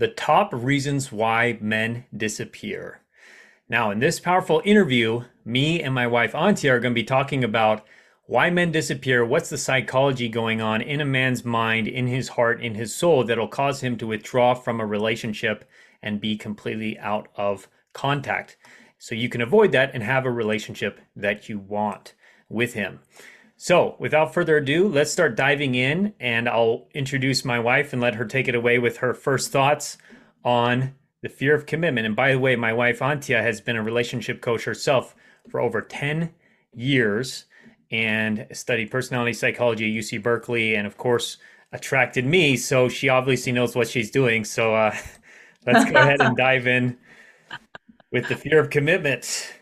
the 0.00 0.08
top 0.08 0.48
reasons 0.54 1.12
why 1.12 1.58
men 1.60 2.06
disappear. 2.16 3.02
Now, 3.68 3.90
in 3.90 3.98
this 3.98 4.18
powerful 4.18 4.62
interview, 4.64 5.24
me 5.44 5.82
and 5.82 5.94
my 5.94 6.06
wife 6.06 6.32
Antia 6.32 6.70
are 6.70 6.80
going 6.80 6.94
to 6.94 7.00
be 7.00 7.04
talking 7.04 7.44
about 7.44 7.84
why 8.24 8.48
men 8.48 8.72
disappear, 8.72 9.26
what's 9.26 9.50
the 9.50 9.58
psychology 9.58 10.26
going 10.30 10.62
on 10.62 10.80
in 10.80 11.02
a 11.02 11.04
man's 11.04 11.44
mind, 11.44 11.86
in 11.86 12.06
his 12.06 12.30
heart, 12.30 12.62
in 12.62 12.76
his 12.76 12.94
soul 12.94 13.24
that'll 13.24 13.46
cause 13.46 13.82
him 13.82 13.98
to 13.98 14.06
withdraw 14.06 14.54
from 14.54 14.80
a 14.80 14.86
relationship 14.86 15.68
and 16.02 16.18
be 16.18 16.34
completely 16.34 16.98
out 16.98 17.28
of 17.36 17.68
contact. 17.92 18.56
So 18.96 19.14
you 19.14 19.28
can 19.28 19.42
avoid 19.42 19.70
that 19.72 19.90
and 19.92 20.02
have 20.02 20.24
a 20.24 20.30
relationship 20.30 20.98
that 21.14 21.46
you 21.50 21.58
want 21.58 22.14
with 22.48 22.72
him. 22.72 23.00
So, 23.62 23.94
without 23.98 24.32
further 24.32 24.56
ado, 24.56 24.88
let's 24.88 25.12
start 25.12 25.36
diving 25.36 25.74
in, 25.74 26.14
and 26.18 26.48
I'll 26.48 26.88
introduce 26.94 27.44
my 27.44 27.58
wife 27.58 27.92
and 27.92 28.00
let 28.00 28.14
her 28.14 28.24
take 28.24 28.48
it 28.48 28.54
away 28.54 28.78
with 28.78 28.96
her 28.96 29.12
first 29.12 29.52
thoughts 29.52 29.98
on 30.42 30.94
the 31.20 31.28
fear 31.28 31.54
of 31.54 31.66
commitment. 31.66 32.06
And 32.06 32.16
by 32.16 32.32
the 32.32 32.38
way, 32.38 32.56
my 32.56 32.72
wife 32.72 33.00
Antia 33.00 33.42
has 33.42 33.60
been 33.60 33.76
a 33.76 33.82
relationship 33.82 34.40
coach 34.40 34.64
herself 34.64 35.14
for 35.50 35.60
over 35.60 35.82
10 35.82 36.32
years 36.72 37.44
and 37.90 38.46
studied 38.50 38.90
personality 38.90 39.34
psychology 39.34 39.94
at 39.94 40.04
UC 40.04 40.22
Berkeley, 40.22 40.74
and 40.74 40.86
of 40.86 40.96
course, 40.96 41.36
attracted 41.70 42.24
me. 42.24 42.56
So, 42.56 42.88
she 42.88 43.10
obviously 43.10 43.52
knows 43.52 43.76
what 43.76 43.88
she's 43.88 44.10
doing. 44.10 44.46
So, 44.46 44.74
uh, 44.74 44.96
let's 45.66 45.84
go 45.90 45.98
ahead 45.98 46.22
and 46.22 46.34
dive 46.34 46.66
in 46.66 46.96
with 48.10 48.26
the 48.26 48.36
fear 48.36 48.58
of 48.58 48.70
commitment. 48.70 49.52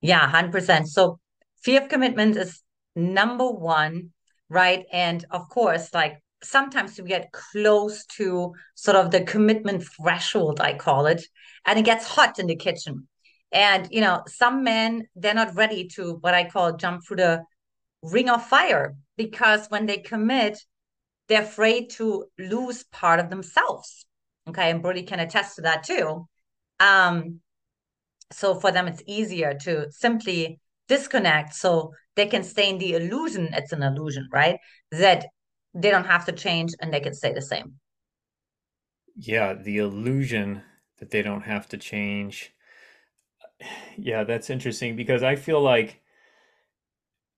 Yeah, 0.00 0.28
100%. 0.28 0.88
So, 0.88 1.20
fear 1.62 1.82
of 1.82 1.88
commitment 1.88 2.36
is 2.36 2.62
number 2.96 3.50
one, 3.50 4.10
right? 4.48 4.84
And 4.92 5.24
of 5.30 5.48
course, 5.48 5.92
like 5.94 6.22
sometimes 6.42 6.98
we 7.00 7.08
get 7.08 7.32
close 7.32 8.04
to 8.16 8.54
sort 8.74 8.96
of 8.96 9.10
the 9.10 9.22
commitment 9.22 9.84
threshold, 9.84 10.60
I 10.60 10.74
call 10.74 11.06
it, 11.06 11.22
and 11.64 11.78
it 11.78 11.84
gets 11.84 12.06
hot 12.06 12.38
in 12.38 12.46
the 12.46 12.56
kitchen. 12.56 13.08
And, 13.50 13.88
you 13.90 14.00
know, 14.00 14.22
some 14.26 14.62
men, 14.62 15.06
they're 15.16 15.34
not 15.34 15.54
ready 15.54 15.88
to 15.94 16.18
what 16.20 16.34
I 16.34 16.48
call 16.48 16.76
jump 16.76 17.02
through 17.06 17.16
the 17.16 17.44
ring 18.02 18.28
of 18.28 18.46
fire 18.46 18.94
because 19.16 19.66
when 19.68 19.86
they 19.86 19.98
commit, 19.98 20.58
they're 21.28 21.42
afraid 21.42 21.90
to 21.90 22.26
lose 22.38 22.84
part 22.84 23.20
of 23.20 23.30
themselves. 23.30 24.06
Okay. 24.48 24.70
And 24.70 24.82
Brody 24.82 25.02
can 25.02 25.20
attest 25.20 25.56
to 25.56 25.62
that 25.62 25.82
too. 25.82 26.26
Um, 26.80 27.40
so 28.32 28.54
for 28.54 28.70
them, 28.70 28.86
it's 28.86 29.02
easier 29.06 29.54
to 29.62 29.90
simply 29.90 30.60
disconnect 30.88 31.54
so 31.54 31.92
they 32.16 32.26
can 32.26 32.42
stay 32.42 32.70
in 32.70 32.78
the 32.78 32.94
illusion 32.94 33.48
it's 33.52 33.72
an 33.72 33.82
illusion 33.82 34.28
right? 34.32 34.58
That 34.90 35.26
they 35.74 35.90
don't 35.90 36.06
have 36.06 36.24
to 36.26 36.32
change 36.32 36.72
and 36.80 36.92
they 36.92 37.00
can 37.00 37.14
stay 37.14 37.32
the 37.32 37.42
same. 37.42 37.74
Yeah 39.16 39.54
the 39.54 39.78
illusion 39.78 40.62
that 40.98 41.10
they 41.10 41.22
don't 41.22 41.42
have 41.42 41.68
to 41.68 41.76
change. 41.76 42.52
Yeah 43.96 44.22
that's 44.24 44.50
interesting 44.50 44.94
because 44.94 45.22
i 45.24 45.34
feel 45.34 45.60
like 45.60 46.00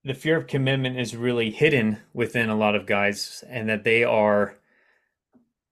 the 0.04 0.14
fear 0.14 0.36
of 0.36 0.46
commitment 0.46 0.98
is 0.98 1.16
really 1.16 1.50
hidden 1.50 1.98
within 2.14 2.48
a 2.48 2.56
lot 2.56 2.74
of 2.74 2.86
guys 2.86 3.44
and 3.48 3.68
that 3.68 3.84
they 3.84 4.04
are 4.04 4.56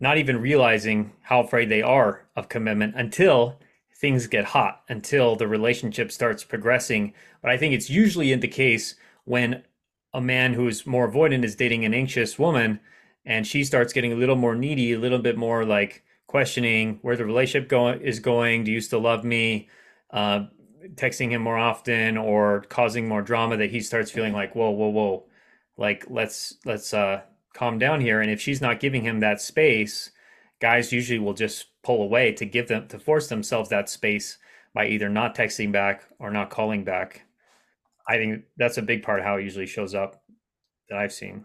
not 0.00 0.18
even 0.18 0.40
realizing 0.40 1.12
how 1.22 1.40
afraid 1.40 1.68
they 1.68 1.82
are 1.82 2.26
of 2.36 2.48
commitment 2.48 2.94
until 2.96 3.58
things 3.98 4.26
get 4.26 4.44
hot 4.44 4.82
until 4.88 5.36
the 5.36 5.48
relationship 5.48 6.12
starts 6.12 6.44
progressing. 6.44 7.12
But 7.42 7.50
I 7.50 7.56
think 7.56 7.74
it's 7.74 7.90
usually 7.90 8.32
in 8.32 8.40
the 8.40 8.48
case 8.48 8.94
when 9.24 9.64
a 10.14 10.20
man 10.20 10.54
who 10.54 10.68
is 10.68 10.86
more 10.86 11.10
avoidant 11.10 11.44
is 11.44 11.56
dating 11.56 11.84
an 11.84 11.94
anxious 11.94 12.38
woman 12.38 12.80
and 13.24 13.46
she 13.46 13.64
starts 13.64 13.92
getting 13.92 14.12
a 14.12 14.16
little 14.16 14.36
more 14.36 14.54
needy, 14.54 14.92
a 14.92 14.98
little 14.98 15.18
bit 15.18 15.36
more 15.36 15.64
like 15.64 16.04
questioning 16.26 16.98
where 17.02 17.16
the 17.16 17.24
relationship 17.24 17.70
is 18.02 18.20
going. 18.20 18.64
Do 18.64 18.70
you 18.70 18.80
still 18.80 19.00
love 19.00 19.24
me? 19.24 19.68
Uh, 20.10 20.46
texting 20.94 21.30
him 21.30 21.42
more 21.42 21.58
often 21.58 22.16
or 22.16 22.62
causing 22.68 23.08
more 23.08 23.22
drama 23.22 23.56
that 23.56 23.70
he 23.70 23.80
starts 23.80 24.10
feeling 24.10 24.32
like, 24.32 24.54
whoa, 24.54 24.70
whoa, 24.70 24.88
whoa, 24.88 25.24
like 25.76 26.04
let's 26.08 26.54
let's 26.64 26.94
uh, 26.94 27.22
calm 27.52 27.78
down 27.78 28.00
here. 28.00 28.20
And 28.20 28.30
if 28.30 28.40
she's 28.40 28.60
not 28.60 28.80
giving 28.80 29.02
him 29.02 29.20
that 29.20 29.40
space, 29.40 30.10
guys 30.60 30.92
usually 30.92 31.18
will 31.18 31.34
just 31.34 31.66
pull 31.82 32.02
away 32.02 32.32
to 32.32 32.44
give 32.44 32.68
them 32.68 32.88
to 32.88 32.98
force 32.98 33.28
themselves 33.28 33.70
that 33.70 33.88
space 33.88 34.38
by 34.74 34.86
either 34.86 35.08
not 35.08 35.34
texting 35.34 35.72
back 35.72 36.04
or 36.18 36.30
not 36.30 36.50
calling 36.50 36.84
back. 36.84 37.22
I 38.08 38.16
think 38.16 38.44
that's 38.56 38.78
a 38.78 38.82
big 38.82 39.02
part 39.02 39.20
of 39.20 39.26
how 39.26 39.36
it 39.36 39.44
usually 39.44 39.66
shows 39.66 39.94
up 39.94 40.22
that 40.88 40.98
I've 40.98 41.12
seen. 41.12 41.44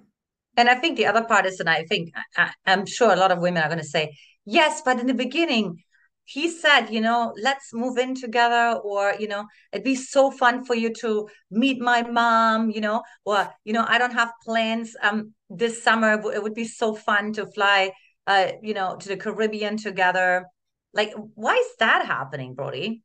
And 0.56 0.70
I 0.70 0.76
think 0.76 0.98
the 0.98 1.08
other 1.08 1.24
part 1.24 1.46
is, 1.46 1.60
and 1.60 1.70
I 1.70 1.84
think 1.86 2.12
I, 2.38 2.52
am 2.66 2.86
sure 2.86 3.12
a 3.12 3.16
lot 3.16 3.32
of 3.32 3.40
women 3.40 3.64
are 3.64 3.68
going 3.68 3.80
to 3.80 3.86
say, 3.86 4.16
yes, 4.46 4.82
but 4.84 5.00
in 5.00 5.08
the 5.08 5.14
beginning, 5.14 5.84
he 6.26 6.50
said, 6.50 6.88
you 6.88 7.02
know, 7.02 7.34
let's 7.42 7.74
move 7.74 7.98
in 7.98 8.16
together, 8.16 8.80
or, 8.84 9.14
you 9.20 9.28
know, 9.28 9.46
it'd 9.74 9.84
be 9.84 9.96
so 9.96 10.32
fun 10.32 10.64
for 10.64 10.74
you 10.76 10.94
to 11.02 11.28
meet 11.52 11.82
my 11.82 12.02
mom, 12.04 12.70
you 12.70 12.80
know, 12.80 13.04
or, 13.26 13.52
you 13.66 13.74
know, 13.74 13.86
I 13.88 13.98
don't 13.98 14.14
have 14.14 14.32
plans 14.46 14.96
um 15.02 15.34
this 15.50 15.84
summer. 15.84 16.14
It 16.34 16.42
would 16.42 16.54
be 16.54 16.66
so 16.66 16.96
fun 16.96 17.34
to 17.34 17.46
fly 17.48 17.92
uh, 18.28 18.48
you 18.62 18.74
know, 18.74 18.96
to 18.96 19.10
the 19.10 19.18
Caribbean 19.18 19.78
together. 19.78 20.46
Like, 20.94 21.14
why 21.36 21.56
is 21.56 21.76
that 21.80 22.06
happening, 22.06 22.54
Brody? 22.54 23.02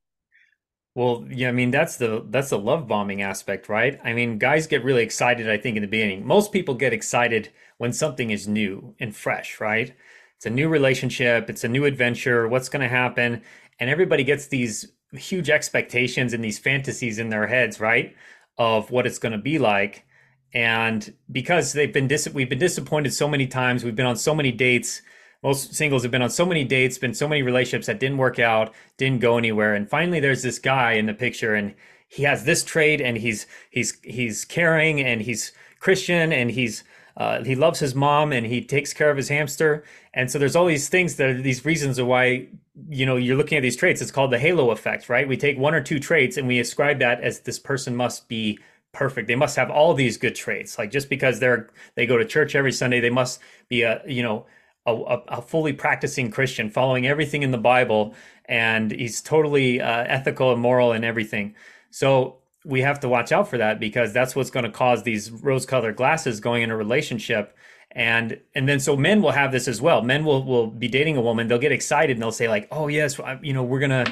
Well, 0.95 1.25
yeah, 1.31 1.49
I 1.49 1.53
mean 1.53 1.71
that's 1.71 1.97
the 1.97 2.27
that's 2.29 2.51
the 2.51 2.59
love 2.59 2.89
bombing 2.89 3.23
aspect, 3.23 3.69
right? 3.69 4.01
I 4.03 4.13
mean, 4.15 4.39
guys 4.39 4.67
get 4.67 4.83
really 4.83 5.03
excited, 5.03 5.49
I 5.49 5.57
think, 5.57 5.77
in 5.77 5.83
the 5.83 5.89
beginning. 5.89 6.27
Most 6.27 6.53
people 6.53 6.75
get 6.75 6.93
excited 6.93 7.51
when 7.77 7.93
something 7.93 8.31
is 8.31 8.49
new 8.49 8.95
and 8.99 9.15
fresh, 9.15 9.61
right? 9.61 9.95
It's 10.37 10.47
a 10.47 10.51
new 10.51 10.69
relationship, 10.69 11.51
it's 11.51 11.65
a 11.65 11.69
new 11.69 11.85
adventure, 11.85 12.49
what's 12.49 12.69
going 12.69 12.83
to 12.83 12.89
happen? 12.89 13.43
And 13.79 13.89
everybody 13.91 14.25
gets 14.25 14.49
these 14.49 14.93
huge 15.13 15.51
expectations 15.51 16.33
and 16.33 16.45
these 16.45 16.59
fantasies 16.59 17.19
in 17.19 17.29
their 17.29 17.47
heads, 17.47 17.81
right? 17.81 18.15
Of 18.57 18.91
what 18.91 19.07
it's 19.07 19.19
going 19.19 19.33
to 19.33 19.39
be 19.39 19.59
like 19.59 20.05
and 20.55 21.15
because 21.31 21.73
they've 21.73 21.93
been 21.93 22.09
dis- 22.09 22.29
we've 22.33 22.49
been 22.49 22.59
disappointed 22.59 23.13
so 23.13 23.29
many 23.29 23.47
times 23.47 23.85
we've 23.85 23.97
been 23.97 24.07
on 24.07 24.17
so 24.17 24.35
many 24.35 24.51
dates 24.51 25.03
most 25.43 25.75
singles 25.75 26.03
have 26.03 26.11
been 26.11 26.23
on 26.23 26.31
so 26.31 26.45
many 26.45 26.65
dates 26.65 26.99
been 26.99 27.15
so 27.15 27.29
many 27.29 27.43
relationships 27.43 27.87
that 27.87 28.01
didn't 28.01 28.19
work 28.19 28.39
out 28.39 28.73
didn't 28.97 29.21
go 29.21 29.39
anywhere. 29.39 29.75
And 29.75 29.89
finally 29.89 30.21
there's 30.21 30.43
this 30.43 30.59
guy 30.59 30.93
in 30.93 31.07
the 31.07 31.15
picture 31.15 31.55
and 31.55 31.75
he 32.09 32.25
has 32.25 32.45
this 32.45 32.65
trait 32.65 33.01
and 33.01 33.19
he's 33.19 33.47
he's 33.71 33.99
he's 34.03 34.45
caring 34.45 35.01
and 35.01 35.23
he's 35.23 35.53
christian 35.79 36.33
and 36.33 36.51
he's 36.51 36.83
uh, 37.17 37.43
he 37.43 37.55
loves 37.57 37.81
his 37.81 37.95
mom 37.95 38.33
and 38.33 38.47
he 38.47 38.65
takes 38.65 38.93
care 38.93 39.11
of 39.11 39.17
his 39.17 39.29
hamster. 39.29 39.83
And 40.15 40.31
so 40.31 40.39
there's 40.39 40.55
all 40.55 40.67
these 40.67 40.89
things 40.89 41.17
that 41.17 41.29
are 41.29 41.43
these 41.43 41.65
reasons 41.65 41.99
of 41.99 42.07
why 42.07 42.47
you 42.89 43.05
know 43.05 43.17
you're 43.17 43.37
looking 43.37 43.59
at 43.59 43.63
these 43.63 43.77
traits. 43.77 44.01
It's 44.01 44.13
called 44.13 44.31
the 44.33 44.39
halo 44.39 44.71
effect 44.71 45.09
right? 45.09 45.29
We 45.29 45.37
take 45.37 45.59
one 45.59 45.75
or 45.75 45.81
two 45.81 46.01
traits 46.01 46.37
and 46.37 46.49
we 46.49 46.59
ascribe 46.59 46.99
that 47.01 47.21
as 47.21 47.41
this 47.41 47.59
person 47.59 47.95
must 47.95 48.29
be 48.29 48.59
perfect. 48.93 49.29
They 49.29 49.37
must 49.37 49.57
have 49.57 49.71
all 49.71 49.95
these 49.95 50.17
good 50.17 50.35
traits. 50.35 50.79
Like 50.79 50.91
just 50.91 51.09
because 51.09 51.41
they're 51.41 51.71
they 51.95 52.07
go 52.07 52.17
to 52.17 52.25
church 52.25 52.55
every 52.55 52.73
Sunday, 52.73 53.01
they 53.01 53.11
must 53.11 53.41
be 53.69 53.83
a 53.83 54.03
you 54.07 54.23
know 54.23 54.47
a, 54.87 55.19
a 55.29 55.43
fully 55.43 55.73
practicing 55.73 56.31
Christian, 56.31 56.71
following 56.71 57.07
everything 57.07 57.43
in 57.43 57.51
the 57.51 57.59
Bible, 57.59 58.15
and 58.47 58.91
he's 58.91 59.21
totally 59.21 59.81
uh, 59.81 60.05
ethical 60.05 60.53
and 60.53 60.61
moral 60.61 60.93
and 60.93 61.05
everything. 61.05 61.55
So 61.91 62.39
we 62.65 62.83
have 62.83 63.01
to 63.01 63.09
watch 63.09 63.33
out 63.33 63.49
for 63.49 63.59
that 63.59 63.81
because 63.81 64.13
that's 64.13 64.35
what's 64.35 64.51
going 64.51 64.65
to 64.65 64.71
cause 64.71 65.03
these 65.03 65.31
rose-colored 65.31 65.97
glasses 65.97 66.41
going 66.41 66.63
in 66.63 66.71
a 66.71 66.77
relationship 66.77 67.57
and 67.93 68.39
and 68.55 68.69
then 68.69 68.79
so 68.79 68.97
men 68.97 69.23
will 69.23 69.31
have 69.31 69.51
this 69.51 69.67
as 69.67 69.81
well 69.81 70.03
men 70.03 70.25
will 70.25 70.45
will 70.45 70.67
be 70.67 70.89
dating 70.89 71.17
a 71.17 71.21
woman 71.21 71.49
they'll 71.49 71.59
get 71.59 71.73
excited 71.73 72.15
and 72.15 72.23
they'll 72.23 72.31
say 72.31 72.49
like 72.49 72.69
oh 72.71 72.87
yes 72.87 73.19
you 73.41 73.55
know 73.55 73.63
we're 73.63 73.79
gonna 73.79 74.05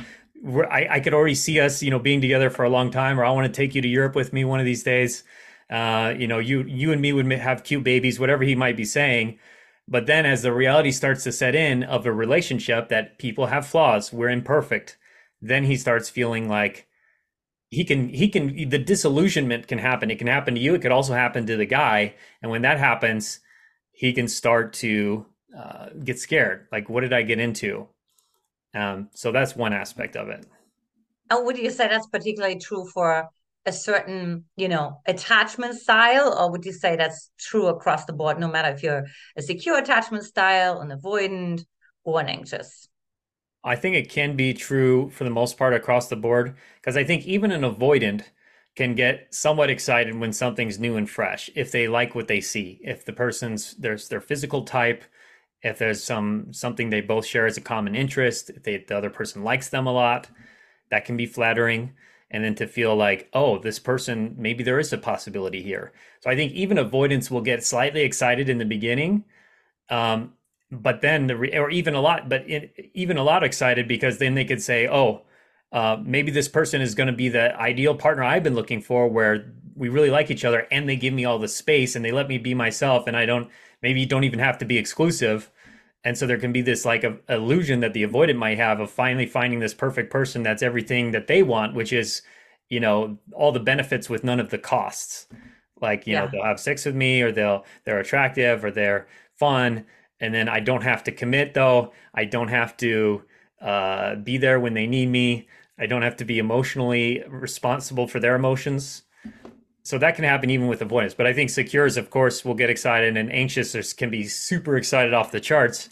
I, 0.44 0.86
I 0.91 1.00
could 1.00 1.14
already 1.14 1.34
see 1.34 1.60
us, 1.60 1.82
you 1.82 1.91
know, 1.91 1.98
being 1.98 2.20
together 2.20 2.50
for 2.50 2.64
a 2.64 2.70
long 2.70 2.91
time, 2.91 3.19
or 3.19 3.24
I 3.24 3.30
want 3.30 3.47
to 3.47 3.52
take 3.52 3.74
you 3.74 3.82
to 3.82 3.88
Europe 3.88 4.14
with 4.14 4.32
me 4.32 4.44
one 4.44 4.60
of 4.60 4.66
these 4.66 4.82
days. 4.82 5.24
Uh, 5.70 6.14
you 6.16 6.26
know, 6.28 6.38
you 6.38 6.62
you 6.62 6.92
and 6.92 7.00
me 7.00 7.12
would 7.12 7.30
have 7.32 7.64
cute 7.64 7.84
babies, 7.84 8.20
whatever 8.20 8.44
he 8.44 8.54
might 8.54 8.76
be 8.76 8.84
saying. 8.84 9.38
But 9.88 10.06
then, 10.06 10.26
as 10.26 10.42
the 10.42 10.52
reality 10.52 10.91
starts 10.91 11.24
to 11.24 11.32
set 11.32 11.54
in 11.54 11.82
of 11.84 12.06
a 12.06 12.12
relationship 12.12 12.88
that 12.88 13.18
people 13.18 13.47
have 13.47 13.66
flaws, 13.66 14.12
we're 14.12 14.30
imperfect, 14.30 14.98
then 15.41 15.65
he 15.65 15.77
starts 15.77 16.10
feeling 16.10 16.48
like 16.48 16.86
he 17.71 17.84
can 17.84 18.09
he 18.09 18.28
can 18.28 18.68
the 18.68 18.78
disillusionment 18.78 19.68
can 19.68 19.78
happen. 19.78 20.10
It 20.10 20.18
can 20.18 20.28
happen 20.28 20.54
to 20.54 20.60
you. 20.60 20.74
It 20.74 20.82
could 20.82 20.92
also 20.92 21.15
happen 21.15 21.47
to 21.47 21.56
the 21.56 21.66
guy. 21.66 22.15
And 22.42 22.50
when 22.50 22.62
that 22.62 22.78
happens, 22.78 23.41
he 23.92 24.12
can 24.12 24.28
start 24.28 24.72
to 24.74 25.27
uh, 25.56 25.89
get 26.04 26.18
scared. 26.18 26.68
Like, 26.71 26.89
what 26.89 27.00
did 27.00 27.12
I 27.12 27.22
get 27.22 27.41
into? 27.41 27.89
Um, 28.77 29.09
so 29.15 29.33
that's 29.33 29.57
one 29.57 29.73
aspect 29.73 30.17
of 30.17 30.28
it. 30.28 30.47
And 31.31 31.47
would 31.47 31.59
you 31.59 31.71
say 31.71 31.89
that's 31.89 32.07
particularly 32.09 32.59
true 32.59 32.87
for 32.93 33.28
a 33.65 33.73
certain, 33.73 34.45
you 34.57 34.69
know, 34.69 35.01
attachment 35.07 35.75
style, 35.75 36.37
or 36.39 36.53
would 36.53 36.65
you 36.65 36.73
say 36.73 36.95
that's 36.95 37.31
true 37.39 37.67
across 37.67 38.05
the 38.05 38.13
board, 38.13 38.39
no 38.39 38.49
matter 38.49 38.69
if 38.69 38.83
you're 38.83 39.05
a 39.37 39.43
secure 39.43 39.78
attachment 39.78 40.25
style, 40.25 40.81
an 40.81 40.91
avoidant, 40.91 41.65
or 42.05 42.21
an 42.21 42.28
anxious? 42.28 42.89
I 43.65 43.75
think 43.75 43.97
it 43.97 44.11
can 44.11 44.37
be 44.37 44.55
true 44.55 45.11
for 45.11 45.25
the 45.25 45.31
most 45.31 45.59
part 45.59 45.75
across 45.75 46.09
the 46.09 46.17
board 46.17 46.57
because 46.81 46.97
I 46.97 47.03
think 47.03 47.27
even 47.27 47.51
an 47.51 47.63
avoidant 47.63 48.23
can 48.77 48.95
get 48.95 49.34
somewhat 49.34 49.71
excited 49.71 50.15
when 50.15 50.33
something's 50.33 50.78
new 50.78 50.97
and 50.97 51.09
fresh 51.11 51.51
if 51.57 51.73
they 51.73 51.89
like 51.89 52.15
what 52.15 52.28
they 52.28 52.41
see 52.41 52.78
if 52.84 53.05
the 53.05 53.13
person's 53.13 53.75
there's 53.75 54.09
their 54.09 54.21
physical 54.21 54.63
type 54.65 55.03
if 55.66 55.78
there's 55.78 56.03
some 56.03 56.53
something 56.53 56.91
they 56.91 57.01
both 57.01 57.27
share 57.27 57.47
as 57.47 57.57
a 57.57 57.60
common 57.60 57.95
interest, 57.97 58.51
if 58.51 58.63
they, 58.63 58.77
the 58.78 58.97
other 58.97 59.10
person 59.10 59.42
likes 59.42 59.68
them 59.68 59.86
a 59.86 59.92
lot, 59.92 60.28
that 60.91 61.04
can 61.04 61.16
be 61.16 61.27
flattering. 61.27 61.92
And 62.30 62.45
then 62.45 62.54
to 62.57 62.66
feel 62.66 62.95
like, 62.95 63.28
oh, 63.33 63.59
this 63.59 63.78
person, 63.78 64.34
maybe 64.39 64.65
there 64.65 64.80
is 64.80 64.92
a 64.92 64.98
possibility 64.98 65.63
here. 65.63 65.92
So 66.21 66.30
I 66.30 66.36
think 66.36 66.53
even 66.53 66.78
avoidance 66.78 67.30
will 67.30 67.41
get 67.41 67.65
slightly 67.65 68.03
excited 68.03 68.48
in 68.48 68.59
the 68.59 68.65
beginning, 68.65 69.24
um, 69.91 70.33
but 70.71 71.01
then 71.01 71.28
the 71.28 71.36
re- 71.36 71.57
or 71.57 71.71
even 71.71 71.95
a 71.95 72.01
lot, 72.01 72.28
but 72.28 72.48
it, 72.48 72.91
even 72.95 73.16
a 73.16 73.22
lot 73.22 73.45
excited 73.45 73.86
because 73.86 74.18
then 74.18 74.34
they 74.34 74.45
could 74.45 74.63
say, 74.63 74.89
oh, 74.89 75.22
uh, 75.72 75.97
maybe 76.03 76.30
this 76.30 76.48
person 76.48 76.80
is 76.80 76.95
going 76.95 77.07
to 77.09 77.13
be 77.13 77.28
the 77.28 77.57
ideal 77.60 77.95
partner 77.95 78.24
I've 78.24 78.42
been 78.42 78.54
looking 78.54 78.83
for, 78.83 79.09
where 79.09 79.53
we 79.74 79.89
really 79.89 80.10
like 80.10 80.30
each 80.30 80.45
other 80.45 80.66
and 80.71 80.89
they 80.89 80.97
give 80.97 81.15
me 81.15 81.24
all 81.24 81.39
the 81.39 81.48
space 81.48 81.95
and 81.97 82.04
they 82.04 82.13
let 82.13 82.28
me 82.28 82.39
be 82.39 82.54
myself, 82.54 83.07
and 83.07 83.16
I 83.16 83.27
don't 83.27 83.48
maybe 83.83 84.07
don't 84.07 84.24
even 84.24 84.39
have 84.39 84.59
to 84.59 84.65
be 84.65 84.78
exclusive 84.78 85.51
and 86.06 86.16
so 86.16 86.26
there 86.26 86.38
can 86.38 86.53
be 86.53 86.62
this 86.62 86.84
like 86.86 87.04
a, 87.04 87.18
illusion 87.28 87.80
that 87.80 87.92
the 87.92 88.06
avoidant 88.06 88.36
might 88.36 88.58
have 88.58 88.80
of 88.80 88.91
finally 88.91 89.26
finding 89.26 89.58
this 89.58 89.74
perfect 89.74 90.10
person 90.10 90.42
that's 90.42 90.62
everything 90.62 91.10
that 91.10 91.26
they 91.26 91.42
want 91.42 91.74
which 91.74 91.92
is 91.92 92.22
you 92.68 92.80
know 92.80 93.18
all 93.32 93.53
the 93.53 93.60
benefits 93.60 94.08
with 94.08 94.24
none 94.24 94.41
of 94.41 94.50
the 94.50 94.58
costs. 94.58 95.26
Like 95.80 96.06
you 96.06 96.14
yeah. 96.14 96.24
know 96.24 96.28
they'll 96.32 96.44
have 96.44 96.60
sex 96.60 96.84
with 96.84 96.94
me 96.94 97.22
or 97.22 97.32
they'll 97.32 97.64
they're 97.84 98.00
attractive 98.00 98.64
or 98.64 98.70
they're 98.70 99.06
fun. 99.34 99.84
And 100.18 100.32
then 100.32 100.48
i 100.48 100.60
don't 100.60 100.82
have 100.82 101.04
to 101.04 101.12
commit 101.12 101.54
though. 101.54 101.92
I 102.14 102.24
don't 102.24 102.48
have 102.48 102.76
to 102.78 103.22
uh, 103.60 104.16
be 104.16 104.38
there 104.38 104.58
when 104.58 104.74
they 104.74 104.86
need 104.86 105.10
me. 105.10 105.48
I 105.78 105.86
don't 105.86 106.03
have 106.03 106.16
to 106.16 106.24
be 106.24 106.38
emotionally 106.38 107.22
responsible 107.28 108.08
for 108.08 108.18
their 108.18 108.34
emotions 108.34 109.03
so 109.86 109.98
that 109.98 110.16
can 110.16 110.24
happen 110.24 110.50
even 110.50 110.66
with 110.66 110.83
avoidance. 110.83 111.15
But 111.15 111.28
I 111.28 111.33
think 111.33 111.48
secures, 111.48 111.97
of 111.97 112.10
course, 112.10 112.44
will 112.44 112.54
get 112.54 112.71
excited, 112.71 113.16
and 113.16 113.33
anxious 113.33 113.92
can 113.92 114.10
be 114.10 114.24
super 114.27 114.77
excited 114.77 115.15
off 115.15 115.30
the 115.30 115.38
charts 115.38 115.91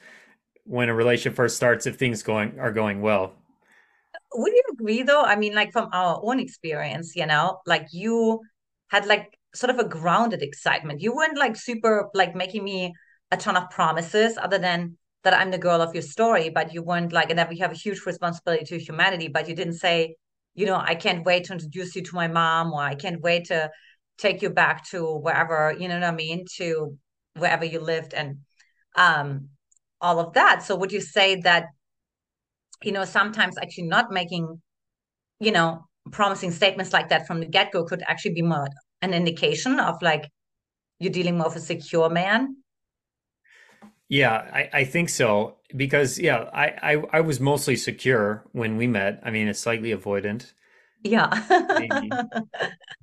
when 0.64 0.88
a 0.88 0.94
relationship 0.94 1.36
first 1.36 1.54
starts 1.54 1.86
if 1.86 1.94
things 1.94 2.24
going 2.24 2.58
are 2.58 2.72
going 2.72 3.02
well. 3.02 3.34
Would 4.34 4.52
you 4.52 4.62
agree, 4.72 5.02
though? 5.04 5.22
I 5.22 5.36
mean, 5.36 5.54
like 5.54 5.70
from 5.70 5.90
our 5.92 6.20
own 6.24 6.40
experience, 6.40 7.14
you 7.14 7.24
know, 7.24 7.60
like 7.66 7.86
you 7.92 8.40
had 8.88 9.06
like 9.06 9.38
sort 9.54 9.70
of 9.70 9.78
a 9.78 9.88
grounded 9.88 10.42
excitement. 10.42 11.00
You 11.00 11.14
weren't 11.14 11.38
like 11.38 11.54
super 11.54 12.10
like 12.14 12.34
making 12.34 12.64
me 12.64 12.94
a 13.30 13.36
ton 13.36 13.56
of 13.56 13.70
promises, 13.70 14.36
other 14.36 14.58
than 14.58 14.98
that 15.22 15.34
I'm 15.34 15.52
the 15.52 15.58
girl 15.58 15.80
of 15.80 15.94
your 15.94 16.02
story. 16.02 16.48
But 16.48 16.74
you 16.74 16.82
weren't 16.82 17.12
like, 17.12 17.30
and 17.30 17.38
that 17.38 17.48
we 17.48 17.58
have 17.58 17.70
a 17.70 17.76
huge 17.76 18.04
responsibility 18.06 18.64
to 18.64 18.78
humanity. 18.78 19.28
But 19.28 19.48
you 19.48 19.54
didn't 19.54 19.74
say, 19.74 20.16
you 20.54 20.66
know, 20.66 20.76
I 20.76 20.94
can't 20.94 21.24
wait 21.24 21.44
to 21.44 21.52
introduce 21.52 21.96
you 21.96 22.02
to 22.02 22.14
my 22.14 22.28
mom, 22.28 22.72
or 22.72 22.80
I 22.82 22.94
can't 22.94 23.20
wait 23.20 23.46
to 23.46 23.70
take 24.18 24.42
you 24.42 24.50
back 24.50 24.88
to 24.90 25.16
wherever, 25.18 25.74
you 25.78 25.88
know 25.88 25.94
what 25.98 26.04
I 26.04 26.12
mean, 26.12 26.44
to 26.56 26.96
wherever 27.36 27.64
you 27.64 27.80
lived 27.80 28.14
and 28.14 28.38
um 28.96 29.48
all 30.00 30.20
of 30.20 30.34
that. 30.34 30.62
So 30.62 30.76
would 30.76 30.92
you 30.92 31.00
say 31.00 31.40
that, 31.40 31.64
you 32.82 32.92
know, 32.92 33.04
sometimes 33.04 33.56
actually 33.58 33.84
not 33.88 34.12
making, 34.12 34.60
you 35.40 35.50
know, 35.50 35.86
promising 36.12 36.50
statements 36.50 36.92
like 36.92 37.08
that 37.08 37.26
from 37.26 37.40
the 37.40 37.46
get-go 37.46 37.84
could 37.84 38.02
actually 38.06 38.34
be 38.34 38.42
more 38.42 38.68
an 39.02 39.14
indication 39.14 39.80
of 39.80 39.96
like 40.02 40.30
you're 40.98 41.12
dealing 41.12 41.36
more 41.38 41.48
with 41.48 41.56
a 41.56 41.60
secure 41.60 42.10
man? 42.10 42.56
Yeah, 44.14 44.48
I, 44.52 44.70
I 44.72 44.84
think 44.84 45.08
so. 45.08 45.56
Because 45.74 46.20
yeah, 46.20 46.48
I, 46.54 46.66
I 46.94 47.02
I 47.14 47.20
was 47.20 47.40
mostly 47.40 47.74
secure 47.74 48.44
when 48.52 48.76
we 48.76 48.86
met. 48.86 49.20
I 49.24 49.32
mean, 49.32 49.48
it's 49.48 49.58
slightly 49.58 49.90
avoidant. 49.90 50.52
Yeah. 51.02 51.30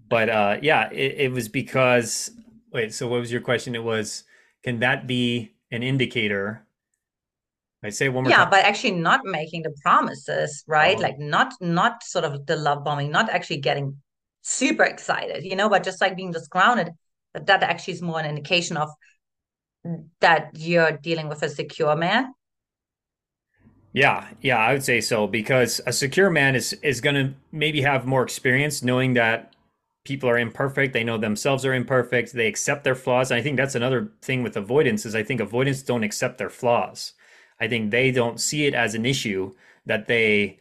but 0.09 0.29
uh, 0.29 0.57
yeah, 0.61 0.89
it, 0.89 1.15
it 1.17 1.31
was 1.33 1.49
because 1.49 2.31
wait. 2.71 2.93
So 2.93 3.09
what 3.09 3.19
was 3.19 3.29
your 3.29 3.41
question? 3.41 3.75
It 3.75 3.83
was, 3.83 4.23
can 4.63 4.79
that 4.79 5.05
be 5.05 5.51
an 5.69 5.83
indicator? 5.83 6.65
I 7.83 7.89
say 7.89 8.07
one 8.07 8.23
more 8.23 8.31
yeah, 8.31 8.45
time. 8.45 8.49
but 8.49 8.63
actually 8.63 8.91
not 8.91 9.25
making 9.25 9.63
the 9.63 9.75
promises, 9.83 10.63
right? 10.65 10.95
Oh. 10.97 11.01
Like 11.01 11.19
not 11.19 11.53
not 11.59 12.03
sort 12.03 12.23
of 12.23 12.45
the 12.45 12.55
love 12.55 12.85
bombing, 12.85 13.11
not 13.11 13.29
actually 13.29 13.57
getting 13.57 13.97
super 14.43 14.85
excited, 14.85 15.43
you 15.43 15.57
know, 15.57 15.67
but 15.67 15.83
just 15.83 15.99
like 15.99 16.15
being 16.15 16.31
just 16.31 16.49
grounded. 16.49 16.91
That 17.33 17.47
that 17.47 17.63
actually 17.63 17.95
is 17.95 18.01
more 18.01 18.19
an 18.19 18.25
indication 18.25 18.77
of 18.77 18.89
that 20.19 20.51
you're 20.56 20.92
dealing 20.92 21.28
with 21.28 21.42
a 21.44 21.50
secure 21.50 21.95
man 21.95 22.33
yeah, 23.94 24.30
yeah, 24.42 24.57
I 24.57 24.72
would 24.72 24.83
say 24.83 25.01
so 25.01 25.28
because 25.28 25.81
a 25.86 25.92
secure 25.92 26.30
man 26.30 26.56
is 26.56 26.74
is 26.81 27.01
going 27.01 27.16
to 27.16 27.33
maybe 27.51 27.81
have 27.81 28.06
more 28.06 28.24
experience 28.24 28.81
knowing 28.81 29.16
that 29.16 29.54
people 30.06 30.30
are 30.30 30.38
imperfect, 30.38 30.94
they 30.94 31.04
know 31.04 31.18
themselves 31.18 31.66
are 31.66 31.74
imperfect, 31.74 32.33
they 32.33 32.48
accept 32.48 32.83
their 32.83 32.95
flaws. 32.95 33.31
And 33.31 33.39
I 33.39 33.44
think 33.44 33.57
that's 33.57 33.75
another 33.75 34.12
thing 34.22 34.44
with 34.44 34.57
avoidance 34.57 35.06
is 35.06 35.13
I 35.16 35.24
think 35.24 35.42
avoidance 35.42 35.81
don't 35.83 36.04
accept 36.04 36.38
their 36.38 36.50
flaws. 36.50 37.13
I 37.60 37.68
think 37.68 37.92
they 37.92 38.12
don't 38.12 38.39
see 38.39 38.66
it 38.66 38.74
as 38.74 38.95
an 38.95 39.06
issue 39.06 39.54
that 39.86 40.07
they 40.07 40.60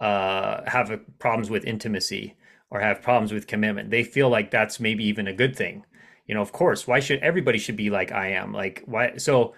uh, 0.00 0.68
have 0.68 1.00
problems 1.18 1.50
with 1.50 1.64
intimacy 1.64 2.36
or 2.70 2.80
have 2.80 3.00
problems 3.00 3.32
with 3.32 3.46
commitment. 3.46 3.90
They 3.90 4.04
feel 4.04 4.28
like 4.28 4.50
that's 4.50 4.80
maybe 4.80 5.04
even 5.04 5.28
a 5.28 5.32
good 5.32 5.56
thing. 5.56 5.84
You 6.26 6.34
know, 6.34 6.42
of 6.42 6.52
course, 6.52 6.86
why 6.86 7.00
should 7.00 7.20
everybody 7.20 7.58
should 7.58 7.76
be 7.76 7.90
like 7.90 8.12
I 8.12 8.28
am? 8.32 8.52
Like 8.52 8.82
why 8.86 9.16
so 9.16 9.54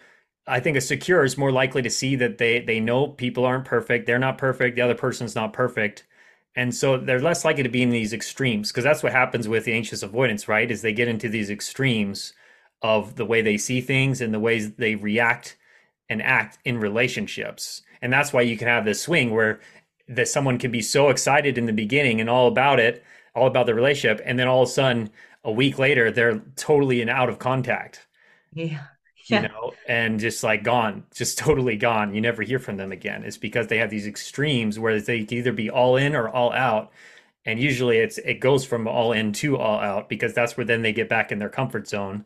I 0.47 0.61
think 0.61 0.76
a 0.76 0.81
secure 0.81 1.25
is 1.25 1.38
more 1.38 1.53
likely 1.53 1.82
to 1.82 1.91
see 1.91 2.17
that 2.17 2.38
they 2.38 2.61
they 2.61 2.81
know 2.81 3.09
people 3.09 3.44
aren't 3.44 3.65
perfect, 3.65 4.06
they're 4.06 4.19
not 4.19 4.38
perfect, 4.38 4.76
the 4.76 4.82
other 4.82 4.94
person's 4.94 5.35
not 5.35 5.53
perfect. 5.53 6.05
And 6.56 6.75
so 6.75 6.97
they're 6.99 7.20
less 7.20 7.44
likely 7.44 7.62
to 7.62 7.69
be 7.69 7.82
in 7.82 7.91
these 7.91 8.12
extremes 8.12 8.70
because 8.70 8.85
that's 8.85 9.03
what 9.03 9.12
happens 9.12 9.47
with 9.49 9.65
the 9.65 9.73
anxious 9.75 10.03
avoidance, 10.03 10.49
right? 10.49 10.70
Is 10.70 10.82
they 10.82 10.93
get 10.93 11.09
into 11.09 11.29
these 11.29 11.50
extremes 11.50 12.32
of 12.82 13.17
the 13.17 13.25
way 13.25 13.43
they 13.43 13.59
see 13.59 13.81
things 13.81 14.21
and 14.21 14.32
the 14.35 14.41
ways 14.41 14.73
they 14.75 14.94
react 14.94 15.56
and 16.09 16.23
act 16.23 16.59
in 16.64 16.79
relationships. 16.79 17.82
And 18.03 18.12
that's 18.12 18.32
why 18.32 18.43
you 18.43 18.56
can 18.56 18.69
have 18.69 18.85
this 18.85 19.03
swing 19.03 19.31
where 19.31 19.61
that 20.09 20.29
someone 20.29 20.59
can 20.59 20.71
be 20.71 20.81
so 20.81 21.11
excited 21.11 21.59
in 21.59 21.67
the 21.67 21.73
beginning 21.73 22.21
and 22.21 22.31
all 22.31 22.49
about 22.49 22.81
it, 22.81 23.05
all 23.35 23.47
about 23.47 23.67
the 23.67 23.75
relationship, 23.75 24.21
and 24.25 24.38
then 24.38 24.49
all 24.49 24.62
of 24.62 24.69
a 24.69 24.73
sudden 24.73 25.11
a 25.44 25.52
week 25.52 25.79
later 25.79 26.11
they're 26.11 26.40
totally 26.56 27.00
and 27.00 27.11
out 27.11 27.29
of 27.29 27.38
contact. 27.38 28.06
Yeah 28.52 28.85
yeah. 29.29 29.43
you 29.43 29.49
know, 29.49 29.73
and 29.87 30.19
just 30.20 30.43
like 30.43 30.62
gone, 30.62 31.05
just 31.14 31.38
totally 31.38 31.76
gone. 31.76 32.14
You 32.14 32.20
never 32.20 32.43
hear 32.43 32.58
from 32.58 32.76
them 32.76 32.93
again. 32.93 33.25
It's 33.25 33.37
because 33.37 33.69
they 33.69 33.79
have 33.79 33.90
these 33.90 34.06
extremes 34.06 34.79
where 34.79 35.00
they 35.00 35.26
either 35.31 35.52
be 35.52 35.70
all 35.70 35.96
in 35.96 36.14
or 36.14 36.29
all 36.29 36.52
out. 36.52 36.93
And 37.44 37.61
usually 37.61 37.99
it's 37.99 38.19
it 38.19 38.40
goes 38.40 38.64
from 38.64 38.87
all 38.87 39.12
in 39.12 39.32
to 39.35 39.56
all 39.56 39.79
out 39.79 40.08
because 40.08 40.35
that's 40.35 40.56
where 40.56 40.67
then 40.67 40.82
they 40.82 40.93
get 40.93 41.08
back 41.08 41.32
in 41.32 41.38
their 41.38 41.49
comfort 41.49 41.88
zone 41.88 42.25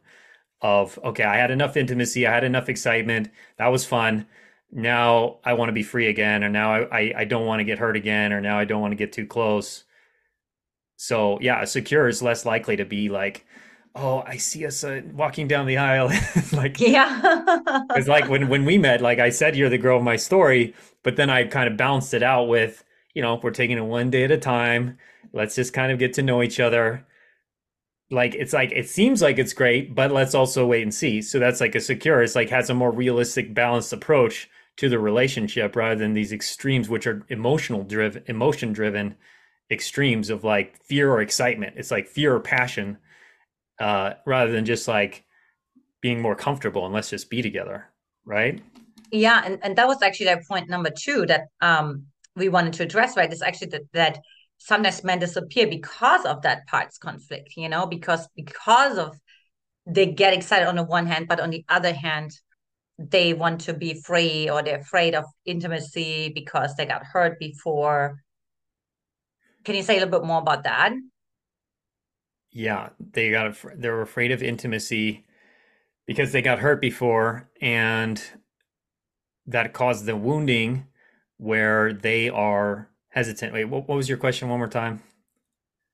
of 0.60 0.98
okay, 1.04 1.24
I 1.24 1.36
had 1.36 1.50
enough 1.50 1.76
intimacy, 1.76 2.26
I 2.26 2.32
had 2.32 2.44
enough 2.44 2.68
excitement, 2.68 3.30
that 3.58 3.68
was 3.68 3.84
fun. 3.84 4.26
Now 4.70 5.38
I 5.44 5.54
want 5.54 5.68
to 5.68 5.72
be 5.74 5.82
free 5.82 6.08
again, 6.08 6.44
or 6.44 6.48
now 6.48 6.72
I, 6.72 7.00
I, 7.00 7.14
I 7.18 7.24
don't 7.24 7.46
want 7.46 7.60
to 7.60 7.64
get 7.64 7.78
hurt 7.78 7.96
again, 7.96 8.32
or 8.32 8.40
now 8.40 8.58
I 8.58 8.64
don't 8.64 8.80
want 8.80 8.92
to 8.92 8.96
get 8.96 9.12
too 9.12 9.26
close. 9.26 9.84
So 11.02 11.36
yeah, 11.40 11.60
a 11.60 11.66
secure 11.66 12.06
is 12.06 12.22
less 12.22 12.46
likely 12.46 12.76
to 12.76 12.84
be 12.84 13.08
like, 13.08 13.44
oh 13.94 14.22
i 14.26 14.38
see 14.38 14.64
us 14.64 14.84
uh, 14.84 15.02
walking 15.12 15.48
down 15.48 15.66
the 15.66 15.76
aisle. 15.76 16.10
Like 16.52 16.78
yeah. 16.80 17.20
it's 17.96 18.08
like 18.08 18.28
when 18.28 18.48
when 18.48 18.64
we 18.64 18.78
met 18.78 19.02
like 19.02 19.18
i 19.18 19.28
said 19.28 19.56
you're 19.56 19.68
the 19.68 19.78
girl 19.78 19.98
of 19.98 20.04
my 20.04 20.16
story 20.16 20.74
but 21.02 21.16
then 21.16 21.28
i 21.28 21.44
kind 21.44 21.68
of 21.68 21.76
bounced 21.76 22.14
it 22.14 22.22
out 22.22 22.44
with 22.44 22.84
you 23.14 23.20
know 23.20 23.38
we're 23.42 23.50
taking 23.50 23.76
it 23.78 23.84
one 23.84 24.10
day 24.10 24.24
at 24.24 24.30
a 24.30 24.38
time. 24.38 24.96
Let's 25.32 25.56
just 25.56 25.72
kind 25.72 25.90
of 25.92 25.98
get 25.98 26.14
to 26.14 26.22
know 26.22 26.42
each 26.42 26.60
other. 26.60 27.06
Like 28.10 28.34
it's 28.34 28.52
like 28.52 28.70
it 28.72 28.88
seems 28.88 29.20
like 29.20 29.38
it's 29.38 29.52
great 29.52 29.94
but 29.94 30.12
let's 30.12 30.34
also 30.34 30.66
wait 30.66 30.82
and 30.82 30.94
see. 30.94 31.20
So 31.20 31.38
that's 31.40 31.60
like 31.60 31.74
a 31.74 31.80
secure 31.80 32.22
it's 32.22 32.36
like 32.36 32.50
has 32.50 32.70
a 32.70 32.74
more 32.74 32.92
realistic 32.92 33.52
balanced 33.52 33.92
approach 33.92 34.48
to 34.76 34.88
the 34.88 35.00
relationship 35.00 35.74
rather 35.74 35.96
than 35.96 36.14
these 36.14 36.32
extremes 36.32 36.88
which 36.88 37.06
are 37.08 37.26
emotional 37.28 37.82
driven 37.82 38.22
emotion 38.26 38.72
driven 38.72 39.16
extremes 39.70 40.28
of 40.28 40.44
like 40.44 40.76
fear 40.84 41.10
or 41.10 41.22
excitement 41.22 41.74
it's 41.76 41.90
like 41.90 42.06
fear 42.06 42.34
or 42.34 42.40
passion 42.40 42.98
uh, 43.80 44.14
rather 44.26 44.52
than 44.52 44.64
just 44.64 44.86
like 44.86 45.24
being 46.00 46.20
more 46.20 46.34
comfortable 46.34 46.84
and 46.84 46.94
let's 46.94 47.10
just 47.10 47.30
be 47.30 47.42
together, 47.42 47.88
right? 48.24 48.60
Yeah, 49.10 49.42
and, 49.44 49.58
and 49.62 49.76
that 49.76 49.86
was 49.86 50.02
actually 50.02 50.26
that 50.26 50.46
point 50.46 50.68
number 50.68 50.90
two 50.90 51.26
that 51.26 51.42
um, 51.60 52.04
we 52.36 52.48
wanted 52.48 52.74
to 52.74 52.82
address, 52.82 53.16
right? 53.16 53.32
Is 53.32 53.42
actually 53.42 53.68
that, 53.68 53.82
that 53.92 54.18
sometimes 54.58 55.02
men 55.04 55.18
disappear 55.18 55.66
because 55.66 56.24
of 56.26 56.42
that 56.42 56.66
parts 56.66 56.98
conflict, 56.98 57.54
you 57.56 57.68
know, 57.68 57.86
because 57.86 58.28
because 58.36 58.98
of 58.98 59.18
they 59.86 60.06
get 60.06 60.32
excited 60.34 60.68
on 60.68 60.76
the 60.76 60.84
one 60.84 61.06
hand, 61.06 61.26
but 61.28 61.40
on 61.40 61.50
the 61.50 61.64
other 61.68 61.92
hand, 61.92 62.30
they 62.98 63.32
want 63.32 63.62
to 63.62 63.74
be 63.74 64.00
free 64.00 64.48
or 64.48 64.62
they're 64.62 64.78
afraid 64.78 65.14
of 65.14 65.24
intimacy 65.44 66.30
because 66.34 66.74
they 66.76 66.86
got 66.86 67.04
hurt 67.04 67.38
before. 67.38 68.21
Can 69.64 69.74
you 69.74 69.82
say 69.82 69.96
a 69.96 70.00
little 70.00 70.20
bit 70.20 70.26
more 70.26 70.40
about 70.40 70.64
that? 70.64 70.92
yeah, 72.52 72.90
they 73.12 73.30
got 73.30 73.56
they 73.74 73.88
were 73.88 74.02
afraid 74.02 74.30
of 74.30 74.42
intimacy 74.42 75.24
because 76.06 76.32
they 76.32 76.42
got 76.42 76.58
hurt 76.58 76.80
before, 76.80 77.48
and 77.60 78.22
that 79.46 79.72
caused 79.72 80.04
the 80.06 80.16
wounding 80.16 80.86
where 81.38 81.92
they 81.92 82.28
are 82.28 82.90
hesitant. 83.08 83.52
Wait, 83.52 83.64
what, 83.64 83.88
what 83.88 83.96
was 83.96 84.08
your 84.08 84.18
question? 84.18 84.48
One 84.48 84.58
more 84.58 84.68
time. 84.68 85.02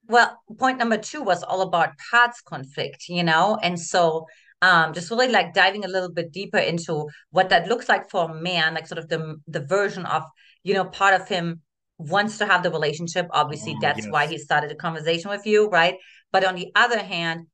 Well, 0.09 0.39
point 0.59 0.79
number 0.79 0.97
two 0.97 1.23
was 1.23 1.43
all 1.43 1.61
about 1.61 1.91
parts 2.11 2.41
conflict, 2.41 3.09
you 3.09 3.23
know, 3.23 3.59
and 3.63 3.79
so 3.79 4.27
um, 4.63 4.93
just 4.95 5.11
really 5.11 5.29
like 5.29 5.55
diving 5.55 5.85
a 5.85 5.89
little 5.89 6.11
bit 6.11 6.33
deeper 6.33 6.59
into 6.59 7.07
what 7.31 7.51
that 7.51 7.69
looks 7.69 7.89
like 7.89 8.11
for 8.11 8.31
a 8.31 8.35
man, 8.35 8.75
like 8.75 8.87
sort 8.87 8.99
of 8.99 9.09
the 9.09 9.37
the 9.47 9.61
version 9.61 10.07
of, 10.07 10.25
you 10.65 10.75
know, 10.75 10.85
part 10.85 11.21
of 11.21 11.29
him 11.29 11.61
wants 11.99 12.39
to 12.39 12.47
have 12.47 12.63
the 12.63 12.71
relationship. 12.71 13.27
Obviously, 13.33 13.75
Oh, 13.75 13.79
that's 13.81 14.07
why 14.09 14.27
he 14.27 14.39
started 14.39 14.71
a 14.73 14.77
conversation 14.77 15.31
with 15.31 15.47
you, 15.47 15.69
right? 15.69 15.97
But 16.33 16.45
on 16.45 16.55
the 16.55 16.71
other 16.75 16.99
hand, 17.01 17.47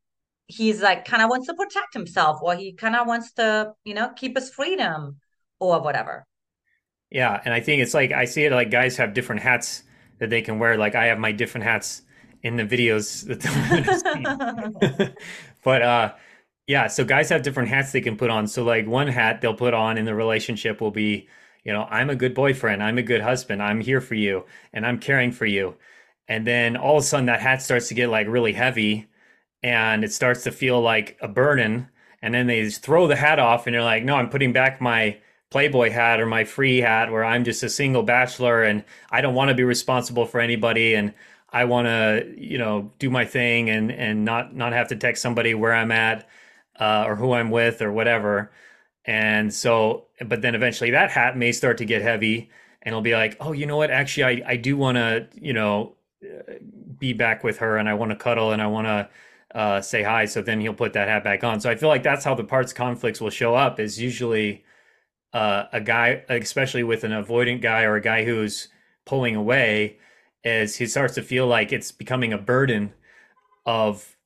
he's 0.47 0.83
like 0.83 1.05
kind 1.05 1.23
of 1.23 1.31
wants 1.31 1.47
to 1.49 1.55
protect 1.55 1.95
himself 1.95 2.41
or 2.43 2.55
he 2.57 2.75
kind 2.75 2.97
of 2.97 3.07
wants 3.07 3.33
to, 3.35 3.73
you 3.85 3.95
know, 3.95 4.11
keep 4.17 4.37
his 4.37 4.51
freedom 4.51 5.21
or 5.61 5.81
whatever. 5.83 6.27
Yeah, 7.11 7.41
and 7.45 7.55
I 7.55 7.61
think 7.61 7.83
it's 7.83 7.95
like 7.95 8.13
I 8.13 8.25
see 8.25 8.45
it 8.45 8.53
like 8.53 8.71
guys 8.71 8.97
have 8.97 9.15
different 9.15 9.43
hats 9.43 9.85
that 10.19 10.31
they 10.31 10.43
can 10.43 10.59
wear. 10.59 10.77
Like 10.77 10.95
I 10.95 11.07
have 11.07 11.19
my 11.19 11.33
different 11.33 11.65
hats 11.65 12.03
in 12.43 12.57
the 12.57 12.65
videos 12.65 13.27
that 13.27 13.41
the 13.41 13.51
women 13.53 13.85
have. 13.85 15.15
But 15.65 15.83
uh 15.83 16.15
yeah, 16.67 16.87
so 16.89 17.05
guys 17.05 17.29
have 17.29 17.43
different 17.43 17.69
hats 17.69 17.93
they 17.93 18.01
can 18.01 18.17
put 18.17 18.31
on. 18.31 18.47
So 18.47 18.65
like 18.65 18.87
one 18.87 19.09
hat 19.09 19.41
they'll 19.41 19.55
put 19.55 19.75
on 19.75 19.99
in 19.99 20.05
the 20.07 20.15
relationship 20.15 20.81
will 20.81 20.91
be, 20.91 21.29
you 21.65 21.73
know, 21.73 21.85
I'm 21.91 22.11
a 22.11 22.17
good 22.17 22.35
boyfriend, 22.35 22.83
I'm 22.83 22.99
a 22.99 23.03
good 23.03 23.23
husband, 23.23 23.63
I'm 23.63 23.81
here 23.81 24.01
for 24.01 24.15
you, 24.15 24.45
and 24.73 24.87
I'm 24.87 24.99
caring 24.99 25.33
for 25.33 25.47
you. 25.47 25.77
And 26.29 26.47
then 26.47 26.77
all 26.77 26.97
of 26.97 27.03
a 27.03 27.07
sudden 27.07 27.27
that 27.27 27.41
hat 27.41 27.63
starts 27.63 27.89
to 27.89 27.95
get 27.95 28.09
like 28.09 28.27
really 28.29 28.53
heavy 28.53 29.09
and 29.63 30.05
it 30.05 30.13
starts 30.13 30.45
to 30.45 30.53
feel 30.53 30.81
like 30.81 31.19
a 31.21 31.29
burden. 31.29 31.89
And 32.23 32.35
then 32.35 32.47
they 32.47 32.71
throw 32.71 33.07
the 33.07 33.17
hat 33.17 33.39
off 33.39 33.67
and 33.67 33.75
you're 33.75 33.83
like, 33.83 34.05
no, 34.05 34.17
I'm 34.17 34.31
putting 34.31 34.53
back 34.53 34.81
my 34.81 35.19
Playboy 35.51 35.91
hat 35.91 36.21
or 36.21 36.27
my 36.27 36.45
free 36.45 36.79
hat 36.81 37.13
where 37.13 37.25
I'm 37.25 37.45
just 37.45 37.63
a 37.63 37.69
single 37.69 38.03
bachelor 38.03 38.63
and 38.63 38.85
I 39.11 39.21
don't 39.21 39.35
want 39.35 39.51
to 39.51 39.55
be 39.55 39.63
responsible 39.65 40.27
for 40.27 40.41
anybody 40.41 40.95
and 40.95 41.15
I 41.51 41.67
want 41.67 41.87
to, 41.87 42.35
you 42.37 42.59
know, 42.59 42.91
do 42.99 43.09
my 43.11 43.25
thing 43.25 43.71
and 43.71 43.93
and 43.93 44.25
not 44.25 44.57
not 44.57 44.73
have 44.73 44.89
to 44.89 44.97
text 44.97 45.23
somebody 45.23 45.55
where 45.55 45.73
I'm 45.73 45.93
at 45.93 46.29
uh, 46.81 47.05
or 47.07 47.15
who 47.15 47.33
I'm 47.35 47.51
with 47.51 47.83
or 47.83 47.93
whatever. 47.93 48.51
And 49.07 49.53
so, 49.53 50.07
but 50.27 50.43
then 50.43 50.55
eventually 50.55 50.91
that 50.91 51.11
hat 51.11 51.37
may 51.37 51.53
start 51.53 51.79
to 51.79 51.85
get 51.85 52.03
heavy 52.03 52.51
and 52.83 52.93
it'll 52.93 53.03
be 53.03 53.15
like, 53.15 53.37
oh, 53.41 53.53
you 53.53 53.67
know 53.67 53.77
what? 53.77 53.91
Actually, 53.91 54.43
I, 54.43 54.53
I 54.53 54.57
do 54.57 54.77
want 54.77 54.97
to, 54.97 55.29
you 55.35 55.53
know, 55.53 55.97
be 56.99 57.13
back 57.13 57.45
with 57.45 57.59
her 57.59 57.77
and 57.77 57.89
I 57.89 57.95
want 57.95 58.11
to 58.11 58.17
cuddle 58.17 58.53
and 58.53 58.63
I 58.63 58.67
want 58.67 58.87
to 58.87 59.09
uh, 59.55 59.81
say 59.81 60.03
hi. 60.03 60.25
So 60.25 60.43
then 60.43 60.61
he'll 60.61 60.75
put 60.75 60.93
that 60.95 61.09
hat 61.09 61.25
back 61.25 61.45
on. 61.45 61.61
So 61.61 61.71
I 61.71 61.77
feel 61.77 61.89
like 61.89 62.03
that's 62.03 62.25
how 62.25 62.35
the 62.35 62.45
parts 62.45 62.73
conflicts 62.73 63.21
will 63.21 63.31
show 63.31 63.55
up 63.55 63.79
is 63.79 64.01
usually 64.01 64.65
uh, 65.33 65.65
a 65.73 65.81
guy, 65.81 66.23
especially 66.29 66.83
with 66.83 67.05
an 67.05 67.13
avoidant 67.13 67.61
guy 67.61 67.83
or 67.83 67.97
a 67.97 68.01
guy 68.01 68.25
who's 68.25 68.69
pulling 69.05 69.37
away, 69.37 69.99
is 70.45 70.77
he 70.77 70.87
starts 70.87 71.15
to 71.15 71.23
feel 71.23 71.47
like 71.47 71.73
it's 71.73 71.93
becoming 71.93 72.33
a 72.33 72.39
burden 72.39 72.93
of 73.67 74.17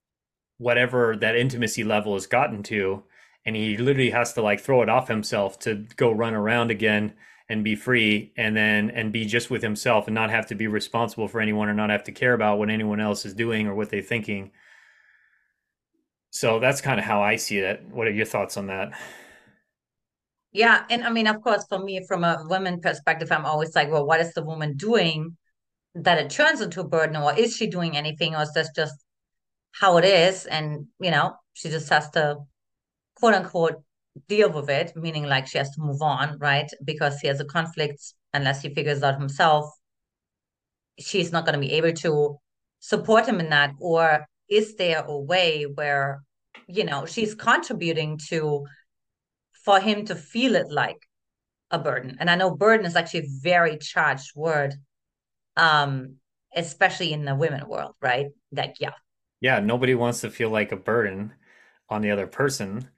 whatever 0.58 1.16
that 1.16 1.37
intimacy 1.37 1.85
level 1.85 2.14
has 2.14 2.26
gotten 2.26 2.62
to. 2.64 3.02
And 3.47 3.57
he 3.57 3.76
literally 3.76 4.11
has 4.11 4.35
to 4.35 4.42
like 4.42 4.61
throw 4.61 4.83
it 4.83 4.88
off 4.88 5.09
himself 5.09 5.59
to 5.61 5.87
go 5.97 6.11
run 6.11 6.35
around 6.35 6.71
again 6.71 7.14
and 7.49 7.64
be 7.64 7.75
free 7.75 8.33
and 8.37 8.57
then 8.57 8.90
and 8.90 9.12
be 9.12 9.25
just 9.25 9.50
with 9.50 9.62
himself 9.62 10.07
and 10.07 10.14
not 10.14 10.30
have 10.30 10.47
to 10.47 10.54
be 10.54 10.66
responsible 10.66 11.28
for 11.28 11.40
anyone 11.40 11.68
or 11.68 11.75
not 11.75 11.90
have 11.90 12.04
to 12.04 12.12
care 12.12 12.35
about 12.35 12.59
what 12.59 12.68
anyone 12.68 13.00
else 13.00 13.25
is 13.25 13.33
doing 13.33 13.66
or 13.66 13.75
what 13.75 13.88
they're 13.88 14.02
thinking. 14.02 14.50
So 16.30 16.61
that's 16.61 16.83
kind 16.83 16.99
of 17.00 17.07
how 17.07 17.23
I 17.23 17.37
see 17.37 17.59
it. 17.59 17.83
What 17.90 18.07
are 18.07 18.12
your 18.12 18.26
thoughts 18.26 18.59
on 18.59 18.66
that? 18.66 18.92
Yeah, 20.52 20.85
and 20.90 21.04
I 21.04 21.11
mean, 21.11 21.26
of 21.26 21.42
course, 21.42 21.64
for 21.68 21.78
me, 21.78 22.04
from 22.07 22.25
a 22.25 22.45
women 22.49 22.80
perspective, 22.80 23.30
I'm 23.30 23.45
always 23.45 23.75
like, 23.75 23.90
well, 23.90 24.07
what 24.07 24.21
is 24.21 24.33
the 24.35 24.45
woman 24.45 24.76
doing 24.76 25.37
that 25.95 26.18
it 26.18 26.30
turns 26.30 26.61
into 26.61 26.80
a 26.80 26.88
burden, 26.88 27.16
or 27.16 27.35
is 27.35 27.57
she 27.57 27.66
doing 27.66 27.97
anything, 27.97 28.35
or 28.35 28.42
is 28.42 28.52
this 28.52 28.71
just 28.75 28.95
how 29.73 29.97
it 29.99 30.04
is? 30.04 30.47
And, 30.47 30.87
you 31.00 31.11
know, 31.11 31.35
she 31.54 31.71
just 31.71 31.88
has 31.90 32.11
to 32.11 32.37
quote 33.18 33.34
unquote 33.34 33.82
deal 34.28 34.50
with 34.50 34.68
it, 34.68 34.96
meaning 34.96 35.25
like 35.25 35.46
she 35.46 35.58
has 35.58 35.70
to 35.70 35.80
move 35.80 36.02
on, 36.02 36.38
right? 36.38 36.70
Because 36.84 37.20
he 37.20 37.28
has 37.28 37.40
a 37.40 37.44
conflict, 37.44 38.00
unless 38.32 38.62
he 38.62 38.75
figures 38.75 39.02
out 39.02 39.18
himself, 39.18 39.70
she's 40.98 41.32
not 41.32 41.44
going 41.44 41.54
to 41.54 41.66
be 41.66 41.72
able 41.72 41.92
to 41.92 42.38
support 42.80 43.26
him 43.26 43.40
in 43.40 43.50
that. 43.50 43.72
Or 43.78 44.26
is 44.48 44.76
there 44.76 45.04
a 45.06 45.18
way 45.18 45.64
where, 45.64 46.22
you 46.66 46.84
know, 46.84 47.06
she's 47.06 47.34
contributing 47.34 48.18
to 48.28 48.66
for 49.64 49.80
him 49.80 50.04
to 50.06 50.14
feel 50.14 50.56
it 50.56 50.70
like 50.70 50.98
a 51.70 51.78
burden? 51.78 52.16
And 52.20 52.30
I 52.30 52.34
know 52.34 52.54
burden 52.54 52.87
is 52.87 52.96
actually 52.96 53.20
a 53.20 53.40
very 53.40 53.78
charged 53.78 54.32
word, 54.34 54.75
um, 55.56 56.16
especially 56.54 57.12
in 57.12 57.25
the 57.25 57.34
women 57.34 57.68
world, 57.68 57.94
right? 58.00 58.26
Like, 58.52 58.76
yeah. 58.80 58.94
Yeah, 59.40 59.60
nobody 59.60 59.94
wants 59.94 60.22
to 60.22 60.30
feel 60.30 60.50
like 60.50 60.72
a 60.72 60.76
burden 60.76 61.32
on 61.88 62.02
the 62.02 62.10
other 62.10 62.26
person. 62.26 62.88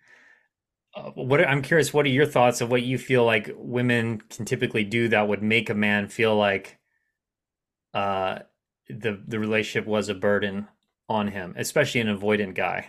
What 1.14 1.46
I'm 1.46 1.62
curious, 1.62 1.94
what 1.94 2.04
are 2.06 2.10
your 2.10 2.26
thoughts 2.26 2.60
of 2.60 2.70
what 2.70 2.82
you 2.82 2.98
feel 2.98 3.24
like 3.24 3.50
women 3.56 4.20
can 4.20 4.44
typically 4.44 4.84
do 4.84 5.08
that 5.08 5.28
would 5.28 5.42
make 5.42 5.70
a 5.70 5.74
man 5.74 6.08
feel 6.08 6.36
like 6.36 6.78
uh, 7.94 8.40
the 8.88 9.22
the 9.26 9.38
relationship 9.38 9.86
was 9.86 10.08
a 10.08 10.14
burden 10.14 10.66
on 11.08 11.28
him, 11.28 11.54
especially 11.56 12.00
an 12.00 12.16
avoidant 12.16 12.54
guy? 12.54 12.88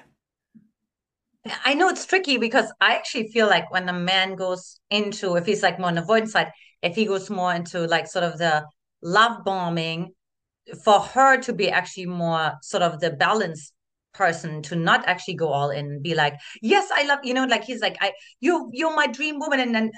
I 1.65 1.74
know 1.74 1.89
it's 1.89 2.05
tricky 2.05 2.38
because 2.38 2.72
I 2.81 2.96
actually 2.96 3.29
feel 3.29 3.48
like 3.48 3.72
when 3.72 3.89
a 3.89 3.93
man 3.93 4.36
goes 4.36 4.79
into, 4.89 5.36
if 5.36 5.46
he's 5.46 5.63
like 5.63 5.79
more 5.79 5.89
on 5.89 5.96
the 5.96 6.03
avoidance 6.03 6.34
side, 6.34 6.51
if 6.81 6.96
he 6.96 7.05
goes 7.05 7.29
more 7.29 7.53
into 7.53 7.88
like 7.88 8.08
sort 8.08 8.24
of 8.24 8.38
the 8.38 8.65
love 9.01 9.43
bombing, 9.43 10.13
for 10.84 11.00
her 11.00 11.38
to 11.41 11.53
be 11.53 11.70
actually 11.70 12.05
more 12.05 12.53
sort 12.62 12.84
of 12.84 13.00
the 13.00 13.12
balanced 13.12 13.74
person 14.13 14.62
to 14.63 14.75
not 14.75 15.08
actually 15.08 15.36
go 15.36 15.50
all 15.50 15.70
in 15.70 15.86
and 15.86 16.03
be 16.03 16.15
like, 16.15 16.36
yes, 16.62 16.89
I 16.94 17.03
love, 17.03 17.20
you 17.24 17.34
know, 17.34 17.46
like 17.46 17.63
he's 17.63 17.82
like, 17.82 17.98
I 18.01 18.13
you 18.39 18.70
you're 18.74 18.96
my 18.96 19.08
dream 19.08 19.39
woman. 19.39 19.60
And 19.60 19.74
then 19.75 19.91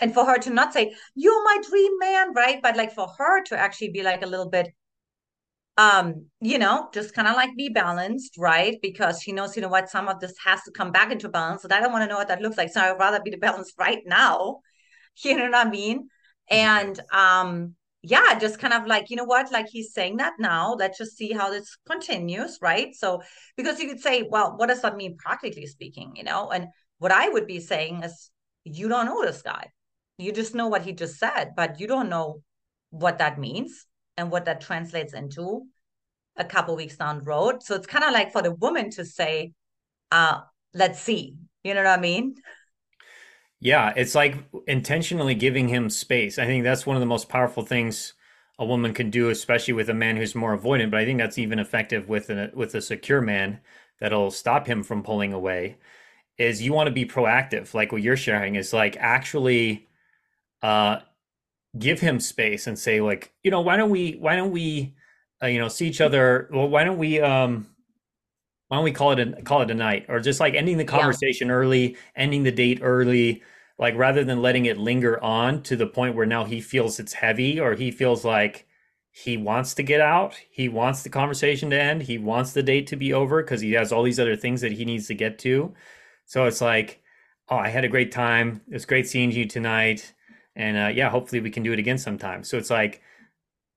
and 0.00 0.12
for 0.12 0.24
her 0.24 0.38
to 0.38 0.50
not 0.50 0.72
say, 0.72 0.94
you're 1.14 1.44
my 1.44 1.58
dream 1.68 1.98
man, 1.98 2.32
right? 2.34 2.60
But 2.62 2.76
like 2.76 2.92
for 2.92 3.08
her 3.18 3.42
to 3.44 3.58
actually 3.58 3.90
be 3.90 4.02
like 4.02 4.22
a 4.22 4.26
little 4.26 4.50
bit 4.50 4.68
um 5.76 6.26
you 6.40 6.58
know 6.58 6.88
just 6.94 7.14
kind 7.14 7.26
of 7.26 7.34
like 7.34 7.50
be 7.56 7.68
balanced 7.68 8.36
right 8.38 8.76
because 8.80 9.20
she 9.20 9.32
knows 9.32 9.56
you 9.56 9.62
know 9.62 9.68
what 9.68 9.90
some 9.90 10.06
of 10.06 10.20
this 10.20 10.34
has 10.44 10.62
to 10.62 10.70
come 10.70 10.92
back 10.92 11.10
into 11.10 11.28
balance 11.28 11.64
and 11.64 11.72
i 11.72 11.80
don't 11.80 11.90
want 11.90 12.02
to 12.02 12.08
know 12.08 12.16
what 12.16 12.28
that 12.28 12.40
looks 12.40 12.56
like 12.56 12.70
so 12.70 12.80
i'd 12.80 12.98
rather 12.98 13.20
be 13.20 13.30
the 13.30 13.36
balance 13.36 13.72
right 13.78 14.02
now 14.06 14.60
you 15.24 15.36
know 15.36 15.44
what 15.46 15.66
i 15.66 15.68
mean 15.68 16.08
and 16.48 17.00
um 17.12 17.74
yeah 18.06 18.38
just 18.38 18.58
kind 18.58 18.74
of 18.74 18.86
like 18.86 19.10
you 19.10 19.16
know 19.16 19.24
what 19.24 19.50
like 19.52 19.66
he's 19.68 19.92
saying 19.92 20.16
that 20.16 20.34
now 20.38 20.74
let's 20.74 20.98
just 20.98 21.16
see 21.16 21.32
how 21.32 21.50
this 21.50 21.76
continues 21.86 22.58
right 22.60 22.94
so 22.94 23.22
because 23.56 23.80
you 23.80 23.88
could 23.88 24.00
say 24.00 24.22
well 24.30 24.54
what 24.56 24.68
does 24.68 24.82
that 24.82 24.96
mean 24.96 25.16
practically 25.16 25.66
speaking 25.66 26.12
you 26.14 26.24
know 26.24 26.50
and 26.50 26.66
what 26.98 27.12
i 27.12 27.28
would 27.28 27.46
be 27.46 27.60
saying 27.60 28.02
is 28.02 28.30
you 28.64 28.88
don't 28.88 29.06
know 29.06 29.24
this 29.24 29.42
guy 29.42 29.68
you 30.18 30.32
just 30.32 30.54
know 30.54 30.68
what 30.68 30.82
he 30.82 30.92
just 30.92 31.18
said 31.18 31.50
but 31.56 31.80
you 31.80 31.86
don't 31.86 32.08
know 32.08 32.40
what 32.90 33.18
that 33.18 33.38
means 33.38 33.86
and 34.16 34.30
what 34.30 34.44
that 34.44 34.60
translates 34.60 35.14
into 35.14 35.66
a 36.36 36.44
couple 36.44 36.76
weeks 36.76 36.96
down 36.96 37.18
the 37.18 37.24
road. 37.24 37.62
So 37.62 37.74
it's 37.74 37.86
kind 37.86 38.04
of 38.04 38.12
like 38.12 38.32
for 38.32 38.42
the 38.42 38.52
woman 38.52 38.90
to 38.90 39.04
say, 39.04 39.52
uh, 40.10 40.40
let's 40.72 41.00
see. 41.00 41.36
You 41.62 41.74
know 41.74 41.82
what 41.82 41.98
I 41.98 42.00
mean? 42.00 42.34
Yeah, 43.64 43.94
it's 43.96 44.14
like 44.14 44.36
intentionally 44.66 45.34
giving 45.34 45.68
him 45.68 45.88
space. 45.90 46.38
I 46.38 46.44
think 46.46 46.64
that's 46.64 46.86
one 46.86 46.96
of 46.96 47.00
the 47.00 47.06
most 47.06 47.30
powerful 47.30 47.64
things 47.64 48.12
a 48.58 48.64
woman 48.66 48.94
can 48.94 49.10
do, 49.10 49.30
especially 49.30 49.74
with 49.74 49.88
a 49.88 49.94
man 49.94 50.16
who's 50.18 50.34
more 50.36 50.56
avoidant. 50.56 50.90
But 50.92 51.00
I 51.00 51.06
think 51.06 51.18
that's 51.18 51.38
even 51.38 51.58
effective 51.58 52.08
with 52.08 52.30
a 52.30 52.52
with 52.54 52.74
a 52.74 52.82
secure 52.82 53.22
man 53.22 53.60
that'll 54.00 54.30
stop 54.30 54.66
him 54.66 54.82
from 54.84 55.02
pulling 55.02 55.32
away. 55.32 55.78
Is 56.38 56.62
you 56.62 56.72
want 56.74 56.88
to 56.88 56.92
be 56.92 57.06
proactive, 57.06 57.74
like 57.74 57.92
what 57.92 58.02
you're 58.02 58.16
sharing, 58.18 58.56
is 58.56 58.72
like 58.74 58.96
actually 58.98 59.88
uh, 60.62 61.00
give 61.78 62.00
him 62.00 62.20
space 62.20 62.66
and 62.68 62.78
say, 62.78 63.00
like, 63.02 63.32
you 63.44 63.50
know, 63.52 63.62
why 63.62 63.76
don't 63.76 63.90
we, 63.90 64.14
why 64.14 64.36
don't 64.36 64.52
we, 64.52 64.96
uh, 65.42 65.48
you 65.48 65.58
know, 65.60 65.68
see 65.68 65.88
each 65.88 66.00
other? 66.02 66.48
Well, 66.52 66.68
why 66.68 66.84
don't 66.84 66.98
we, 66.98 67.20
um, 67.20 67.68
why 68.68 68.76
don't 68.78 68.84
we 68.84 68.92
call 68.92 69.12
it 69.12 69.20
a 69.20 69.42
call 69.42 69.62
it 69.62 69.70
a 69.70 69.74
night, 69.74 70.06
or 70.08 70.20
just 70.20 70.40
like 70.40 70.54
ending 70.54 70.78
the 70.78 70.84
Yeah. 70.90 70.90
conversation 70.92 71.50
early, 71.50 71.96
ending 72.16 72.42
the 72.42 72.52
date 72.52 72.80
early, 72.82 73.42
like 73.78 73.96
rather 73.96 74.24
than 74.24 74.42
letting 74.42 74.66
it 74.66 74.78
linger 74.78 75.22
on 75.22 75.62
to 75.62 75.76
the 75.76 75.86
point 75.86 76.14
where 76.14 76.26
now 76.26 76.44
he 76.44 76.60
feels 76.60 77.00
it's 77.00 77.14
heavy 77.14 77.58
or 77.58 77.74
he 77.74 77.90
feels 77.90 78.24
like 78.24 78.66
he 79.10 79.36
wants 79.36 79.74
to 79.74 79.82
get 79.82 80.00
out, 80.00 80.34
he 80.50 80.68
wants 80.68 81.02
the 81.02 81.08
conversation 81.08 81.70
to 81.70 81.80
end, 81.80 82.02
he 82.02 82.18
wants 82.18 82.52
the 82.52 82.62
date 82.62 82.86
to 82.88 82.96
be 82.96 83.12
over 83.12 83.42
because 83.42 83.60
he 83.60 83.72
has 83.72 83.92
all 83.92 84.02
these 84.02 84.18
other 84.18 84.36
things 84.36 84.60
that 84.60 84.72
he 84.72 84.84
needs 84.84 85.06
to 85.06 85.14
get 85.14 85.38
to. 85.40 85.72
So 86.26 86.46
it's 86.46 86.60
like, 86.60 87.02
oh, 87.48 87.56
I 87.56 87.68
had 87.68 87.84
a 87.84 87.88
great 87.88 88.10
time. 88.10 88.62
It 88.68 88.74
was 88.74 88.86
great 88.86 89.06
seeing 89.06 89.30
you 89.30 89.46
tonight, 89.46 90.14
and 90.56 90.76
uh, 90.76 90.88
yeah, 90.88 91.10
hopefully 91.10 91.40
we 91.40 91.50
can 91.50 91.62
do 91.62 91.72
it 91.72 91.78
again 91.78 91.98
sometime. 91.98 92.42
So 92.42 92.56
it's 92.58 92.70
like 92.70 93.02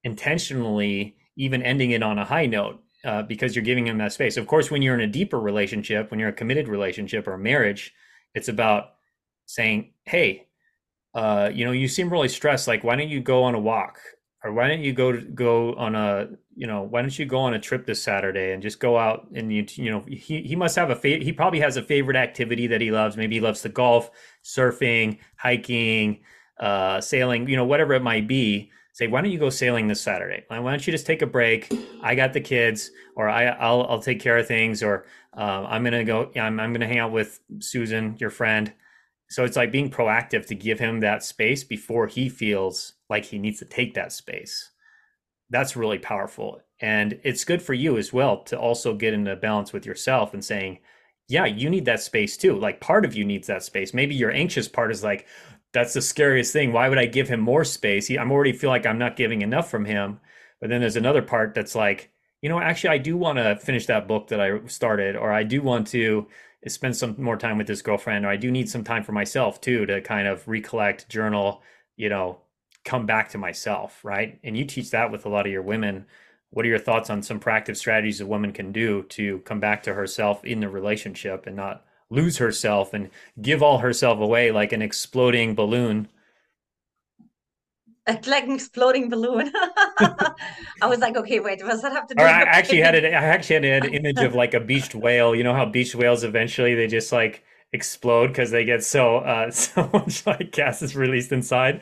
intentionally 0.04 1.18
even 1.36 1.62
ending 1.62 1.92
it 1.92 2.02
on 2.02 2.18
a 2.18 2.26
high 2.26 2.46
note 2.46 2.82
uh, 3.06 3.24
because 3.24 3.56
you're 3.56 3.66
giving 3.66 3.86
him 3.86 3.98
that 4.00 4.14
space. 4.14 4.38
Of 4.38 4.48
course, 4.48 4.72
when 4.72 4.82
you're 4.82 4.96
in 4.96 5.02
a 5.02 5.08
deeper 5.08 5.40
relationship, 5.40 6.10
when 6.10 6.20
you're 6.20 6.30
a 6.30 6.34
committed 6.34 6.68
relationship 6.68 7.28
or 7.28 7.34
a 7.34 7.40
marriage, 7.40 7.94
it's 8.34 8.48
about 8.48 8.94
saying, 9.48 9.94
"Hey, 10.04 10.48
uh, 11.16 11.50
you 11.54 11.66
know, 11.66 11.72
you 11.72 11.88
seem 11.88 12.10
really 12.12 12.30
stressed. 12.30 12.68
Like, 12.68 12.84
why 12.84 12.96
don't 12.96 13.10
you 13.10 13.22
go 13.22 13.44
on 13.44 13.56
a 13.56 13.60
walk? 13.60 14.00
or 14.44 14.54
why 14.54 14.68
don't 14.68 14.82
you 14.82 14.94
go 14.94 15.20
go 15.34 15.74
on 15.76 15.96
a 15.96 16.30
you 16.56 16.68
know 16.68 16.84
why 16.84 17.02
don't 17.02 17.18
you 17.18 17.26
go 17.26 17.40
on 17.40 17.54
a 17.54 17.60
trip 17.60 17.86
this 17.86 18.02
Saturday 18.02 18.54
and 18.54 18.62
just 18.62 18.80
go 18.80 18.98
out 18.98 19.28
and 19.36 19.52
you 19.52 19.66
you 19.76 19.92
know 19.92 20.04
he 20.08 20.42
he 20.42 20.56
must 20.56 20.76
have 20.76 20.90
a 20.90 20.96
fa- 20.96 21.20
he 21.20 21.32
probably 21.34 21.60
has 21.60 21.78
a 21.78 21.82
favorite 21.84 22.16
activity 22.16 22.68
that 22.68 22.82
he 22.82 22.92
loves 22.92 23.18
maybe 23.18 23.36
he 23.36 23.42
loves 23.42 23.62
to 23.62 23.70
golf 23.70 24.10
surfing 24.44 25.18
hiking 25.38 26.20
uh 26.60 27.02
sailing 27.02 27.48
you 27.48 27.56
know 27.56 27.66
whatever 27.66 27.94
it 27.94 28.02
might 28.02 28.28
be 28.28 28.72
say 28.94 29.08
why 29.08 29.22
don't 29.22 29.32
you 29.32 29.40
go 29.40 29.50
sailing 29.50 29.88
this 29.88 30.02
Saturday 30.02 30.44
why 30.48 30.58
don't 30.60 30.86
you 30.86 30.92
just 30.92 31.06
take 31.06 31.22
a 31.22 31.28
break 31.28 31.72
I 32.02 32.16
got 32.16 32.34
the 32.34 32.42
kids 32.42 32.92
or 33.16 33.30
I 33.30 33.46
I'll 33.48 33.84
I'll 33.84 34.02
take 34.02 34.20
care 34.20 34.38
of 34.38 34.48
things 34.48 34.82
or 34.84 35.06
uh, 35.36 35.66
I'm 35.68 35.84
gonna 35.84 36.04
go 36.04 36.32
I'm 36.36 36.60
I'm 36.60 36.74
gonna 36.74 36.88
hang 36.88 37.00
out 37.00 37.12
with 37.12 37.40
Susan 37.60 38.16
your 38.20 38.30
friend 38.30 38.72
so 39.30 39.44
it's 39.44 39.58
like 39.58 39.72
being 39.72 39.90
proactive 39.90 40.46
to 40.48 40.56
give 40.56 40.80
him 40.80 41.00
that 41.00 41.24
space 41.24 41.64
before 41.64 42.08
he 42.08 42.30
feels 42.30 42.94
like 43.10 43.26
he 43.26 43.38
needs 43.38 43.60
to 43.60 43.66
take 43.66 43.94
that 43.94 44.12
space. 44.12 44.72
That's 45.50 45.76
really 45.76 46.00
powerful. 46.00 46.62
And 46.80 47.20
it's 47.24 47.46
good 47.46 47.62
for 47.62 47.74
you 47.74 47.98
as 47.98 48.14
well 48.14 48.44
to 48.44 48.60
also 48.60 48.94
get 48.94 49.14
into 49.14 49.36
balance 49.36 49.74
with 49.74 49.86
yourself 49.86 50.34
and 50.34 50.44
saying, 50.44 50.80
yeah, 51.28 51.46
you 51.46 51.70
need 51.70 51.86
that 51.86 52.02
space 52.02 52.38
too. 52.38 52.58
Like 52.58 52.80
part 52.80 53.04
of 53.04 53.16
you 53.16 53.26
needs 53.26 53.48
that 53.48 53.64
space. 53.64 53.94
Maybe 53.94 54.16
your 54.16 54.32
anxious 54.32 54.68
part 54.68 54.92
is 54.92 55.04
like, 55.04 55.28
that's 55.74 55.94
the 55.94 56.02
scariest 56.02 56.54
thing. 56.54 56.72
Why 56.72 56.88
would 56.88 56.98
I 56.98 57.06
give 57.06 57.28
him 57.28 57.40
more 57.40 57.66
space? 57.66 58.10
I'm 58.10 58.32
already 58.32 58.54
feel 58.54 58.70
like 58.70 58.86
I'm 58.86 59.00
not 59.00 59.18
giving 59.18 59.42
enough 59.42 59.70
from 59.70 59.86
him. 59.86 60.20
But 60.62 60.70
then 60.70 60.82
there's 60.82 60.96
another 60.96 61.22
part 61.22 61.54
that's 61.54 61.76
like, 61.76 62.12
you 62.42 62.50
know, 62.50 62.60
actually, 62.60 62.92
I 62.92 62.98
do 63.00 63.18
want 63.18 63.38
to 63.40 63.58
finish 63.58 63.88
that 63.88 64.08
book 64.08 64.28
that 64.28 64.40
I 64.40 64.66
started, 64.68 65.16
or 65.16 65.32
I 65.32 65.44
do 65.44 65.62
want 65.62 65.88
to 65.88 66.28
spend 66.68 66.96
some 66.96 67.16
more 67.18 67.38
time 67.38 67.58
with 67.58 67.68
this 67.68 67.82
girlfriend. 67.82 68.26
Or 68.26 68.30
i 68.30 68.38
do 68.38 68.52
need 68.52 68.70
some 68.70 68.84
time 68.84 69.04
for 69.04 69.12
myself 69.12 69.62
too 69.62 69.86
to 69.86 70.02
kind 70.02 70.28
of 70.28 70.48
recollect 70.48 71.10
journal 71.10 71.62
you 71.96 72.10
know 72.10 72.40
come 72.86 73.06
back 73.06 73.30
to 73.30 73.38
myself 73.38 74.04
right? 74.04 74.40
And 74.44 74.58
you 74.58 74.66
teach 74.66 74.92
that 74.92 75.12
with 75.12 75.26
a 75.26 75.30
lot 75.30 75.46
of 75.46 75.52
your 75.52 75.62
women. 75.62 76.06
What 76.52 76.66
are 76.66 76.70
your 76.70 76.80
thoughts 76.80 77.10
on 77.10 77.22
some 77.22 77.40
proactive 77.40 77.76
strategies 77.76 78.22
a 78.22 78.26
woman 78.26 78.54
can 78.54 78.72
do 78.72 79.04
to 79.10 79.40
come 79.40 79.60
back 79.60 79.84
to 79.84 79.94
herself 79.94 80.46
in 80.46 80.62
the 80.62 80.70
relationship 80.70 81.46
and 81.46 81.56
not 81.56 81.86
lose 82.10 82.38
herself 82.38 82.94
and 82.94 83.10
give 83.42 83.62
all 83.62 83.80
herself 83.80 84.20
away 84.20 84.52
like 84.52 84.72
an 84.72 84.82
exploding 84.82 85.56
balloon 85.56 86.08
like 88.08 88.46
an 88.46 88.52
exploding 88.54 89.10
balloon. 89.10 89.52
I 90.00 90.88
was 90.88 91.00
like, 91.00 91.18
okay, 91.18 91.40
wait, 91.40 91.62
what 91.64 91.72
does 91.72 91.82
that 91.82 91.92
have 91.92 92.08
to 92.08 92.16
do? 92.16 92.24
Or 92.24 92.28
I 92.28 92.42
actually 92.42 92.80
had 92.80 92.96
it. 92.96 93.06
I 93.06 93.26
actually 93.26 93.70
had 93.70 93.86
an 93.86 93.94
image 93.94 94.20
of 94.20 94.36
like 94.36 94.54
a 94.54 94.60
beached 94.60 94.96
whale. 94.96 95.36
You 95.36 95.44
know 95.44 95.54
how 95.54 95.66
beached 95.66 95.96
whales 95.96 96.24
eventually 96.24 96.76
they 96.76 96.88
just 96.88 97.12
like 97.12 97.44
explode 97.74 98.28
because 98.28 98.50
they 98.50 98.64
get 98.64 98.82
so 98.82 99.18
uh 99.18 99.52
so 99.52 99.90
much 99.92 100.26
like 100.26 100.52
gas 100.52 100.82
is 100.82 100.96
released 100.96 101.32
inside. 101.32 101.82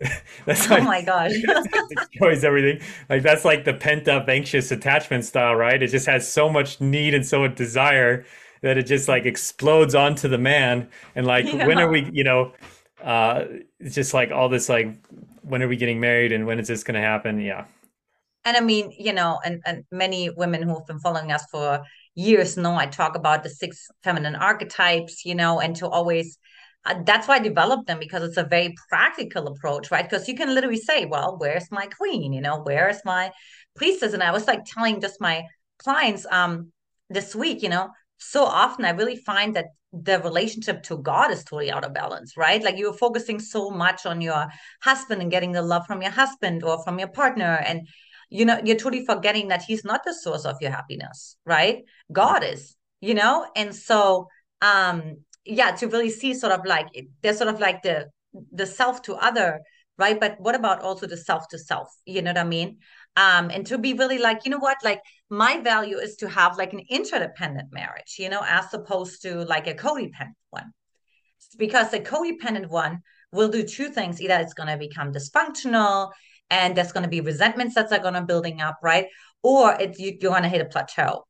that's 0.46 0.70
oh 0.70 0.80
my 0.80 1.02
gosh, 1.02 1.32
It 1.34 1.96
destroys 1.96 2.42
everything. 2.42 2.80
Like 3.08 3.22
that's 3.22 3.44
like 3.44 3.64
the 3.64 3.74
pent 3.74 4.08
up 4.08 4.28
anxious 4.28 4.70
attachment 4.70 5.24
style, 5.24 5.54
right? 5.54 5.82
It 5.82 5.88
just 5.88 6.06
has 6.06 6.30
so 6.30 6.48
much 6.48 6.80
need 6.80 7.14
and 7.14 7.24
so 7.24 7.40
much 7.40 7.54
desire 7.54 8.24
that 8.62 8.78
it 8.78 8.84
just 8.84 9.08
like 9.08 9.26
explodes 9.26 9.94
onto 9.94 10.26
the 10.28 10.38
man. 10.38 10.88
And 11.14 11.26
like, 11.26 11.44
yeah. 11.44 11.66
when 11.66 11.78
are 11.78 11.90
we? 11.90 12.08
You 12.12 12.24
know, 12.24 12.52
uh, 13.02 13.44
it's 13.78 13.94
just 13.94 14.14
like 14.14 14.30
all 14.30 14.48
this 14.48 14.68
like 14.68 14.96
when 15.50 15.62
are 15.62 15.68
we 15.68 15.76
getting 15.76 16.00
married 16.00 16.32
and 16.32 16.46
when 16.46 16.58
is 16.58 16.68
this 16.68 16.84
going 16.84 16.94
to 16.94 17.06
happen? 17.06 17.40
Yeah. 17.40 17.66
And 18.44 18.56
I 18.56 18.60
mean, 18.60 18.92
you 18.98 19.12
know, 19.12 19.38
and, 19.44 19.60
and 19.66 19.84
many 19.92 20.30
women 20.30 20.62
who 20.62 20.74
have 20.74 20.86
been 20.86 21.00
following 21.00 21.30
us 21.30 21.44
for 21.50 21.82
years 22.14 22.56
know 22.56 22.74
I 22.74 22.86
talk 22.86 23.16
about 23.16 23.42
the 23.42 23.50
six 23.50 23.88
feminine 24.02 24.34
archetypes, 24.34 25.24
you 25.24 25.34
know, 25.34 25.60
and 25.60 25.76
to 25.76 25.88
always, 25.88 26.38
uh, 26.86 26.94
that's 27.04 27.28
why 27.28 27.36
I 27.36 27.40
developed 27.40 27.86
them 27.86 27.98
because 27.98 28.22
it's 28.22 28.38
a 28.38 28.44
very 28.44 28.74
practical 28.88 29.46
approach, 29.48 29.90
right? 29.90 30.08
Because 30.08 30.26
you 30.26 30.34
can 30.34 30.54
literally 30.54 30.78
say, 30.78 31.04
well, 31.04 31.36
where's 31.38 31.70
my 31.70 31.86
queen? 31.86 32.32
You 32.32 32.40
know, 32.40 32.62
where's 32.62 33.04
my 33.04 33.30
priestess? 33.76 34.14
And 34.14 34.22
I 34.22 34.32
was 34.32 34.46
like 34.46 34.64
telling 34.64 35.00
just 35.00 35.20
my 35.20 35.44
clients 35.78 36.26
um 36.30 36.72
this 37.10 37.34
week, 37.34 37.62
you 37.62 37.68
know, 37.68 37.90
so 38.20 38.44
often 38.44 38.84
I 38.84 38.90
really 38.90 39.16
find 39.16 39.56
that 39.56 39.66
the 39.92 40.20
relationship 40.20 40.82
to 40.84 40.98
God 40.98 41.32
is 41.32 41.42
totally 41.42 41.70
out 41.70 41.84
of 41.84 41.94
balance, 41.94 42.36
right? 42.36 42.62
Like 42.62 42.78
you're 42.78 42.92
focusing 42.92 43.40
so 43.40 43.70
much 43.70 44.06
on 44.06 44.20
your 44.20 44.46
husband 44.82 45.20
and 45.20 45.30
getting 45.30 45.52
the 45.52 45.62
love 45.62 45.86
from 45.86 46.02
your 46.02 46.12
husband 46.12 46.62
or 46.62 46.82
from 46.84 46.98
your 46.98 47.08
partner. 47.08 47.60
And 47.66 47.88
you 48.28 48.44
know, 48.44 48.60
you're 48.64 48.76
totally 48.76 49.04
forgetting 49.04 49.48
that 49.48 49.62
he's 49.62 49.84
not 49.84 50.04
the 50.04 50.14
source 50.14 50.44
of 50.44 50.56
your 50.60 50.70
happiness, 50.70 51.36
right? 51.44 51.82
God 52.12 52.44
is, 52.44 52.76
you 53.00 53.14
know? 53.14 53.46
And 53.56 53.74
so 53.74 54.28
um 54.62 55.16
yeah, 55.44 55.72
to 55.72 55.88
really 55.88 56.10
see 56.10 56.34
sort 56.34 56.52
of 56.52 56.64
like 56.64 56.88
there's 57.22 57.38
sort 57.38 57.52
of 57.52 57.58
like 57.58 57.82
the 57.82 58.10
the 58.52 58.66
self 58.66 59.02
to 59.02 59.14
other, 59.16 59.60
right? 59.98 60.20
But 60.20 60.40
what 60.40 60.54
about 60.54 60.82
also 60.82 61.06
the 61.06 61.16
self 61.16 61.48
to 61.48 61.58
self? 61.58 61.88
You 62.04 62.22
know 62.22 62.30
what 62.30 62.38
I 62.38 62.44
mean? 62.44 62.78
um 63.16 63.50
and 63.50 63.66
to 63.66 63.76
be 63.76 63.92
really 63.94 64.18
like 64.18 64.44
you 64.44 64.50
know 64.52 64.58
what 64.58 64.76
like 64.84 65.00
my 65.30 65.60
value 65.60 65.96
is 65.96 66.16
to 66.16 66.28
have 66.28 66.58
like 66.58 66.72
an 66.72 66.82
interdependent 66.90 67.72
marriage 67.72 68.16
you 68.18 68.28
know 68.28 68.42
as 68.46 68.72
opposed 68.74 69.22
to 69.22 69.44
like 69.44 69.66
a 69.66 69.74
codependent 69.74 70.34
one. 70.50 70.72
Because 71.56 71.90
the 71.90 72.00
codependent 72.00 72.68
one 72.68 73.00
will 73.32 73.48
do 73.48 73.62
two 73.62 73.88
things. 73.88 74.20
Either 74.20 74.38
it's 74.40 74.54
going 74.54 74.68
to 74.68 74.76
become 74.76 75.12
dysfunctional 75.12 76.10
and 76.50 76.76
there's 76.76 76.92
going 76.92 77.04
to 77.04 77.08
be 77.08 77.20
resentments 77.20 77.74
that 77.76 77.92
are 77.92 77.98
going 77.98 78.14
to 78.14 78.22
building 78.22 78.60
up 78.60 78.76
right? 78.82 79.06
Or 79.42 79.74
it's 79.80 79.98
you, 79.98 80.16
you're 80.20 80.32
going 80.32 80.42
to 80.42 80.48
hit 80.48 80.60
a 80.60 80.66
plateau. 80.66 81.26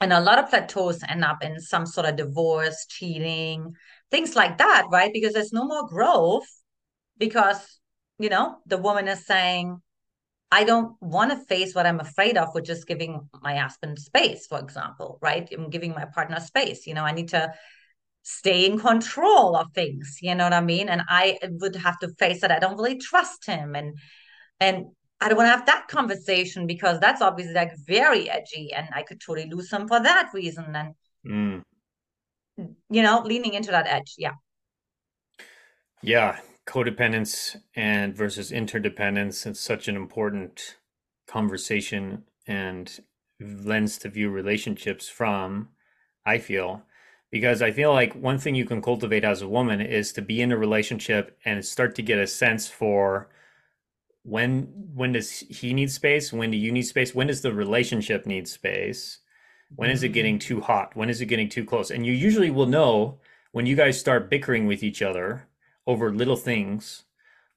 And 0.00 0.12
a 0.12 0.20
lot 0.20 0.38
of 0.38 0.48
plateaus 0.48 1.02
end 1.08 1.24
up 1.24 1.42
in 1.42 1.60
some 1.60 1.84
sort 1.84 2.06
of 2.06 2.16
divorce 2.16 2.86
cheating 2.88 3.72
things 4.10 4.36
like 4.36 4.58
that 4.58 4.86
right? 4.90 5.12
Because 5.12 5.32
there's 5.32 5.52
no 5.52 5.64
more 5.64 5.86
growth 5.86 6.46
because 7.16 7.80
you 8.18 8.28
know 8.28 8.56
the 8.66 8.78
woman 8.78 9.08
is 9.08 9.26
saying 9.26 9.80
I 10.50 10.64
don't 10.64 10.96
want 11.00 11.30
to 11.30 11.44
face 11.44 11.74
what 11.74 11.86
I'm 11.86 12.00
afraid 12.00 12.38
of, 12.38 12.54
which 12.54 12.70
is 12.70 12.84
giving 12.84 13.28
my 13.42 13.56
husband 13.56 13.98
space, 13.98 14.46
for 14.46 14.58
example, 14.58 15.18
right? 15.20 15.48
I'm 15.52 15.68
giving 15.68 15.92
my 15.92 16.06
partner 16.06 16.40
space. 16.40 16.86
You 16.86 16.94
know, 16.94 17.04
I 17.04 17.12
need 17.12 17.28
to 17.28 17.52
stay 18.22 18.64
in 18.66 18.78
control 18.78 19.56
of 19.56 19.72
things. 19.74 20.18
You 20.22 20.34
know 20.34 20.44
what 20.44 20.52
I 20.54 20.60
mean? 20.60 20.88
And 20.88 21.02
I 21.08 21.38
would 21.42 21.76
have 21.76 21.98
to 22.00 22.08
face 22.18 22.40
that 22.40 22.50
I 22.50 22.58
don't 22.58 22.76
really 22.76 22.98
trust 22.98 23.46
him, 23.46 23.74
and 23.74 23.98
and 24.58 24.86
I 25.20 25.28
don't 25.28 25.36
want 25.36 25.48
to 25.48 25.56
have 25.56 25.66
that 25.66 25.88
conversation 25.88 26.66
because 26.66 26.98
that's 27.00 27.20
obviously 27.20 27.54
like 27.54 27.72
very 27.86 28.30
edgy, 28.30 28.72
and 28.72 28.88
I 28.92 29.02
could 29.02 29.20
totally 29.20 29.50
lose 29.50 29.70
him 29.70 29.86
for 29.86 30.00
that 30.00 30.30
reason. 30.32 30.74
And 30.74 30.94
mm. 31.26 31.62
you 32.88 33.02
know, 33.02 33.22
leaning 33.24 33.52
into 33.52 33.70
that 33.70 33.86
edge, 33.86 34.14
yeah. 34.16 34.34
Yeah, 36.00 36.38
codependence 36.68 37.56
and 37.74 38.14
versus 38.14 38.52
interdependence 38.52 39.46
it's 39.46 39.58
such 39.58 39.88
an 39.88 39.96
important 39.96 40.76
conversation 41.26 42.24
and 42.46 43.00
lens 43.40 43.96
to 43.96 44.08
view 44.10 44.28
relationships 44.28 45.08
from 45.08 45.68
i 46.26 46.38
feel. 46.38 46.82
Because 47.30 47.62
i 47.62 47.70
feel 47.70 47.92
like 47.92 48.14
one 48.14 48.38
thing 48.38 48.54
you 48.54 48.66
can 48.66 48.82
cultivate 48.82 49.24
as 49.24 49.40
a 49.40 49.48
woman 49.48 49.80
is 49.80 50.12
to 50.12 50.22
be 50.22 50.42
in 50.42 50.52
a 50.52 50.58
relationship 50.58 51.38
and 51.44 51.64
start 51.64 51.94
to 51.94 52.02
get 52.02 52.18
a 52.18 52.26
sense 52.26 52.68
for 52.68 53.30
when 54.22 54.68
when 54.94 55.12
does 55.12 55.30
he 55.30 55.72
need 55.72 55.90
space? 55.90 56.32
When 56.32 56.50
do 56.50 56.56
you 56.56 56.70
need 56.70 56.82
space? 56.82 57.14
When 57.14 57.28
does 57.28 57.40
the 57.40 57.52
relationship 57.52 58.26
need 58.26 58.46
space? 58.46 59.20
When 59.74 59.90
is 59.90 60.02
it 60.02 60.10
getting 60.10 60.36
mm. 60.36 60.40
too 60.40 60.60
hot? 60.60 60.94
When 60.96 61.08
is 61.08 61.20
it 61.20 61.26
getting 61.26 61.48
too 61.48 61.64
close? 61.64 61.90
And 61.90 62.04
you 62.04 62.12
usually 62.12 62.50
will 62.50 62.66
know 62.66 63.20
when 63.52 63.66
you 63.66 63.76
guys 63.76 63.98
start 63.98 64.30
bickering 64.30 64.66
with 64.66 64.82
each 64.82 65.02
other 65.02 65.47
over 65.88 66.12
little 66.12 66.36
things 66.36 67.04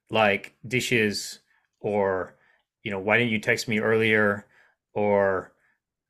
like 0.09 0.55
dishes 0.67 1.39
or 1.79 2.35
you 2.81 2.89
know 2.89 2.99
why 2.99 3.19
didn't 3.19 3.31
you 3.31 3.39
text 3.39 3.67
me 3.67 3.77
earlier? 3.79 4.47
or 4.93 5.53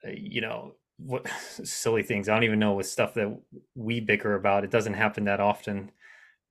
uh, 0.06 0.12
you 0.12 0.42
know 0.42 0.74
what 0.98 1.28
silly 1.64 2.04
things. 2.04 2.30
I 2.30 2.34
don't 2.34 2.44
even 2.44 2.60
know 2.60 2.74
with 2.74 2.88
stuff 2.88 3.14
that 3.16 3.36
we 3.76 4.00
bicker 4.00 4.36
about. 4.36 4.64
It 4.64 4.72
doesn't 4.72 4.94
happen 4.94 5.26
that 5.26 5.40
often 5.40 5.92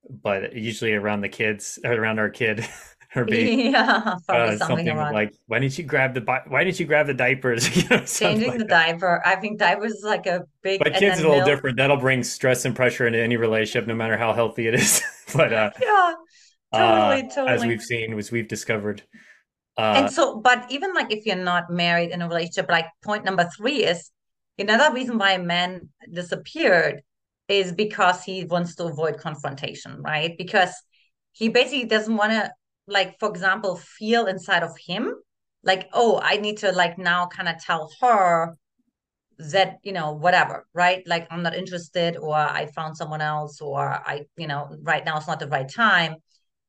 but 0.09 0.55
usually 0.55 0.93
around 0.93 1.21
the 1.21 1.29
kids 1.29 1.79
around 1.85 2.19
our 2.19 2.29
kid 2.29 2.67
or 3.15 3.25
baby. 3.25 3.69
Yeah 3.69 4.15
uh, 4.29 4.57
something, 4.57 4.57
something 4.57 4.97
like 4.97 5.33
why 5.47 5.59
didn't 5.59 5.77
you 5.77 5.83
grab 5.83 6.13
the 6.13 6.21
why 6.47 6.63
didn't 6.63 6.79
you 6.79 6.85
grab 6.85 7.07
the 7.07 7.13
diapers? 7.13 7.75
You 7.75 7.87
know, 7.89 8.05
changing 8.05 8.49
like 8.49 8.57
the 8.57 8.65
that. 8.65 8.87
diaper. 8.87 9.21
I 9.25 9.35
think 9.35 9.59
diapers 9.59 9.93
is 9.93 10.03
like 10.03 10.25
a 10.25 10.45
big 10.61 10.79
but 10.79 10.93
kids 10.93 11.17
is 11.17 11.23
a 11.23 11.27
little 11.27 11.45
milk. 11.45 11.45
different. 11.45 11.77
That'll 11.77 11.97
bring 11.97 12.23
stress 12.23 12.65
and 12.65 12.75
pressure 12.75 13.05
into 13.07 13.21
any 13.21 13.37
relationship 13.37 13.87
no 13.87 13.95
matter 13.95 14.17
how 14.17 14.33
healthy 14.33 14.67
it 14.67 14.73
is 14.75 15.03
but 15.35 15.53
uh 15.53 15.69
yeah 15.81 16.13
totally, 16.73 17.21
uh, 17.23 17.33
totally. 17.33 17.49
as 17.49 17.65
we've 17.65 17.81
seen 17.81 18.17
as 18.17 18.31
we've 18.31 18.47
discovered 18.47 19.03
uh, 19.77 19.93
and 19.97 20.11
so 20.11 20.39
but 20.39 20.65
even 20.69 20.93
like 20.93 21.11
if 21.11 21.25
you're 21.25 21.35
not 21.35 21.69
married 21.69 22.11
in 22.11 22.21
a 22.21 22.27
relationship 22.27 22.69
like 22.69 22.85
point 23.03 23.23
number 23.23 23.49
three 23.57 23.83
is 23.83 24.11
another 24.57 24.93
reason 24.93 25.17
why 25.17 25.31
a 25.31 25.39
man 25.39 25.89
disappeared 26.11 27.01
is 27.47 27.71
because 27.71 28.23
he 28.23 28.45
wants 28.45 28.75
to 28.75 28.85
avoid 28.85 29.17
confrontation 29.17 30.01
right 30.01 30.37
because 30.37 30.73
he 31.31 31.49
basically 31.49 31.85
doesn't 31.85 32.15
want 32.15 32.31
to 32.31 32.51
like 32.87 33.17
for 33.19 33.29
example 33.29 33.75
feel 33.75 34.27
inside 34.27 34.63
of 34.63 34.71
him 34.77 35.15
like 35.63 35.89
oh 35.93 36.19
i 36.23 36.37
need 36.37 36.57
to 36.57 36.71
like 36.71 36.97
now 36.97 37.27
kind 37.27 37.47
of 37.47 37.57
tell 37.63 37.91
her 38.01 38.55
that 39.51 39.77
you 39.83 39.91
know 39.91 40.11
whatever 40.11 40.67
right 40.73 41.01
like 41.07 41.27
i'm 41.31 41.41
not 41.41 41.55
interested 41.55 42.15
or 42.17 42.35
i 42.35 42.65
found 42.67 42.95
someone 42.95 43.21
else 43.21 43.59
or 43.61 43.81
i 43.81 44.21
you 44.37 44.47
know 44.47 44.75
right 44.83 45.03
now 45.05 45.17
it's 45.17 45.27
not 45.27 45.39
the 45.39 45.47
right 45.47 45.69
time 45.69 46.15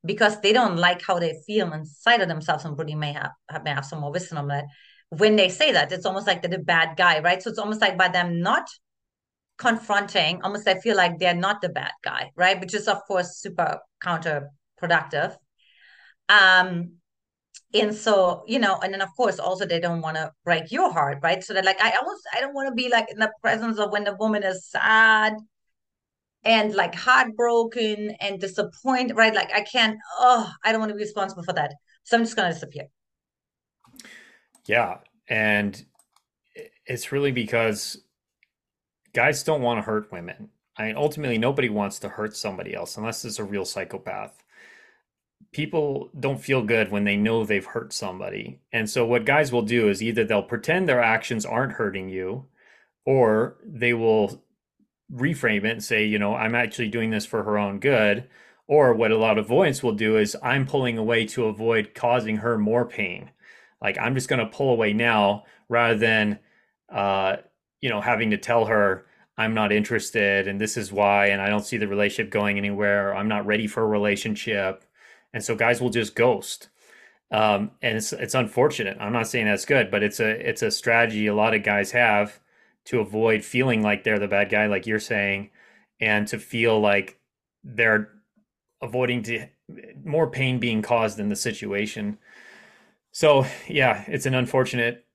because 0.04 0.40
they 0.40 0.52
don't 0.52 0.76
like 0.76 1.02
how 1.02 1.18
they 1.18 1.34
feel 1.46 1.72
inside 1.72 2.20
of 2.20 2.28
themselves. 2.28 2.64
And 2.64 2.76
Brody 2.76 2.94
may 2.94 3.12
have, 3.12 3.30
may 3.64 3.70
have 3.70 3.84
some 3.84 4.00
more 4.00 4.10
wisdom 4.12 4.38
on 4.38 4.48
that. 4.48 4.64
When 5.10 5.36
they 5.36 5.48
say 5.48 5.72
that, 5.72 5.92
it's 5.92 6.06
almost 6.06 6.26
like 6.26 6.42
they're 6.42 6.50
the 6.50 6.58
bad 6.58 6.96
guy, 6.96 7.20
right? 7.20 7.42
So 7.42 7.50
it's 7.50 7.58
almost 7.58 7.80
like 7.80 7.98
by 7.98 8.08
them 8.08 8.40
not 8.40 8.66
confronting, 9.58 10.40
almost 10.42 10.66
I 10.66 10.80
feel 10.80 10.96
like 10.96 11.18
they're 11.18 11.34
not 11.34 11.60
the 11.60 11.68
bad 11.68 11.92
guy, 12.02 12.32
right? 12.34 12.58
Which 12.58 12.74
is 12.74 12.88
of 12.88 13.04
course 13.06 13.36
super 13.36 13.78
counterproductive. 14.02 15.36
Um, 16.28 16.94
and 17.74 17.94
so 17.94 18.44
you 18.46 18.58
know 18.58 18.78
and 18.82 18.92
then 18.92 19.00
of 19.00 19.08
course 19.16 19.38
also 19.38 19.64
they 19.64 19.80
don't 19.80 20.02
want 20.02 20.16
to 20.16 20.30
break 20.44 20.70
your 20.70 20.92
heart 20.92 21.18
right? 21.22 21.42
So 21.42 21.54
they're 21.54 21.62
like 21.62 21.80
i 21.80 21.92
almost 21.92 22.22
i 22.34 22.40
don't 22.40 22.54
want 22.54 22.68
to 22.68 22.74
be 22.74 22.88
like 22.88 23.10
in 23.10 23.18
the 23.18 23.32
presence 23.40 23.78
of 23.78 23.90
when 23.90 24.04
the 24.04 24.14
woman 24.16 24.42
is 24.42 24.66
sad 24.66 25.34
and 26.44 26.74
like 26.74 26.94
heartbroken 26.94 28.16
and 28.20 28.40
disappointed 28.40 29.16
right? 29.16 29.34
Like 29.34 29.54
i 29.54 29.62
can't 29.62 29.98
oh 30.18 30.50
i 30.64 30.72
don't 30.72 30.80
want 30.80 30.90
to 30.90 30.96
be 30.96 31.02
responsible 31.02 31.44
for 31.44 31.54
that. 31.54 31.72
So 32.04 32.16
i'm 32.16 32.24
just 32.24 32.36
going 32.36 32.48
to 32.48 32.54
disappear. 32.54 32.86
Yeah 34.66 34.98
and 35.28 35.84
it's 36.84 37.12
really 37.12 37.32
because 37.32 38.02
guys 39.14 39.42
don't 39.42 39.62
want 39.62 39.78
to 39.78 39.82
hurt 39.82 40.10
women. 40.12 40.50
I 40.76 40.86
mean 40.86 40.96
ultimately 40.96 41.38
nobody 41.38 41.68
wants 41.68 41.98
to 42.00 42.08
hurt 42.08 42.36
somebody 42.36 42.74
else 42.74 42.96
unless 42.96 43.24
it's 43.24 43.38
a 43.38 43.44
real 43.44 43.64
psychopath 43.64 44.41
people 45.52 46.10
don't 46.18 46.40
feel 46.40 46.62
good 46.62 46.90
when 46.90 47.04
they 47.04 47.16
know 47.16 47.44
they've 47.44 47.64
hurt 47.64 47.92
somebody. 47.92 48.60
And 48.72 48.88
so 48.88 49.04
what 49.06 49.26
guys 49.26 49.52
will 49.52 49.62
do 49.62 49.88
is 49.88 50.02
either 50.02 50.24
they'll 50.24 50.42
pretend 50.42 50.88
their 50.88 51.02
actions 51.02 51.44
aren't 51.44 51.74
hurting 51.74 52.08
you 52.08 52.46
or 53.04 53.56
they 53.64 53.92
will 53.92 54.42
reframe 55.12 55.64
it 55.64 55.72
and 55.72 55.84
say, 55.84 56.04
you 56.04 56.18
know, 56.18 56.34
I'm 56.34 56.54
actually 56.54 56.88
doing 56.88 57.10
this 57.10 57.26
for 57.26 57.42
her 57.42 57.58
own 57.58 57.80
good. 57.80 58.28
Or 58.66 58.94
what 58.94 59.10
a 59.10 59.18
lot 59.18 59.38
of 59.38 59.46
avoidance 59.46 59.82
will 59.82 59.92
do 59.92 60.16
is 60.16 60.36
I'm 60.42 60.66
pulling 60.66 60.96
away 60.96 61.26
to 61.26 61.46
avoid 61.46 61.94
causing 61.94 62.38
her 62.38 62.56
more 62.56 62.86
pain. 62.86 63.30
Like 63.82 63.98
I'm 63.98 64.14
just 64.14 64.28
going 64.28 64.38
to 64.38 64.46
pull 64.46 64.70
away 64.70 64.94
now 64.94 65.44
rather 65.68 65.98
than, 65.98 66.38
uh, 66.88 67.36
you 67.80 67.90
know, 67.90 68.00
having 68.00 68.30
to 68.30 68.38
tell 68.38 68.66
her 68.66 69.04
I'm 69.36 69.52
not 69.52 69.72
interested 69.72 70.48
and 70.48 70.58
this 70.58 70.78
is 70.78 70.92
why, 70.92 71.26
and 71.26 71.42
I 71.42 71.50
don't 71.50 71.66
see 71.66 71.76
the 71.76 71.88
relationship 71.88 72.32
going 72.32 72.56
anywhere. 72.56 73.14
I'm 73.14 73.28
not 73.28 73.44
ready 73.44 73.66
for 73.66 73.82
a 73.82 73.86
relationship 73.86 74.84
and 75.32 75.42
so 75.42 75.54
guys 75.54 75.80
will 75.80 75.90
just 75.90 76.14
ghost. 76.14 76.68
Um, 77.30 77.70
and 77.80 77.96
it's 77.96 78.12
it's 78.12 78.34
unfortunate. 78.34 78.98
I'm 79.00 79.12
not 79.12 79.26
saying 79.26 79.46
that's 79.46 79.64
good, 79.64 79.90
but 79.90 80.02
it's 80.02 80.20
a 80.20 80.28
it's 80.48 80.62
a 80.62 80.70
strategy 80.70 81.26
a 81.26 81.34
lot 81.34 81.54
of 81.54 81.62
guys 81.62 81.92
have 81.92 82.40
to 82.86 83.00
avoid 83.00 83.44
feeling 83.44 83.82
like 83.82 84.04
they're 84.04 84.18
the 84.18 84.28
bad 84.28 84.50
guy, 84.50 84.66
like 84.66 84.86
you're 84.86 85.00
saying, 85.00 85.50
and 86.00 86.28
to 86.28 86.38
feel 86.38 86.78
like 86.80 87.18
they're 87.64 88.10
avoiding 88.82 89.22
to 89.22 89.46
more 90.04 90.28
pain 90.28 90.58
being 90.58 90.82
caused 90.82 91.18
in 91.18 91.28
the 91.28 91.36
situation. 91.36 92.18
So 93.12 93.46
yeah, 93.66 94.04
it's 94.08 94.26
an 94.26 94.34
unfortunate 94.34 95.06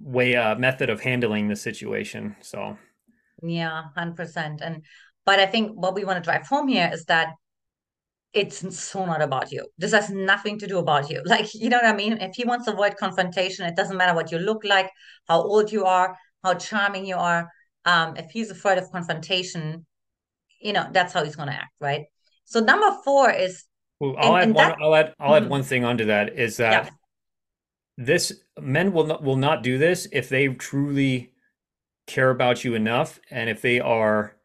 way 0.00 0.36
uh, 0.36 0.54
method 0.56 0.88
of 0.88 1.00
handling 1.00 1.48
the 1.48 1.56
situation. 1.56 2.36
So 2.40 2.78
yeah, 3.42 3.84
hundred 3.94 4.16
percent. 4.16 4.60
And 4.62 4.82
but 5.26 5.40
I 5.40 5.46
think 5.46 5.72
what 5.72 5.94
we 5.94 6.04
want 6.04 6.16
to 6.16 6.28
drive 6.28 6.46
home 6.46 6.68
here 6.68 6.90
is 6.92 7.04
that 7.06 7.34
it's 8.32 8.78
so 8.78 9.04
not 9.04 9.22
about 9.22 9.50
you. 9.50 9.66
This 9.78 9.92
has 9.92 10.10
nothing 10.10 10.58
to 10.60 10.66
do 10.66 10.78
about 10.78 11.10
you. 11.10 11.22
Like, 11.26 11.52
you 11.54 11.68
know 11.68 11.78
what 11.78 11.86
I 11.86 11.96
mean? 11.96 12.14
If 12.14 12.36
he 12.36 12.44
wants 12.44 12.66
to 12.66 12.72
avoid 12.72 12.96
confrontation, 12.96 13.66
it 13.66 13.76
doesn't 13.76 13.96
matter 13.96 14.14
what 14.14 14.30
you 14.30 14.38
look 14.38 14.64
like, 14.64 14.90
how 15.28 15.42
old 15.42 15.72
you 15.72 15.84
are, 15.84 16.16
how 16.44 16.54
charming 16.54 17.06
you 17.06 17.16
are. 17.16 17.48
Um, 17.84 18.16
if 18.16 18.30
he's 18.30 18.50
afraid 18.50 18.78
of 18.78 18.90
confrontation, 18.92 19.86
you 20.60 20.72
know, 20.72 20.86
that's 20.92 21.12
how 21.12 21.24
he's 21.24 21.36
gonna 21.36 21.52
act, 21.52 21.72
right? 21.80 22.04
So 22.44 22.60
number 22.60 22.94
four 23.04 23.30
is 23.30 23.64
well, 24.00 24.14
I'll 24.18 24.36
and, 24.36 24.36
add 24.36 24.42
and 24.42 24.54
one 24.54 24.68
that, 24.68 24.78
I'll 24.80 24.94
add 24.94 25.14
I'll 25.18 25.40
mm-hmm. 25.40 25.48
one 25.48 25.62
thing 25.62 25.84
onto 25.84 26.06
that 26.06 26.38
is 26.38 26.58
that 26.58 26.84
yeah. 26.84 26.90
this 27.96 28.32
men 28.60 28.92
will 28.92 29.06
not 29.06 29.22
will 29.22 29.36
not 29.36 29.62
do 29.62 29.78
this 29.78 30.06
if 30.12 30.28
they 30.28 30.48
truly 30.48 31.32
care 32.06 32.30
about 32.30 32.64
you 32.64 32.74
enough 32.74 33.18
and 33.30 33.48
if 33.48 33.62
they 33.62 33.80
are 33.80 34.36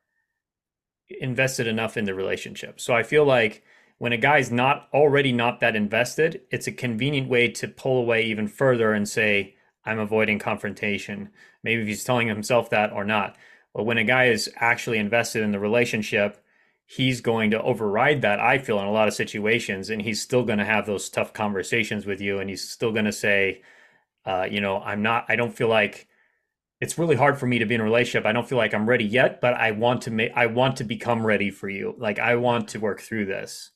invested 1.20 1.68
enough 1.68 1.98
in 1.98 2.06
the 2.06 2.14
relationship. 2.14 2.80
So 2.80 2.94
I 2.94 3.04
feel 3.04 3.26
like 3.26 3.64
when 3.98 4.12
a 4.12 4.18
guy's 4.18 4.52
not 4.52 4.90
already 4.94 5.32
not 5.32 5.60
that 5.62 5.76
invested, 5.76 6.42
it's 6.52 6.68
a 6.68 6.72
convenient 6.72 7.30
way 7.30 7.50
to 7.50 7.68
pull 7.68 7.98
away 7.98 8.26
even 8.26 8.48
further 8.48 8.94
and 8.94 9.08
say, 9.08 9.56
I'm 9.86 10.00
avoiding 10.00 10.40
confrontation. 10.40 11.30
Maybe 11.64 11.82
if 11.82 11.88
he's 11.88 12.04
telling 12.04 12.28
himself 12.28 12.70
that 12.72 12.92
or 12.92 13.06
not. 13.06 13.38
But 13.74 13.86
when 13.86 13.98
a 13.98 14.04
guy 14.04 14.26
is 14.26 14.52
actually 14.58 14.98
invested 14.98 15.44
in 15.44 15.52
the 15.52 15.60
relationship, 15.60 16.44
he's 16.86 17.22
going 17.22 17.52
to 17.52 17.62
override 17.62 18.22
that, 18.22 18.40
I 18.40 18.58
feel, 18.58 18.80
in 18.80 18.86
a 18.86 18.92
lot 18.92 19.08
of 19.08 19.14
situations. 19.14 19.90
And 19.90 20.02
he's 20.02 20.22
still 20.22 20.44
going 20.44 20.60
to 20.60 20.66
have 20.66 20.86
those 20.86 21.10
tough 21.10 21.34
conversations 21.34 22.06
with 22.06 22.20
you. 22.20 22.40
And 22.40 22.50
he's 22.50 22.68
still 22.68 22.92
going 22.92 23.06
to 23.06 23.12
say, 23.12 23.62
uh, 24.26 24.48
you 24.50 24.60
know, 24.60 24.80
I'm 24.80 25.02
not, 25.02 25.26
I 25.30 25.36
don't 25.36 25.56
feel 25.56 25.68
like 25.68 26.08
it's 26.82 26.98
really 26.98 27.16
hard 27.16 27.38
for 27.38 27.48
me 27.48 27.60
to 27.60 27.66
be 27.66 27.76
in 27.76 27.82
a 27.82 27.86
relationship. 27.86 28.26
I 28.26 28.34
don't 28.34 28.48
feel 28.48 28.58
like 28.58 28.74
I'm 28.74 28.90
ready 28.90 29.06
yet, 29.06 29.40
but 29.40 29.54
I 29.54 29.72
want 29.72 30.02
to 30.04 30.12
make, 30.12 30.32
I 30.36 30.48
want 30.48 30.78
to 30.78 30.84
become 30.84 31.26
ready 31.26 31.50
for 31.50 31.70
you. 31.70 31.96
Like 31.98 32.20
I 32.20 32.36
want 32.36 32.70
to 32.70 32.80
work 32.80 33.02
through 33.02 33.26
this. 33.26 33.72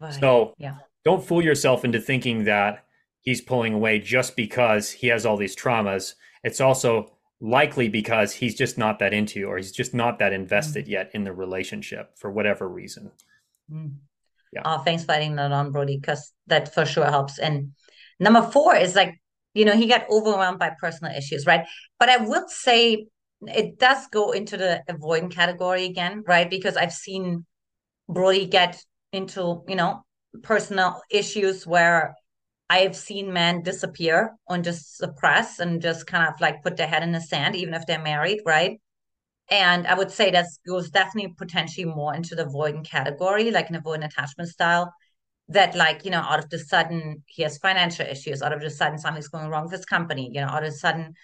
Right. 0.00 0.14
So 0.14 0.54
yeah. 0.58 0.76
don't 1.04 1.24
fool 1.24 1.42
yourself 1.42 1.84
into 1.84 2.00
thinking 2.00 2.44
that 2.44 2.84
he's 3.20 3.40
pulling 3.40 3.74
away 3.74 3.98
just 3.98 4.36
because 4.36 4.90
he 4.90 5.08
has 5.08 5.24
all 5.24 5.36
these 5.36 5.56
traumas. 5.56 6.14
It's 6.42 6.60
also 6.60 7.12
likely 7.40 7.88
because 7.88 8.32
he's 8.32 8.54
just 8.54 8.78
not 8.78 8.98
that 8.98 9.12
into 9.12 9.40
you 9.40 9.48
or 9.48 9.56
he's 9.56 9.72
just 9.72 9.94
not 9.94 10.18
that 10.18 10.32
invested 10.32 10.86
mm. 10.86 10.90
yet 10.90 11.10
in 11.14 11.24
the 11.24 11.32
relationship 11.32 12.16
for 12.16 12.30
whatever 12.30 12.68
reason. 12.68 13.10
Mm. 13.70 13.96
Yeah. 14.52 14.62
Oh, 14.64 14.78
thanks 14.78 15.04
for 15.04 15.12
adding 15.12 15.36
that 15.36 15.52
on, 15.52 15.72
Brody, 15.72 15.98
because 15.98 16.32
that 16.46 16.72
for 16.72 16.86
sure 16.86 17.06
helps. 17.06 17.38
And 17.38 17.72
number 18.20 18.42
four 18.42 18.76
is 18.76 18.94
like, 18.94 19.20
you 19.52 19.64
know, 19.64 19.76
he 19.76 19.86
got 19.86 20.08
overwhelmed 20.10 20.58
by 20.58 20.70
personal 20.80 21.16
issues, 21.16 21.46
right? 21.46 21.66
But 21.98 22.08
I 22.08 22.18
would 22.18 22.48
say 22.50 23.06
it 23.42 23.78
does 23.78 24.06
go 24.08 24.30
into 24.30 24.56
the 24.56 24.82
avoidant 24.88 25.32
category 25.32 25.84
again, 25.84 26.22
right? 26.26 26.48
Because 26.48 26.76
I've 26.76 26.92
seen 26.92 27.44
Brody 28.08 28.46
get 28.46 28.82
into 29.14 29.62
you 29.68 29.76
know 29.76 30.02
personal 30.42 31.00
issues 31.10 31.66
where 31.66 32.14
I've 32.70 32.96
seen 32.96 33.32
men 33.32 33.62
disappear 33.62 34.34
and 34.48 34.64
just 34.64 34.96
suppress 34.96 35.58
and 35.58 35.82
just 35.82 36.06
kind 36.06 36.26
of 36.28 36.40
like 36.40 36.62
put 36.62 36.76
their 36.76 36.86
head 36.86 37.02
in 37.02 37.12
the 37.12 37.20
sand, 37.20 37.54
even 37.56 37.74
if 37.74 37.86
they're 37.86 38.02
married, 38.02 38.40
right? 38.46 38.80
And 39.50 39.86
I 39.86 39.94
would 39.94 40.10
say 40.10 40.30
that 40.30 40.46
goes 40.66 40.90
definitely 40.90 41.34
potentially 41.36 41.84
more 41.84 42.14
into 42.14 42.34
the 42.34 42.46
avoidant 42.46 42.86
category, 42.86 43.50
like 43.50 43.68
an 43.68 43.80
avoidant 43.80 44.06
attachment 44.06 44.48
style. 44.50 44.92
That 45.48 45.74
like 45.74 46.06
you 46.06 46.10
know, 46.10 46.20
out 46.20 46.38
of 46.38 46.48
the 46.48 46.58
sudden 46.58 47.22
he 47.26 47.42
has 47.42 47.58
financial 47.58 48.06
issues, 48.06 48.40
out 48.42 48.54
of 48.54 48.60
the 48.62 48.70
sudden 48.70 48.98
something's 48.98 49.28
going 49.28 49.50
wrong 49.50 49.64
with 49.64 49.72
his 49.72 49.84
company, 49.84 50.30
you 50.32 50.40
know, 50.40 50.46
out 50.48 50.64
of 50.64 50.72
the 50.72 50.78
sudden 50.78 51.14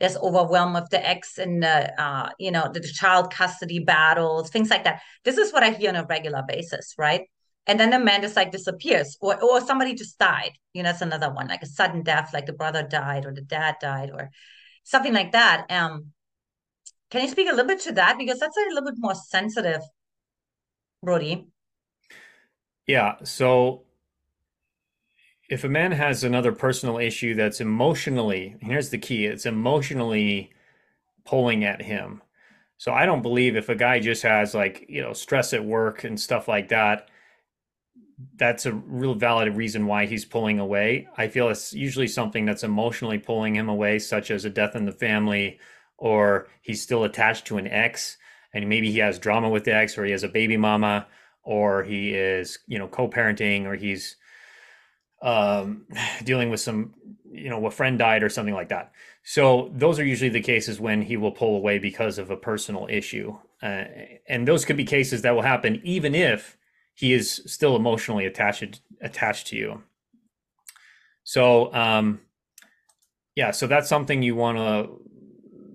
there's 0.00 0.16
overwhelm 0.16 0.76
of 0.76 0.90
the 0.90 1.06
ex 1.06 1.38
and 1.38 1.62
the 1.62 2.00
uh, 2.00 2.30
you 2.38 2.50
know 2.50 2.70
the, 2.72 2.80
the 2.80 2.88
child 2.88 3.32
custody 3.32 3.78
battles, 3.78 4.50
things 4.50 4.70
like 4.70 4.84
that. 4.84 5.00
This 5.24 5.38
is 5.38 5.52
what 5.52 5.62
I 5.62 5.70
hear 5.70 5.90
on 5.90 5.96
a 5.96 6.04
regular 6.04 6.42
basis, 6.46 6.94
right? 6.98 7.22
And 7.68 7.78
then 7.78 7.90
the 7.90 7.98
man 7.98 8.22
just 8.22 8.34
like 8.34 8.50
disappears 8.50 9.16
or 9.20 9.40
or 9.42 9.60
somebody 9.60 9.94
just 9.94 10.18
died 10.18 10.52
you 10.72 10.82
know 10.82 10.88
that's 10.88 11.02
another 11.02 11.30
one 11.32 11.46
like 11.46 11.62
a 11.62 11.66
sudden 11.66 12.02
death 12.02 12.30
like 12.32 12.46
the 12.46 12.52
brother 12.52 12.82
died 12.82 13.24
or 13.26 13.32
the 13.32 13.42
dad 13.42 13.76
died 13.80 14.10
or 14.10 14.30
something 14.82 15.12
like 15.12 15.32
that 15.32 15.66
um 15.70 16.06
can 17.10 17.22
you 17.22 17.28
speak 17.28 17.46
a 17.48 17.52
little 17.52 17.66
bit 17.66 17.80
to 17.80 17.92
that? 17.92 18.18
Because 18.18 18.38
that's 18.38 18.54
a 18.54 18.60
little 18.68 18.84
bit 18.84 18.98
more 18.98 19.14
sensitive 19.14 19.80
brody 21.02 21.46
yeah 22.86 23.14
so 23.22 23.82
if 25.48 25.62
a 25.62 25.68
man 25.68 25.92
has 25.92 26.24
another 26.24 26.50
personal 26.50 26.98
issue 26.98 27.34
that's 27.34 27.60
emotionally 27.60 28.56
here's 28.60 28.90
the 28.90 28.98
key 28.98 29.26
it's 29.26 29.46
emotionally 29.46 30.50
pulling 31.24 31.62
at 31.64 31.82
him. 31.82 32.20
So 32.78 32.92
i 32.92 33.06
don't 33.06 33.22
believe 33.22 33.54
if 33.54 33.68
a 33.68 33.76
guy 33.76 34.00
just 34.00 34.22
has 34.22 34.54
like 34.54 34.86
you 34.88 35.02
know 35.02 35.12
stress 35.12 35.52
at 35.52 35.64
work 35.64 36.02
and 36.02 36.18
stuff 36.18 36.48
like 36.48 36.68
that 36.70 37.08
that's 38.36 38.66
a 38.66 38.72
real 38.72 39.14
valid 39.14 39.56
reason 39.56 39.86
why 39.86 40.06
he's 40.06 40.24
pulling 40.24 40.58
away. 40.58 41.08
I 41.16 41.28
feel 41.28 41.48
it's 41.48 41.72
usually 41.72 42.08
something 42.08 42.44
that's 42.44 42.64
emotionally 42.64 43.18
pulling 43.18 43.54
him 43.54 43.68
away, 43.68 43.98
such 44.00 44.30
as 44.30 44.44
a 44.44 44.50
death 44.50 44.74
in 44.74 44.86
the 44.86 44.92
family, 44.92 45.58
or 45.96 46.48
he's 46.62 46.82
still 46.82 47.04
attached 47.04 47.46
to 47.46 47.58
an 47.58 47.68
ex, 47.68 48.16
and 48.52 48.68
maybe 48.68 48.90
he 48.90 48.98
has 48.98 49.18
drama 49.18 49.48
with 49.48 49.64
the 49.64 49.74
ex, 49.74 49.96
or 49.96 50.04
he 50.04 50.10
has 50.12 50.24
a 50.24 50.28
baby 50.28 50.56
mama, 50.56 51.06
or 51.44 51.84
he 51.84 52.12
is, 52.12 52.58
you 52.66 52.78
know, 52.78 52.88
co-parenting, 52.88 53.66
or 53.66 53.76
he's 53.76 54.16
um, 55.22 55.86
dealing 56.24 56.50
with 56.50 56.60
some, 56.60 56.94
you 57.30 57.50
know, 57.50 57.64
a 57.66 57.70
friend 57.70 57.98
died 57.98 58.24
or 58.24 58.28
something 58.28 58.54
like 58.54 58.70
that. 58.70 58.92
So 59.22 59.70
those 59.74 60.00
are 60.00 60.04
usually 60.04 60.30
the 60.30 60.40
cases 60.40 60.80
when 60.80 61.02
he 61.02 61.16
will 61.16 61.32
pull 61.32 61.56
away 61.56 61.78
because 61.78 62.18
of 62.18 62.30
a 62.30 62.36
personal 62.36 62.88
issue, 62.90 63.36
uh, 63.62 63.84
and 64.28 64.48
those 64.48 64.64
could 64.64 64.76
be 64.76 64.84
cases 64.84 65.22
that 65.22 65.34
will 65.36 65.42
happen 65.42 65.80
even 65.84 66.16
if 66.16 66.57
he 66.98 67.12
is 67.12 67.42
still 67.46 67.76
emotionally 67.76 68.26
attached 68.26 68.80
attached 69.00 69.46
to 69.46 69.56
you. 69.56 69.82
So 71.22 71.72
um, 71.72 72.20
yeah, 73.36 73.52
so 73.52 73.68
that's 73.68 73.88
something 73.88 74.20
you 74.20 74.34
want 74.34 74.58
to 74.58 75.00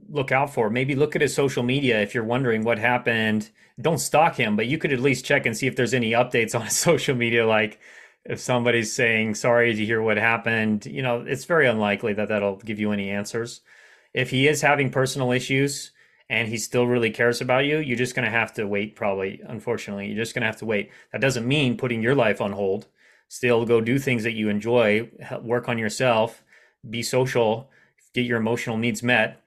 look 0.09 0.33
out 0.33 0.53
for. 0.53 0.69
Maybe 0.69 0.95
look 0.95 1.15
at 1.15 1.21
his 1.21 1.33
social 1.33 1.63
media 1.63 2.01
if 2.01 2.13
you're 2.13 2.25
wondering 2.25 2.65
what 2.65 2.77
happened. 2.77 3.51
Don't 3.79 3.99
stalk 3.99 4.35
him, 4.35 4.57
but 4.57 4.67
you 4.67 4.77
could 4.77 4.91
at 4.91 4.99
least 4.99 5.23
check 5.23 5.45
and 5.45 5.55
see 5.55 5.65
if 5.65 5.77
there's 5.77 5.93
any 5.93 6.11
updates 6.11 6.55
on 6.59 6.65
his 6.65 6.75
social 6.75 7.15
media, 7.15 7.47
like 7.47 7.79
if 8.25 8.41
somebody's 8.41 8.91
saying 8.91 9.35
sorry 9.35 9.73
to 9.73 9.85
hear 9.85 10.01
what 10.01 10.17
happened, 10.17 10.85
you 10.85 11.01
know, 11.01 11.21
it's 11.21 11.45
very 11.45 11.67
unlikely 11.67 12.11
that 12.15 12.27
that'll 12.27 12.57
give 12.57 12.81
you 12.81 12.91
any 12.91 13.09
answers. 13.09 13.61
If 14.13 14.29
he 14.29 14.49
is 14.49 14.59
having 14.59 14.89
personal 14.89 15.31
issues 15.31 15.92
and 16.33 16.47
he 16.47 16.57
still 16.57 16.87
really 16.87 17.11
cares 17.11 17.41
about 17.41 17.65
you, 17.65 17.77
you're 17.77 17.95
just 17.95 18.15
going 18.15 18.25
to 18.25 18.31
have 18.31 18.51
to 18.53 18.65
wait, 18.65 18.95
probably. 18.95 19.39
Unfortunately, 19.47 20.07
you're 20.07 20.23
just 20.23 20.33
going 20.33 20.41
to 20.41 20.47
have 20.47 20.57
to 20.57 20.65
wait. 20.65 20.89
That 21.11 21.21
doesn't 21.21 21.47
mean 21.47 21.77
putting 21.77 22.01
your 22.01 22.15
life 22.15 22.41
on 22.41 22.53
hold. 22.53 22.87
Still 23.27 23.65
go 23.65 23.81
do 23.81 23.99
things 23.99 24.23
that 24.23 24.33
you 24.33 24.49
enjoy, 24.49 25.11
work 25.43 25.69
on 25.69 25.77
yourself, 25.77 26.43
be 26.89 27.03
social, 27.03 27.69
get 28.15 28.25
your 28.25 28.39
emotional 28.39 28.77
needs 28.77 29.03
met. 29.03 29.43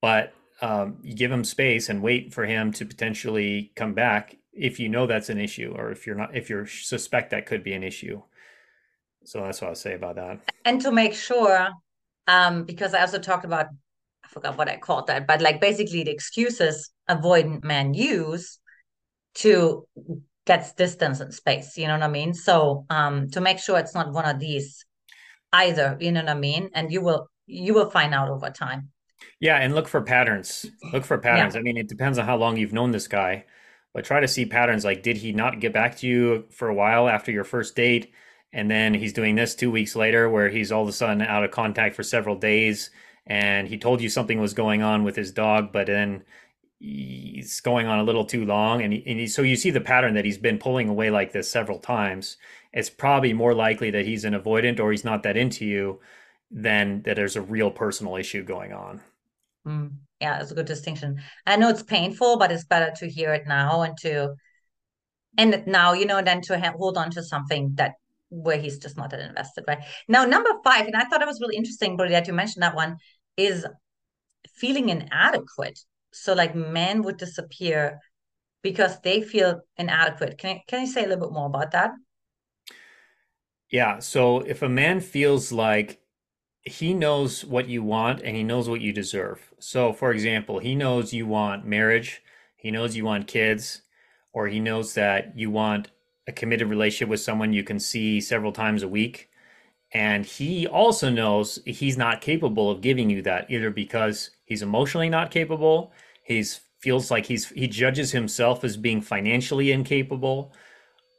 But 0.00 0.34
um, 0.60 0.98
you 1.04 1.14
give 1.14 1.30
him 1.30 1.44
space 1.44 1.88
and 1.88 2.02
wait 2.02 2.34
for 2.34 2.46
him 2.46 2.72
to 2.72 2.84
potentially 2.84 3.70
come 3.76 3.94
back 3.94 4.36
if 4.52 4.80
you 4.80 4.88
know 4.88 5.06
that's 5.06 5.28
an 5.28 5.38
issue 5.38 5.72
or 5.76 5.92
if 5.92 6.04
you're 6.04 6.16
not 6.16 6.36
if 6.36 6.50
you 6.50 6.66
suspect 6.66 7.30
that 7.30 7.46
could 7.46 7.62
be 7.62 7.74
an 7.74 7.84
issue 7.84 8.20
so 9.24 9.42
that's 9.42 9.60
what 9.60 9.68
i'll 9.68 9.76
say 9.76 9.94
about 9.94 10.16
that 10.16 10.40
and 10.64 10.80
to 10.80 10.90
make 10.90 11.14
sure 11.14 11.68
um 12.26 12.64
because 12.64 12.92
i 12.92 13.00
also 13.00 13.20
talked 13.20 13.44
about 13.44 13.68
i 14.28 14.32
forgot 14.32 14.58
what 14.58 14.68
i 14.68 14.76
called 14.76 15.06
that 15.06 15.26
but 15.26 15.40
like 15.40 15.60
basically 15.60 16.04
the 16.04 16.10
excuses 16.10 16.90
avoidant 17.08 17.64
men 17.64 17.94
use 17.94 18.58
to 19.34 19.86
get 20.46 20.76
distance 20.76 21.20
and 21.20 21.32
space 21.32 21.76
you 21.76 21.86
know 21.86 21.94
what 21.94 22.02
i 22.02 22.08
mean? 22.08 22.34
So 22.34 22.86
um 22.90 23.28
to 23.30 23.40
make 23.40 23.58
sure 23.58 23.78
it's 23.78 23.94
not 23.94 24.12
one 24.12 24.24
of 24.24 24.38
these 24.38 24.84
either 25.52 25.96
you 26.00 26.12
know 26.12 26.20
what 26.20 26.30
i 26.30 26.34
mean? 26.34 26.70
And 26.74 26.92
you 26.92 27.00
will 27.00 27.30
you 27.46 27.74
will 27.74 27.90
find 27.90 28.14
out 28.14 28.28
over 28.28 28.50
time. 28.50 28.90
Yeah 29.40 29.56
and 29.56 29.74
look 29.74 29.88
for 29.88 30.02
patterns. 30.02 30.66
Look 30.92 31.04
for 31.04 31.18
patterns. 31.18 31.54
Yeah. 31.54 31.60
i 31.60 31.62
mean 31.62 31.76
it 31.76 31.88
depends 31.88 32.18
on 32.18 32.26
how 32.26 32.36
long 32.36 32.56
you've 32.56 32.72
known 32.72 32.90
this 32.92 33.08
guy 33.08 33.44
but 33.94 34.04
try 34.04 34.20
to 34.20 34.28
see 34.28 34.44
patterns 34.46 34.84
like 34.84 35.02
did 35.02 35.16
he 35.16 35.32
not 35.32 35.60
get 35.60 35.72
back 35.72 35.96
to 35.98 36.06
you 36.06 36.44
for 36.50 36.68
a 36.68 36.74
while 36.74 37.08
after 37.08 37.32
your 37.32 37.44
first 37.44 37.74
date? 37.74 38.12
And 38.52 38.70
then 38.70 38.94
he's 38.94 39.12
doing 39.12 39.34
this 39.34 39.54
two 39.54 39.70
weeks 39.70 39.94
later 39.94 40.30
where 40.30 40.48
he's 40.48 40.72
all 40.72 40.82
of 40.82 40.88
a 40.88 40.92
sudden 40.92 41.20
out 41.20 41.44
of 41.44 41.50
contact 41.50 41.94
for 41.94 42.02
several 42.02 42.36
days 42.36 42.90
and 43.28 43.68
he 43.68 43.78
told 43.78 44.00
you 44.00 44.08
something 44.08 44.40
was 44.40 44.54
going 44.54 44.82
on 44.82 45.04
with 45.04 45.14
his 45.14 45.32
dog 45.32 45.72
but 45.72 45.86
then 45.86 46.24
he's 46.80 47.60
going 47.60 47.86
on 47.86 47.98
a 47.98 48.04
little 48.04 48.24
too 48.24 48.44
long 48.44 48.82
and, 48.82 48.92
he, 48.92 49.02
and 49.06 49.20
he, 49.20 49.26
so 49.26 49.42
you 49.42 49.56
see 49.56 49.70
the 49.70 49.80
pattern 49.80 50.14
that 50.14 50.24
he's 50.24 50.38
been 50.38 50.58
pulling 50.58 50.88
away 50.88 51.10
like 51.10 51.32
this 51.32 51.50
several 51.50 51.78
times 51.78 52.36
it's 52.72 52.90
probably 52.90 53.32
more 53.32 53.54
likely 53.54 53.90
that 53.90 54.06
he's 54.06 54.24
an 54.24 54.34
avoidant 54.34 54.80
or 54.80 54.90
he's 54.90 55.04
not 55.04 55.22
that 55.22 55.36
into 55.36 55.64
you 55.64 56.00
than 56.50 57.02
that 57.02 57.16
there's 57.16 57.36
a 57.36 57.42
real 57.42 57.70
personal 57.70 58.16
issue 58.16 58.42
going 58.42 58.72
on 58.72 59.00
mm 59.66 59.90
yeah, 60.20 60.40
it's 60.40 60.50
a 60.50 60.54
good 60.54 60.66
distinction. 60.66 61.20
I 61.46 61.56
know 61.56 61.68
it's 61.68 61.82
painful, 61.82 62.38
but 62.38 62.50
it's 62.50 62.64
better 62.64 62.92
to 62.96 63.08
hear 63.08 63.32
it 63.34 63.46
now 63.46 63.82
and 63.82 63.96
to 63.98 64.34
and 65.36 65.64
now, 65.66 65.92
you 65.92 66.06
know, 66.06 66.20
than 66.20 66.40
to 66.42 66.58
hold 66.76 66.98
on 66.98 67.10
to 67.12 67.22
something 67.22 67.72
that 67.74 67.92
where 68.30 68.58
he's 68.58 68.78
just 68.78 68.96
not 68.96 69.10
that 69.10 69.20
invested, 69.20 69.64
right? 69.68 69.78
Now, 70.08 70.24
number 70.24 70.50
five, 70.64 70.86
and 70.86 70.96
I 70.96 71.04
thought 71.04 71.22
it 71.22 71.28
was 71.28 71.40
really 71.40 71.56
interesting, 71.56 71.96
Brody, 71.96 72.12
that 72.12 72.26
you 72.26 72.32
mentioned 72.32 72.62
that 72.62 72.74
one, 72.74 72.96
is 73.38 73.64
feeling 74.56 74.90
inadequate. 74.90 75.78
So 76.12 76.34
like 76.34 76.54
men 76.54 77.02
would 77.02 77.16
disappear 77.16 78.00
because 78.62 79.00
they 79.00 79.22
feel 79.22 79.60
inadequate. 79.76 80.36
Can 80.36 80.56
I, 80.56 80.62
can 80.66 80.80
you 80.82 80.86
say 80.88 81.04
a 81.04 81.08
little 81.08 81.28
bit 81.28 81.32
more 81.32 81.46
about 81.46 81.70
that? 81.70 81.92
Yeah. 83.70 84.00
So 84.00 84.40
if 84.40 84.62
a 84.62 84.68
man 84.68 85.00
feels 85.00 85.52
like 85.52 86.00
he 86.64 86.92
knows 86.92 87.44
what 87.44 87.68
you 87.68 87.82
want 87.82 88.20
and 88.22 88.36
he 88.36 88.42
knows 88.42 88.68
what 88.68 88.80
you 88.80 88.92
deserve. 88.92 89.52
So, 89.58 89.92
for 89.92 90.12
example, 90.12 90.58
he 90.58 90.74
knows 90.74 91.12
you 91.12 91.26
want 91.26 91.66
marriage, 91.66 92.20
he 92.56 92.70
knows 92.70 92.96
you 92.96 93.04
want 93.04 93.26
kids, 93.26 93.82
or 94.32 94.48
he 94.48 94.60
knows 94.60 94.94
that 94.94 95.38
you 95.38 95.50
want 95.50 95.90
a 96.26 96.32
committed 96.32 96.68
relationship 96.68 97.08
with 97.08 97.20
someone 97.20 97.52
you 97.52 97.64
can 97.64 97.80
see 97.80 98.20
several 98.20 98.52
times 98.52 98.82
a 98.82 98.88
week. 98.88 99.27
And 99.92 100.26
he 100.26 100.66
also 100.66 101.08
knows 101.08 101.58
he's 101.64 101.96
not 101.96 102.20
capable 102.20 102.70
of 102.70 102.82
giving 102.82 103.08
you 103.08 103.22
that 103.22 103.50
either 103.50 103.70
because 103.70 104.30
he's 104.44 104.62
emotionally 104.62 105.08
not 105.08 105.30
capable, 105.30 105.92
he's 106.22 106.60
feels 106.80 107.10
like 107.10 107.26
he's 107.26 107.48
he 107.48 107.66
judges 107.66 108.12
himself 108.12 108.62
as 108.64 108.76
being 108.76 109.00
financially 109.00 109.72
incapable 109.72 110.52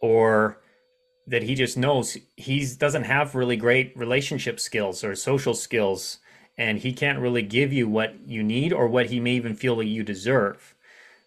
or 0.02 0.62
that 1.28 1.44
he 1.44 1.54
just 1.54 1.78
knows 1.78 2.18
he 2.38 2.66
doesn't 2.78 3.04
have 3.04 3.36
really 3.36 3.58
great 3.58 3.96
relationship 3.96 4.60
skills 4.60 5.04
or 5.04 5.16
social 5.16 5.54
skills 5.54 6.20
and 6.58 6.80
he 6.80 6.94
can't 6.94 7.20
really 7.20 7.42
give 7.42 7.72
you 7.72 7.88
what 7.88 8.16
you 8.26 8.42
need 8.44 8.74
or 8.74 8.88
what 8.88 9.08
he 9.08 9.20
may 9.20 9.34
even 9.34 9.56
feel 9.56 9.78
that 9.78 9.86
you 9.86 10.04
deserve. 10.04 10.76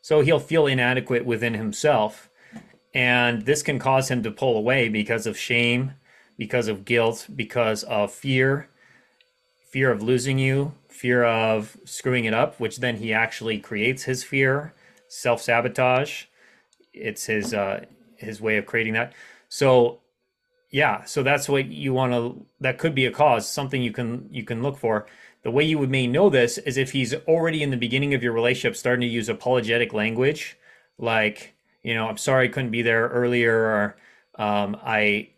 So 0.00 0.20
he'll 0.20 0.40
feel 0.40 0.66
inadequate 0.66 1.24
within 1.24 1.54
himself 1.54 2.30
and 2.94 3.42
this 3.42 3.62
can 3.62 3.78
cause 3.78 4.10
him 4.10 4.22
to 4.22 4.30
pull 4.30 4.56
away 4.56 4.88
because 4.88 5.26
of 5.26 5.38
shame 5.38 5.92
because 6.38 6.68
of 6.68 6.84
guilt 6.84 7.26
because 7.34 7.82
of 7.84 8.12
fear 8.12 8.68
fear 9.70 9.90
of 9.90 10.02
losing 10.02 10.38
you 10.38 10.72
fear 10.88 11.24
of 11.24 11.76
screwing 11.84 12.24
it 12.24 12.34
up 12.34 12.58
which 12.60 12.78
then 12.78 12.96
he 12.96 13.12
actually 13.12 13.58
creates 13.58 14.04
his 14.04 14.24
fear 14.24 14.74
self-sabotage 15.08 16.24
it's 16.92 17.26
his 17.26 17.54
uh 17.54 17.84
his 18.16 18.40
way 18.40 18.56
of 18.56 18.66
creating 18.66 18.92
that 18.92 19.12
so 19.48 20.00
yeah, 20.72 21.04
so 21.04 21.22
that's 21.22 21.48
what 21.48 21.66
you 21.66 21.92
want 21.92 22.12
to 22.12 22.46
that 22.60 22.78
could 22.78 22.94
be 22.94 23.04
a 23.04 23.10
cause, 23.12 23.48
something 23.48 23.82
you 23.82 23.92
can 23.92 24.26
you 24.30 24.42
can 24.42 24.62
look 24.62 24.78
for. 24.78 25.06
The 25.42 25.50
way 25.50 25.64
you 25.64 25.78
would 25.78 25.90
may 25.90 26.06
know 26.06 26.30
this 26.30 26.56
is 26.58 26.78
if 26.78 26.92
he's 26.92 27.14
already 27.14 27.62
in 27.62 27.70
the 27.70 27.76
beginning 27.76 28.14
of 28.14 28.22
your 28.22 28.32
relationship 28.32 28.76
starting 28.76 29.02
to 29.02 29.06
use 29.06 29.28
apologetic 29.28 29.92
language 29.92 30.56
like, 30.98 31.54
you 31.82 31.94
know, 31.94 32.06
I'm 32.08 32.16
sorry 32.16 32.46
I 32.46 32.48
couldn't 32.48 32.70
be 32.70 32.80
there 32.82 33.08
earlier 33.08 33.54
or 33.54 33.96
um, 34.38 34.76
I 34.82 35.30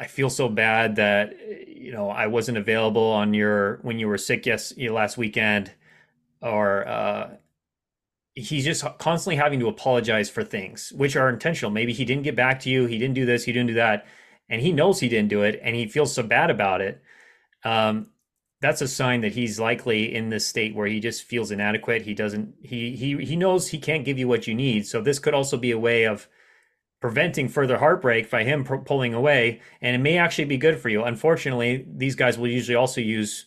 I 0.00 0.06
feel 0.06 0.30
so 0.30 0.48
bad 0.48 0.96
that 0.96 1.34
you 1.68 1.92
know 1.92 2.08
I 2.08 2.26
wasn't 2.26 2.56
available 2.56 3.04
on 3.04 3.34
your 3.34 3.80
when 3.82 3.98
you 3.98 4.08
were 4.08 4.16
sick 4.16 4.46
yes 4.46 4.72
last 4.78 5.18
weekend 5.18 5.72
or 6.40 6.88
uh, 6.88 7.30
he's 8.34 8.64
just 8.64 8.82
constantly 8.98 9.36
having 9.36 9.60
to 9.60 9.68
apologize 9.68 10.30
for 10.30 10.42
things 10.42 10.90
which 10.96 11.16
are 11.16 11.28
intentional. 11.28 11.70
Maybe 11.70 11.92
he 11.92 12.06
didn't 12.06 12.22
get 12.22 12.34
back 12.34 12.60
to 12.60 12.70
you, 12.70 12.86
he 12.86 12.98
didn't 12.98 13.14
do 13.14 13.26
this, 13.26 13.44
he 13.44 13.52
didn't 13.52 13.68
do 13.68 13.74
that, 13.74 14.06
and 14.48 14.62
he 14.62 14.72
knows 14.72 15.00
he 15.00 15.08
didn't 15.10 15.28
do 15.28 15.42
it, 15.42 15.60
and 15.62 15.76
he 15.76 15.86
feels 15.86 16.14
so 16.14 16.22
bad 16.22 16.50
about 16.50 16.80
it. 16.80 17.02
Um, 17.62 18.06
that's 18.62 18.80
a 18.80 18.88
sign 18.88 19.20
that 19.20 19.32
he's 19.32 19.60
likely 19.60 20.14
in 20.14 20.30
this 20.30 20.46
state 20.46 20.74
where 20.74 20.86
he 20.86 20.98
just 20.98 21.24
feels 21.24 21.50
inadequate. 21.50 22.02
He 22.02 22.14
doesn't. 22.14 22.54
He 22.62 22.96
he 22.96 23.22
he 23.22 23.36
knows 23.36 23.68
he 23.68 23.78
can't 23.78 24.06
give 24.06 24.18
you 24.18 24.28
what 24.28 24.46
you 24.46 24.54
need. 24.54 24.86
So 24.86 25.02
this 25.02 25.18
could 25.18 25.34
also 25.34 25.58
be 25.58 25.72
a 25.72 25.78
way 25.78 26.06
of 26.06 26.26
preventing 27.00 27.48
further 27.48 27.78
heartbreak 27.78 28.30
by 28.30 28.44
him 28.44 28.64
pulling 28.64 29.14
away, 29.14 29.60
and 29.80 29.96
it 29.96 29.98
may 29.98 30.18
actually 30.18 30.44
be 30.44 30.58
good 30.58 30.78
for 30.78 30.88
you. 30.88 31.04
Unfortunately, 31.04 31.86
these 31.96 32.14
guys 32.14 32.38
will 32.38 32.48
usually 32.48 32.76
also 32.76 33.00
use 33.00 33.46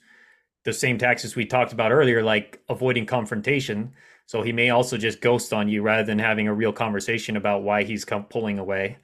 the 0.63 0.73
same 0.73 0.97
tactics 0.97 1.35
we 1.35 1.45
talked 1.45 1.73
about 1.73 1.91
earlier, 1.91 2.23
like 2.23 2.61
avoiding 2.69 3.05
confrontation. 3.05 3.93
So 4.25 4.41
he 4.41 4.51
may 4.53 4.69
also 4.69 4.97
just 4.97 5.21
ghost 5.21 5.53
on 5.53 5.67
you 5.69 5.81
rather 5.81 6.03
than 6.03 6.19
having 6.19 6.47
a 6.47 6.53
real 6.53 6.73
conversation 6.73 7.35
about 7.37 7.63
why 7.63 7.83
he's 7.83 8.05
pulling 8.05 8.59
away. 8.59 8.97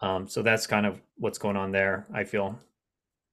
Um, 0.00 0.28
so 0.28 0.42
that's 0.42 0.66
kind 0.66 0.84
of 0.84 1.00
what's 1.16 1.38
going 1.38 1.56
on 1.56 1.70
there, 1.70 2.06
I 2.12 2.24
feel. 2.24 2.58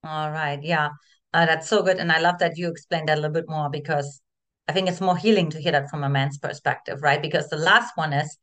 All 0.04 0.30
right. 0.30 0.62
Yeah. 0.62 0.90
Uh, 1.34 1.46
that's 1.46 1.68
so 1.68 1.82
good. 1.82 1.98
And 1.98 2.10
I 2.10 2.20
love 2.20 2.38
that 2.38 2.56
you 2.56 2.70
explained 2.70 3.08
that 3.08 3.18
a 3.18 3.20
little 3.20 3.34
bit 3.34 3.48
more 3.48 3.68
because 3.68 4.20
I 4.68 4.72
think 4.72 4.88
it's 4.88 5.00
more 5.00 5.16
healing 5.16 5.50
to 5.50 5.60
hear 5.60 5.72
that 5.72 5.90
from 5.90 6.04
a 6.04 6.08
man's 6.08 6.38
perspective, 6.38 7.02
right? 7.02 7.20
Because 7.20 7.48
the 7.48 7.56
last 7.56 7.96
one 7.96 8.12
is 8.12 8.38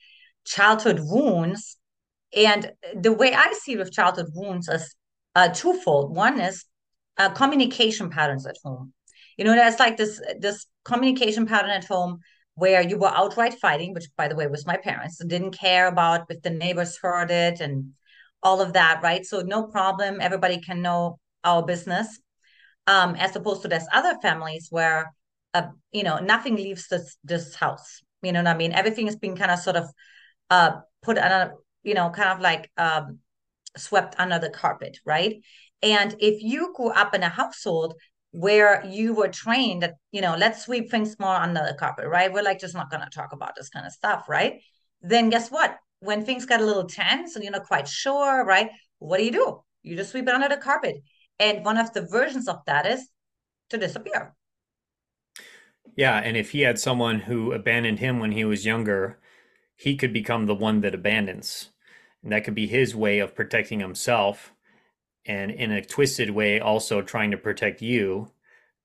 childhood 0.46 1.00
wounds. 1.02 1.77
And 2.36 2.72
the 2.96 3.14
way 3.14 3.34
I 3.34 3.54
see 3.54 3.78
with 3.78 3.94
childhood 3.94 4.28
wounds 4.34 4.68
is 4.68 4.96
uh, 5.36 5.50
twofold. 5.50 6.16
One 6.16 6.40
is 6.40 6.66
uh, 7.18 7.30
communication 7.30 8.10
patterns 8.10 8.46
at 8.46 8.58
home. 8.64 8.94
You 9.38 9.46
know, 9.46 9.56
there's 9.56 9.80
like 9.80 9.98
this 9.98 10.22
this 10.40 10.66
communication 10.84 11.46
pattern 11.46 11.70
at 11.70 11.86
home 11.86 12.20
where 12.56 12.82
you 12.82 12.98
were 12.98 13.12
outright 13.16 13.54
fighting, 13.60 13.94
which 13.94 14.08
by 14.18 14.28
the 14.28 14.36
way 14.36 14.48
was 14.48 14.66
my 14.66 14.78
parents, 14.78 15.24
didn't 15.24 15.52
care 15.52 15.88
about 15.88 16.26
if 16.30 16.42
the 16.42 16.50
neighbors 16.50 16.98
heard 16.98 17.30
it 17.30 17.60
and 17.60 17.92
all 18.42 18.62
of 18.62 18.74
that, 18.74 19.02
right? 19.04 19.26
So 19.26 19.42
no 19.42 19.68
problem. 19.68 20.22
Everybody 20.22 20.60
can 20.60 20.82
know 20.82 21.20
our 21.44 21.64
business. 21.64 22.20
Um, 22.88 23.16
as 23.16 23.36
opposed 23.36 23.62
to 23.64 23.68
there's 23.68 23.88
other 23.94 24.18
families 24.22 24.68
where 24.70 25.12
uh, 25.54 25.68
you 25.92 26.04
know, 26.04 26.20
nothing 26.20 26.56
leaves 26.56 26.88
this 26.88 27.18
this 27.24 27.56
house. 27.56 28.02
You 28.22 28.32
know 28.32 28.42
what 28.42 28.48
I 28.48 28.58
mean? 28.58 28.74
Everything 28.74 29.08
is 29.08 29.16
being 29.16 29.36
kind 29.36 29.52
of 29.52 29.60
sort 29.60 29.76
of 29.76 29.86
uh 30.50 30.72
put 31.02 31.18
on 31.18 31.52
you 31.88 31.94
know, 31.96 32.10
kind 32.10 32.30
of 32.30 32.40
like 32.40 32.70
um 32.78 33.20
swept 33.76 34.16
under 34.20 34.40
the 34.40 34.50
carpet, 34.50 35.00
right? 35.06 35.36
And 35.82 36.16
if 36.20 36.42
you 36.42 36.74
grew 36.76 36.90
up 36.90 37.14
in 37.14 37.24
a 37.24 37.30
household 37.30 37.96
where 38.32 38.86
you 38.86 39.14
were 39.14 39.30
trained 39.30 39.84
that, 39.84 39.96
you 40.12 40.22
know, 40.22 40.36
let's 40.38 40.66
sweep 40.66 40.92
things 40.92 41.18
more 41.20 41.36
under 41.36 41.62
the 41.68 41.78
carpet, 41.80 42.08
right? 42.08 42.32
We're 42.32 42.44
like 42.44 42.60
just 42.60 42.76
not 42.76 42.92
gonna 42.92 43.10
talk 43.14 43.34
about 43.34 43.56
this 43.56 43.70
kind 43.70 43.86
of 43.86 43.94
stuff, 43.94 44.26
right? 44.30 44.62
Then 45.02 45.30
guess 45.30 45.50
what? 45.50 45.78
when 46.00 46.24
things 46.24 46.46
get 46.46 46.62
a 46.62 46.66
little 46.66 46.86
tense 46.86 47.36
and 47.36 47.44
you're 47.44 47.52
not 47.52 47.68
quite 47.68 47.88
sure, 47.88 48.46
right? 48.46 48.70
What 49.00 49.18
do 49.18 49.26
you 49.26 49.32
do? 49.32 49.64
You 49.84 49.96
just 49.96 50.12
sweep 50.12 50.28
it 50.28 50.34
under 50.34 50.50
the 50.50 50.58
carpet. 50.58 50.98
And 51.40 51.64
one 51.64 51.78
of 51.78 51.94
the 51.94 52.02
versions 52.02 52.48
of 52.48 52.58
that 52.66 52.86
is 52.86 53.08
to 53.70 53.78
disappear. 53.78 54.36
Yeah. 55.96 56.18
And 56.18 56.38
if 56.38 56.52
he 56.52 56.62
had 56.62 56.80
someone 56.80 57.20
who 57.22 57.52
abandoned 57.52 58.00
him 58.00 58.20
when 58.20 58.32
he 58.32 58.46
was 58.46 58.66
younger, 58.66 59.20
he 59.76 59.96
could 59.96 60.14
become 60.14 60.46
the 60.46 60.56
one 60.56 60.82
that 60.82 60.96
abandons. 60.96 61.70
And 62.28 62.34
that 62.34 62.44
could 62.44 62.56
be 62.56 62.68
his 62.68 62.94
way 62.94 63.20
of 63.20 63.36
protecting 63.36 63.80
himself 63.80 64.54
and 65.26 65.50
in 65.50 65.72
a 65.72 65.82
twisted 65.82 66.32
way 66.32 66.60
also 66.60 67.02
trying 67.02 67.32
to 67.32 67.38
protect 67.38 67.82
you 67.82 68.34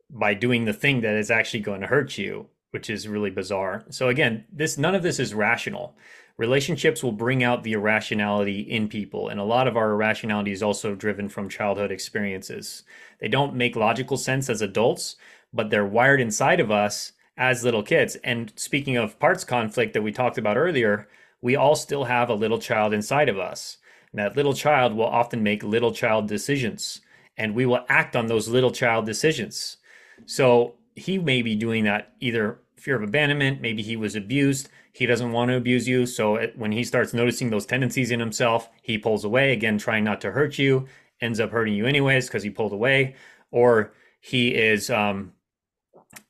by 0.08 0.32
doing 0.32 0.64
the 0.64 0.72
thing 0.72 1.00
that 1.00 1.16
is 1.16 1.28
actually 1.28 1.58
going 1.58 1.80
to 1.80 1.88
hurt 1.88 2.16
you 2.16 2.46
which 2.70 2.88
is 2.88 3.08
really 3.08 3.30
bizarre. 3.30 3.82
So 3.90 4.08
again 4.08 4.44
this 4.52 4.78
none 4.78 4.94
of 4.94 5.02
this 5.02 5.18
is 5.18 5.34
rational. 5.34 5.96
Relationships 6.36 7.02
will 7.02 7.10
bring 7.10 7.42
out 7.42 7.64
the 7.64 7.72
irrationality 7.72 8.60
in 8.60 8.86
people 8.86 9.28
and 9.28 9.40
a 9.40 9.44
lot 9.44 9.66
of 9.66 9.76
our 9.76 9.90
irrationality 9.90 10.52
is 10.52 10.62
also 10.62 10.94
driven 10.94 11.28
from 11.28 11.48
childhood 11.48 11.90
experiences. 11.90 12.84
They 13.18 13.26
don't 13.26 13.56
make 13.56 13.74
logical 13.74 14.18
sense 14.18 14.48
as 14.48 14.62
adults 14.62 15.16
but 15.52 15.68
they're 15.68 15.84
wired 15.84 16.20
inside 16.20 16.60
of 16.60 16.70
us 16.70 17.10
as 17.36 17.64
little 17.64 17.82
kids. 17.82 18.14
And 18.22 18.52
speaking 18.54 18.96
of 18.96 19.18
parts 19.18 19.42
conflict 19.42 19.94
that 19.94 20.02
we 20.02 20.12
talked 20.12 20.38
about 20.38 20.56
earlier 20.56 21.08
we 21.42 21.56
all 21.56 21.74
still 21.74 22.04
have 22.04 22.30
a 22.30 22.34
little 22.34 22.58
child 22.58 22.94
inside 22.94 23.28
of 23.28 23.38
us 23.38 23.76
and 24.12 24.18
that 24.18 24.36
little 24.36 24.54
child 24.54 24.94
will 24.94 25.06
often 25.06 25.42
make 25.42 25.62
little 25.62 25.92
child 25.92 26.28
decisions, 26.28 27.00
and 27.36 27.54
we 27.54 27.66
will 27.66 27.84
act 27.88 28.14
on 28.14 28.26
those 28.26 28.48
little 28.48 28.70
child 28.70 29.06
decisions. 29.06 29.78
So 30.26 30.74
he 30.94 31.18
may 31.18 31.42
be 31.42 31.56
doing 31.56 31.84
that 31.84 32.12
either 32.20 32.60
fear 32.76 32.96
of 32.96 33.02
abandonment, 33.02 33.60
maybe 33.60 33.82
he 33.82 33.96
was 33.96 34.14
abused, 34.14 34.68
he 34.92 35.06
doesn't 35.06 35.32
want 35.32 35.50
to 35.50 35.56
abuse 35.56 35.88
you. 35.88 36.04
So 36.04 36.46
when 36.56 36.72
he 36.72 36.84
starts 36.84 37.14
noticing 37.14 37.48
those 37.48 37.64
tendencies 37.64 38.10
in 38.10 38.20
himself, 38.20 38.68
he 38.82 38.98
pulls 38.98 39.24
away, 39.24 39.52
again, 39.52 39.78
trying 39.78 40.04
not 40.04 40.20
to 40.20 40.32
hurt 40.32 40.58
you, 40.58 40.86
ends 41.20 41.40
up 41.40 41.50
hurting 41.50 41.74
you 41.74 41.86
anyways 41.86 42.26
because 42.26 42.42
he 42.42 42.50
pulled 42.50 42.72
away. 42.72 43.14
Or 43.50 43.94
he 44.20 44.54
is, 44.54 44.90
um, 44.90 45.32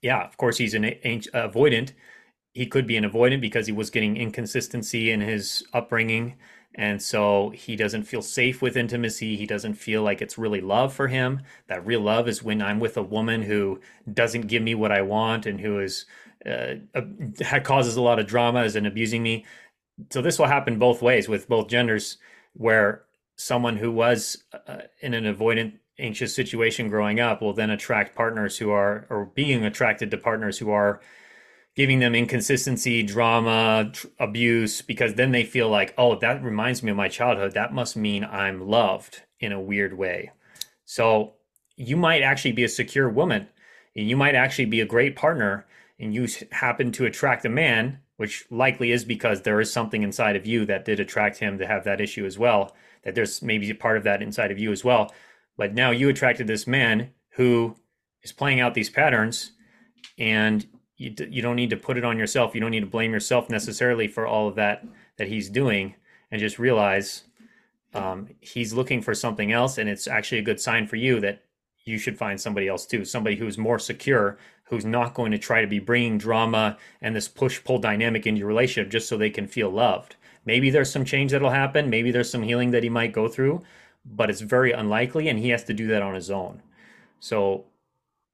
yeah, 0.00 0.24
of 0.24 0.36
course, 0.36 0.58
he's 0.58 0.74
an 0.74 0.84
avoidant. 0.84 1.92
He 2.52 2.66
could 2.66 2.86
be 2.86 2.96
an 2.96 3.04
avoidant 3.04 3.40
because 3.40 3.66
he 3.66 3.72
was 3.72 3.90
getting 3.90 4.16
inconsistency 4.16 5.10
in 5.10 5.20
his 5.20 5.64
upbringing 5.72 6.36
and 6.74 7.02
so 7.02 7.50
he 7.50 7.76
doesn't 7.76 8.04
feel 8.04 8.22
safe 8.22 8.62
with 8.62 8.76
intimacy. 8.76 9.36
He 9.36 9.46
doesn't 9.46 9.74
feel 9.74 10.02
like 10.02 10.22
it's 10.22 10.38
really 10.38 10.60
love 10.60 10.94
for 10.94 11.08
him. 11.08 11.42
That 11.66 11.84
real 11.84 12.00
love 12.00 12.28
is 12.28 12.42
when 12.42 12.62
I'm 12.62 12.80
with 12.80 12.96
a 12.96 13.02
woman 13.02 13.42
who 13.42 13.80
doesn't 14.12 14.46
give 14.46 14.62
me 14.62 14.74
what 14.74 14.92
I 14.92 15.02
want 15.02 15.44
and 15.44 15.60
who 15.60 15.80
is 15.80 16.06
uh, 16.46 16.76
uh, 16.94 17.60
causes 17.60 17.96
a 17.96 18.02
lot 18.02 18.18
of 18.18 18.26
drama 18.26 18.64
in 18.64 18.86
abusing 18.86 19.22
me. 19.22 19.44
So 20.10 20.22
this 20.22 20.38
will 20.38 20.46
happen 20.46 20.78
both 20.78 21.02
ways 21.02 21.28
with 21.28 21.48
both 21.48 21.68
genders, 21.68 22.16
where 22.54 23.04
someone 23.36 23.76
who 23.76 23.92
was 23.92 24.42
uh, 24.66 24.78
in 25.00 25.12
an 25.14 25.24
avoidant, 25.24 25.74
anxious 25.98 26.34
situation 26.34 26.88
growing 26.88 27.20
up 27.20 27.42
will 27.42 27.52
then 27.52 27.70
attract 27.70 28.16
partners 28.16 28.56
who 28.56 28.70
are, 28.70 29.06
or 29.10 29.26
being 29.26 29.64
attracted 29.64 30.10
to 30.10 30.16
partners 30.16 30.58
who 30.58 30.70
are 30.70 31.00
giving 31.74 32.00
them 32.00 32.14
inconsistency, 32.14 33.02
drama, 33.02 33.90
tr- 33.92 34.06
abuse, 34.18 34.82
because 34.82 35.14
then 35.14 35.32
they 35.32 35.44
feel 35.44 35.68
like, 35.68 35.94
oh, 35.96 36.18
that 36.18 36.42
reminds 36.42 36.82
me 36.82 36.90
of 36.90 36.96
my 36.96 37.08
childhood. 37.08 37.54
That 37.54 37.72
must 37.72 37.96
mean 37.96 38.24
I'm 38.24 38.68
loved 38.68 39.22
in 39.40 39.52
a 39.52 39.60
weird 39.60 39.96
way. 39.96 40.30
So 40.84 41.34
you 41.76 41.96
might 41.96 42.22
actually 42.22 42.52
be 42.52 42.64
a 42.64 42.68
secure 42.68 43.08
woman. 43.08 43.48
And 43.94 44.08
you 44.08 44.16
might 44.16 44.34
actually 44.34 44.64
be 44.64 44.80
a 44.80 44.86
great 44.86 45.16
partner, 45.16 45.66
and 46.00 46.14
you 46.14 46.26
happen 46.50 46.92
to 46.92 47.04
attract 47.04 47.44
a 47.44 47.50
man, 47.50 47.98
which 48.16 48.46
likely 48.50 48.90
is 48.90 49.04
because 49.04 49.42
there 49.42 49.60
is 49.60 49.70
something 49.70 50.02
inside 50.02 50.34
of 50.34 50.46
you 50.46 50.64
that 50.64 50.86
did 50.86 50.98
attract 50.98 51.38
him 51.38 51.58
to 51.58 51.66
have 51.66 51.84
that 51.84 52.00
issue 52.00 52.24
as 52.24 52.38
well. 52.38 52.74
That 53.04 53.14
there's 53.14 53.42
maybe 53.42 53.68
a 53.68 53.74
part 53.74 53.98
of 53.98 54.04
that 54.04 54.22
inside 54.22 54.50
of 54.50 54.58
you 54.58 54.72
as 54.72 54.82
well. 54.82 55.12
But 55.58 55.74
now 55.74 55.90
you 55.90 56.08
attracted 56.08 56.46
this 56.46 56.66
man 56.66 57.10
who 57.34 57.76
is 58.22 58.32
playing 58.32 58.60
out 58.60 58.72
these 58.72 58.88
patterns, 58.88 59.52
and 60.16 60.66
you, 61.02 61.26
you 61.30 61.42
don't 61.42 61.56
need 61.56 61.70
to 61.70 61.76
put 61.76 61.98
it 61.98 62.04
on 62.04 62.18
yourself. 62.18 62.54
You 62.54 62.60
don't 62.60 62.70
need 62.70 62.80
to 62.80 62.86
blame 62.86 63.12
yourself 63.12 63.50
necessarily 63.50 64.06
for 64.08 64.26
all 64.26 64.48
of 64.48 64.54
that 64.54 64.86
that 65.18 65.28
he's 65.28 65.48
doing, 65.48 65.94
and 66.30 66.40
just 66.40 66.58
realize 66.58 67.24
um, 67.94 68.28
he's 68.40 68.72
looking 68.72 69.02
for 69.02 69.14
something 69.14 69.52
else, 69.52 69.78
and 69.78 69.88
it's 69.88 70.06
actually 70.06 70.38
a 70.38 70.42
good 70.42 70.60
sign 70.60 70.86
for 70.86 70.96
you 70.96 71.20
that 71.20 71.42
you 71.84 71.98
should 71.98 72.16
find 72.16 72.40
somebody 72.40 72.68
else 72.68 72.86
too, 72.86 73.04
somebody 73.04 73.36
who's 73.36 73.58
more 73.58 73.78
secure, 73.78 74.38
who's 74.64 74.84
not 74.84 75.14
going 75.14 75.32
to 75.32 75.38
try 75.38 75.60
to 75.60 75.66
be 75.66 75.78
bringing 75.78 76.16
drama 76.16 76.78
and 77.00 77.14
this 77.14 77.28
push 77.28 77.62
pull 77.62 77.78
dynamic 77.78 78.26
into 78.26 78.38
your 78.38 78.48
relationship 78.48 78.90
just 78.90 79.08
so 79.08 79.16
they 79.16 79.30
can 79.30 79.46
feel 79.46 79.68
loved. 79.68 80.16
Maybe 80.44 80.70
there's 80.70 80.90
some 80.90 81.04
change 81.04 81.32
that'll 81.32 81.50
happen. 81.50 81.90
Maybe 81.90 82.10
there's 82.10 82.30
some 82.30 82.42
healing 82.42 82.70
that 82.70 82.82
he 82.82 82.88
might 82.88 83.12
go 83.12 83.28
through, 83.28 83.62
but 84.04 84.30
it's 84.30 84.40
very 84.40 84.72
unlikely, 84.72 85.28
and 85.28 85.38
he 85.38 85.50
has 85.50 85.64
to 85.64 85.74
do 85.74 85.88
that 85.88 86.02
on 86.02 86.14
his 86.14 86.30
own. 86.30 86.62
So, 87.20 87.64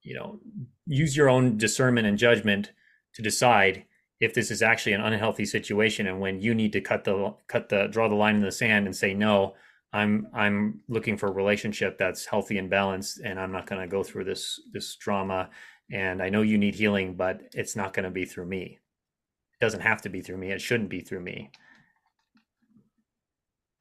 you 0.03 0.15
know, 0.15 0.41
use 0.87 1.17
your 1.17 1.29
own 1.29 1.57
discernment 1.57 2.07
and 2.07 2.19
judgment 2.19 2.73
to 3.15 3.23
decide 3.23 3.85
if 4.21 4.35
this 4.35 4.51
is 4.51 4.63
actually 4.63 4.93
an 4.93 5.01
unhealthy 5.01 5.45
situation 5.45 6.07
and 6.07 6.21
when 6.21 6.41
you 6.41 6.55
need 6.55 6.73
to 6.73 6.81
cut 6.81 7.05
the 7.05 7.35
cut 7.47 7.69
the 7.69 7.87
draw 7.87 8.09
the 8.09 8.15
line 8.15 8.37
in 8.37 8.43
the 8.43 8.51
sand 8.53 8.87
and 8.87 8.97
say 8.97 9.15
no 9.15 9.55
i'm 9.93 10.27
i'm 10.35 10.81
looking 10.89 11.17
for 11.17 11.29
a 11.29 11.33
relationship 11.33 11.97
that's 11.99 12.27
healthy 12.27 12.59
and 12.59 12.69
balanced 12.69 13.21
and 13.25 13.39
i'm 13.39 13.53
not 13.53 13.67
going 13.67 13.81
to 13.81 13.87
go 13.87 14.03
through 14.03 14.25
this 14.25 14.61
this 14.73 14.97
drama 14.97 15.49
and 15.93 16.23
i 16.23 16.29
know 16.29 16.43
you 16.43 16.59
need 16.59 16.75
healing 16.75 17.15
but 17.15 17.43
it's 17.53 17.77
not 17.77 17.93
going 17.93 18.05
to 18.05 18.11
be 18.11 18.25
through 18.25 18.47
me. 18.47 18.79
It 19.61 19.65
doesn't 19.65 19.81
have 19.81 20.03
to 20.03 20.09
be 20.09 20.21
through 20.21 20.37
me. 20.37 20.53
It 20.53 20.61
shouldn't 20.61 20.89
be 20.89 21.01
through 21.01 21.21
me. 21.21 21.51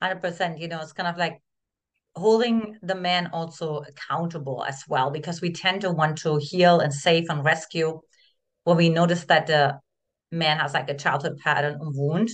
100% 0.01 0.59
you 0.59 0.67
know 0.67 0.79
it's 0.79 0.93
kind 0.93 1.09
of 1.09 1.17
like 1.17 1.41
holding 2.17 2.77
the 2.81 2.95
man 2.95 3.29
also 3.31 3.83
accountable 3.87 4.65
as 4.67 4.83
well 4.87 5.11
because 5.11 5.41
we 5.41 5.51
tend 5.51 5.81
to 5.81 5.91
want 5.91 6.17
to 6.17 6.37
heal 6.41 6.79
and 6.79 6.93
save 6.93 7.25
and 7.29 7.45
rescue 7.45 7.99
when 8.63 8.77
we 8.77 8.89
notice 8.89 9.25
that 9.25 9.47
the 9.47 9.79
man 10.31 10.57
has 10.57 10.73
like 10.73 10.89
a 10.89 10.97
childhood 10.97 11.37
pattern 11.37 11.77
wound 11.79 12.29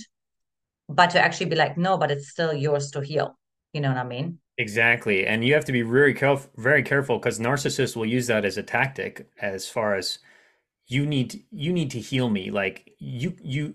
but 0.88 1.10
to 1.10 1.20
actually 1.20 1.46
be 1.46 1.56
like 1.56 1.76
no 1.76 1.96
but 1.96 2.10
it's 2.10 2.30
still 2.30 2.52
yours 2.52 2.90
to 2.90 3.00
heal. 3.00 3.38
You 3.72 3.80
know 3.80 3.88
what 3.88 3.98
i 3.98 4.04
mean? 4.04 4.38
Exactly 4.56 5.26
and 5.26 5.44
you 5.44 5.54
have 5.54 5.64
to 5.66 5.72
be 5.72 5.82
very 5.82 6.14
careful 6.14 6.50
very 6.56 6.82
careful 6.82 7.18
because 7.18 7.38
narcissists 7.38 7.96
will 7.96 8.06
use 8.06 8.26
that 8.28 8.44
as 8.44 8.56
a 8.56 8.62
tactic 8.62 9.28
as 9.40 9.68
far 9.68 9.94
as 9.94 10.18
you 10.86 11.06
need 11.06 11.44
you 11.50 11.72
need 11.72 11.90
to 11.90 12.00
heal 12.00 12.30
me 12.30 12.50
like 12.50 12.90
you 12.98 13.36
you 13.42 13.74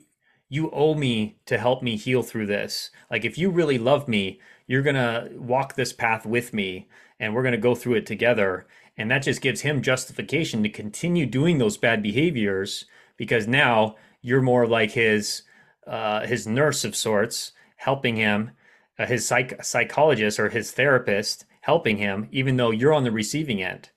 you 0.50 0.70
owe 0.72 0.96
me 0.96 1.38
to 1.46 1.58
help 1.58 1.82
me 1.82 1.96
heal 1.96 2.24
through 2.24 2.46
this 2.46 2.92
like 3.10 3.24
if 3.24 3.38
you 3.38 3.50
really 3.50 3.78
love 3.78 4.08
me 4.08 4.40
you're 4.70 4.84
going 4.84 4.96
to 4.96 5.32
walk 5.36 5.74
this 5.74 5.92
path 5.92 6.28
with 6.28 6.54
me 6.54 6.88
and 7.20 7.34
we're 7.34 7.42
going 7.42 7.54
to 7.54 7.58
go 7.58 7.74
through 7.74 7.96
it 7.96 8.06
together. 8.06 8.68
And 8.96 9.10
that 9.10 9.24
just 9.24 9.42
gives 9.42 9.62
him 9.62 9.82
justification 9.82 10.62
to 10.62 10.70
continue 10.70 11.26
doing 11.26 11.58
those 11.58 11.76
bad 11.76 12.04
behaviors 12.04 12.86
because 13.18 13.48
now 13.48 13.96
you're 14.22 14.44
more 14.44 14.68
like 14.68 14.92
his 14.92 15.42
uh, 15.88 16.28
his 16.28 16.46
nurse 16.46 16.86
of 16.86 16.96
sorts, 16.96 17.52
helping 17.78 18.16
him, 18.16 18.52
uh, 19.00 19.08
his 19.08 19.26
psych- 19.26 19.64
psychologist 19.64 20.40
or 20.40 20.50
his 20.50 20.72
therapist, 20.72 21.46
helping 21.62 21.98
him, 21.98 22.28
even 22.32 22.58
though 22.58 22.70
you're 22.70 22.94
on 22.94 23.04
the 23.04 23.12
receiving 23.12 23.64
end. 23.64 23.90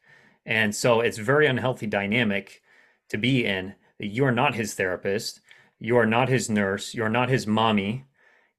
And 0.47 0.75
so 0.75 1.03
it's 1.03 1.19
very 1.19 1.47
unhealthy 1.47 1.87
dynamic 1.87 2.63
to 3.11 3.19
be 3.19 3.45
in. 3.45 3.75
That 3.99 4.07
you're 4.07 4.33
not 4.33 4.55
his 4.55 4.73
therapist. 4.73 5.42
You 5.83 5.97
are 5.97 6.07
not 6.07 6.29
his 6.29 6.49
nurse. 6.49 6.95
You're 6.95 7.09
not 7.09 7.29
his 7.29 7.45
mommy. 7.45 8.05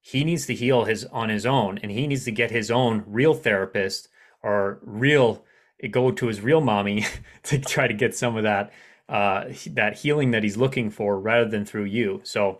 He 0.01 0.25
needs 0.25 0.45
to 0.47 0.53
heal 0.53 0.83
his 0.83 1.05
on 1.05 1.29
his 1.29 1.45
own 1.45 1.77
and 1.77 1.89
he 1.89 2.05
needs 2.05 2.25
to 2.25 2.31
get 2.31 2.51
his 2.51 2.69
own 2.69 3.05
real 3.07 3.33
therapist 3.33 4.09
or 4.41 4.79
real 4.81 5.45
go 5.89 6.11
to 6.11 6.27
his 6.27 6.41
real 6.41 6.59
mommy 6.59 7.05
to 7.43 7.59
try 7.59 7.87
to 7.87 7.93
get 7.93 8.13
some 8.13 8.35
of 8.35 8.43
that 8.43 8.73
uh, 9.07 9.45
that 9.67 9.99
healing 9.99 10.31
that 10.31 10.43
he's 10.43 10.57
looking 10.57 10.89
for 10.89 11.17
rather 11.17 11.49
than 11.49 11.63
through 11.63 11.85
you. 11.85 12.19
So 12.23 12.59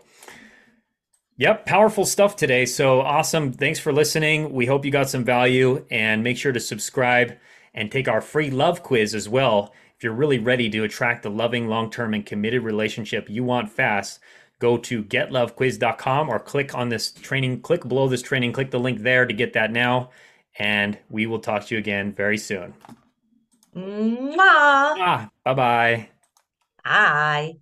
yep 1.36 1.66
powerful 1.66 2.06
stuff 2.06 2.34
today. 2.34 2.64
So 2.64 3.02
awesome. 3.02 3.52
Thanks 3.52 3.78
for 3.78 3.92
listening. 3.92 4.50
We 4.50 4.64
hope 4.64 4.86
you 4.86 4.90
got 4.90 5.10
some 5.10 5.24
value 5.24 5.84
and 5.90 6.24
make 6.24 6.38
sure 6.38 6.52
to 6.52 6.60
subscribe 6.60 7.36
and 7.74 7.92
take 7.92 8.08
our 8.08 8.22
free 8.22 8.50
love 8.50 8.82
quiz 8.82 9.14
as 9.14 9.28
well. 9.28 9.74
If 9.94 10.02
you're 10.02 10.14
really 10.14 10.38
ready 10.38 10.70
to 10.70 10.84
attract 10.84 11.22
the 11.22 11.30
loving 11.30 11.68
long-term 11.68 12.14
and 12.14 12.24
committed 12.24 12.62
relationship 12.62 13.28
you 13.28 13.44
want 13.44 13.68
fast 13.70 14.20
go 14.58 14.76
to 14.78 15.04
getlovequiz.com 15.04 16.28
or 16.28 16.38
click 16.38 16.74
on 16.74 16.88
this 16.88 17.12
training, 17.12 17.60
click 17.60 17.86
below 17.86 18.08
this 18.08 18.22
training, 18.22 18.52
click 18.52 18.70
the 18.70 18.80
link 18.80 19.00
there 19.00 19.26
to 19.26 19.34
get 19.34 19.52
that 19.54 19.72
now. 19.72 20.10
And 20.58 20.98
we 21.10 21.26
will 21.26 21.40
talk 21.40 21.66
to 21.66 21.74
you 21.74 21.78
again 21.78 22.12
very 22.12 22.38
soon. 22.38 22.74
Mwah. 23.74 24.36
Ah, 24.38 25.30
bye 25.44 25.54
bye. 25.54 26.08
Bye. 26.84 27.56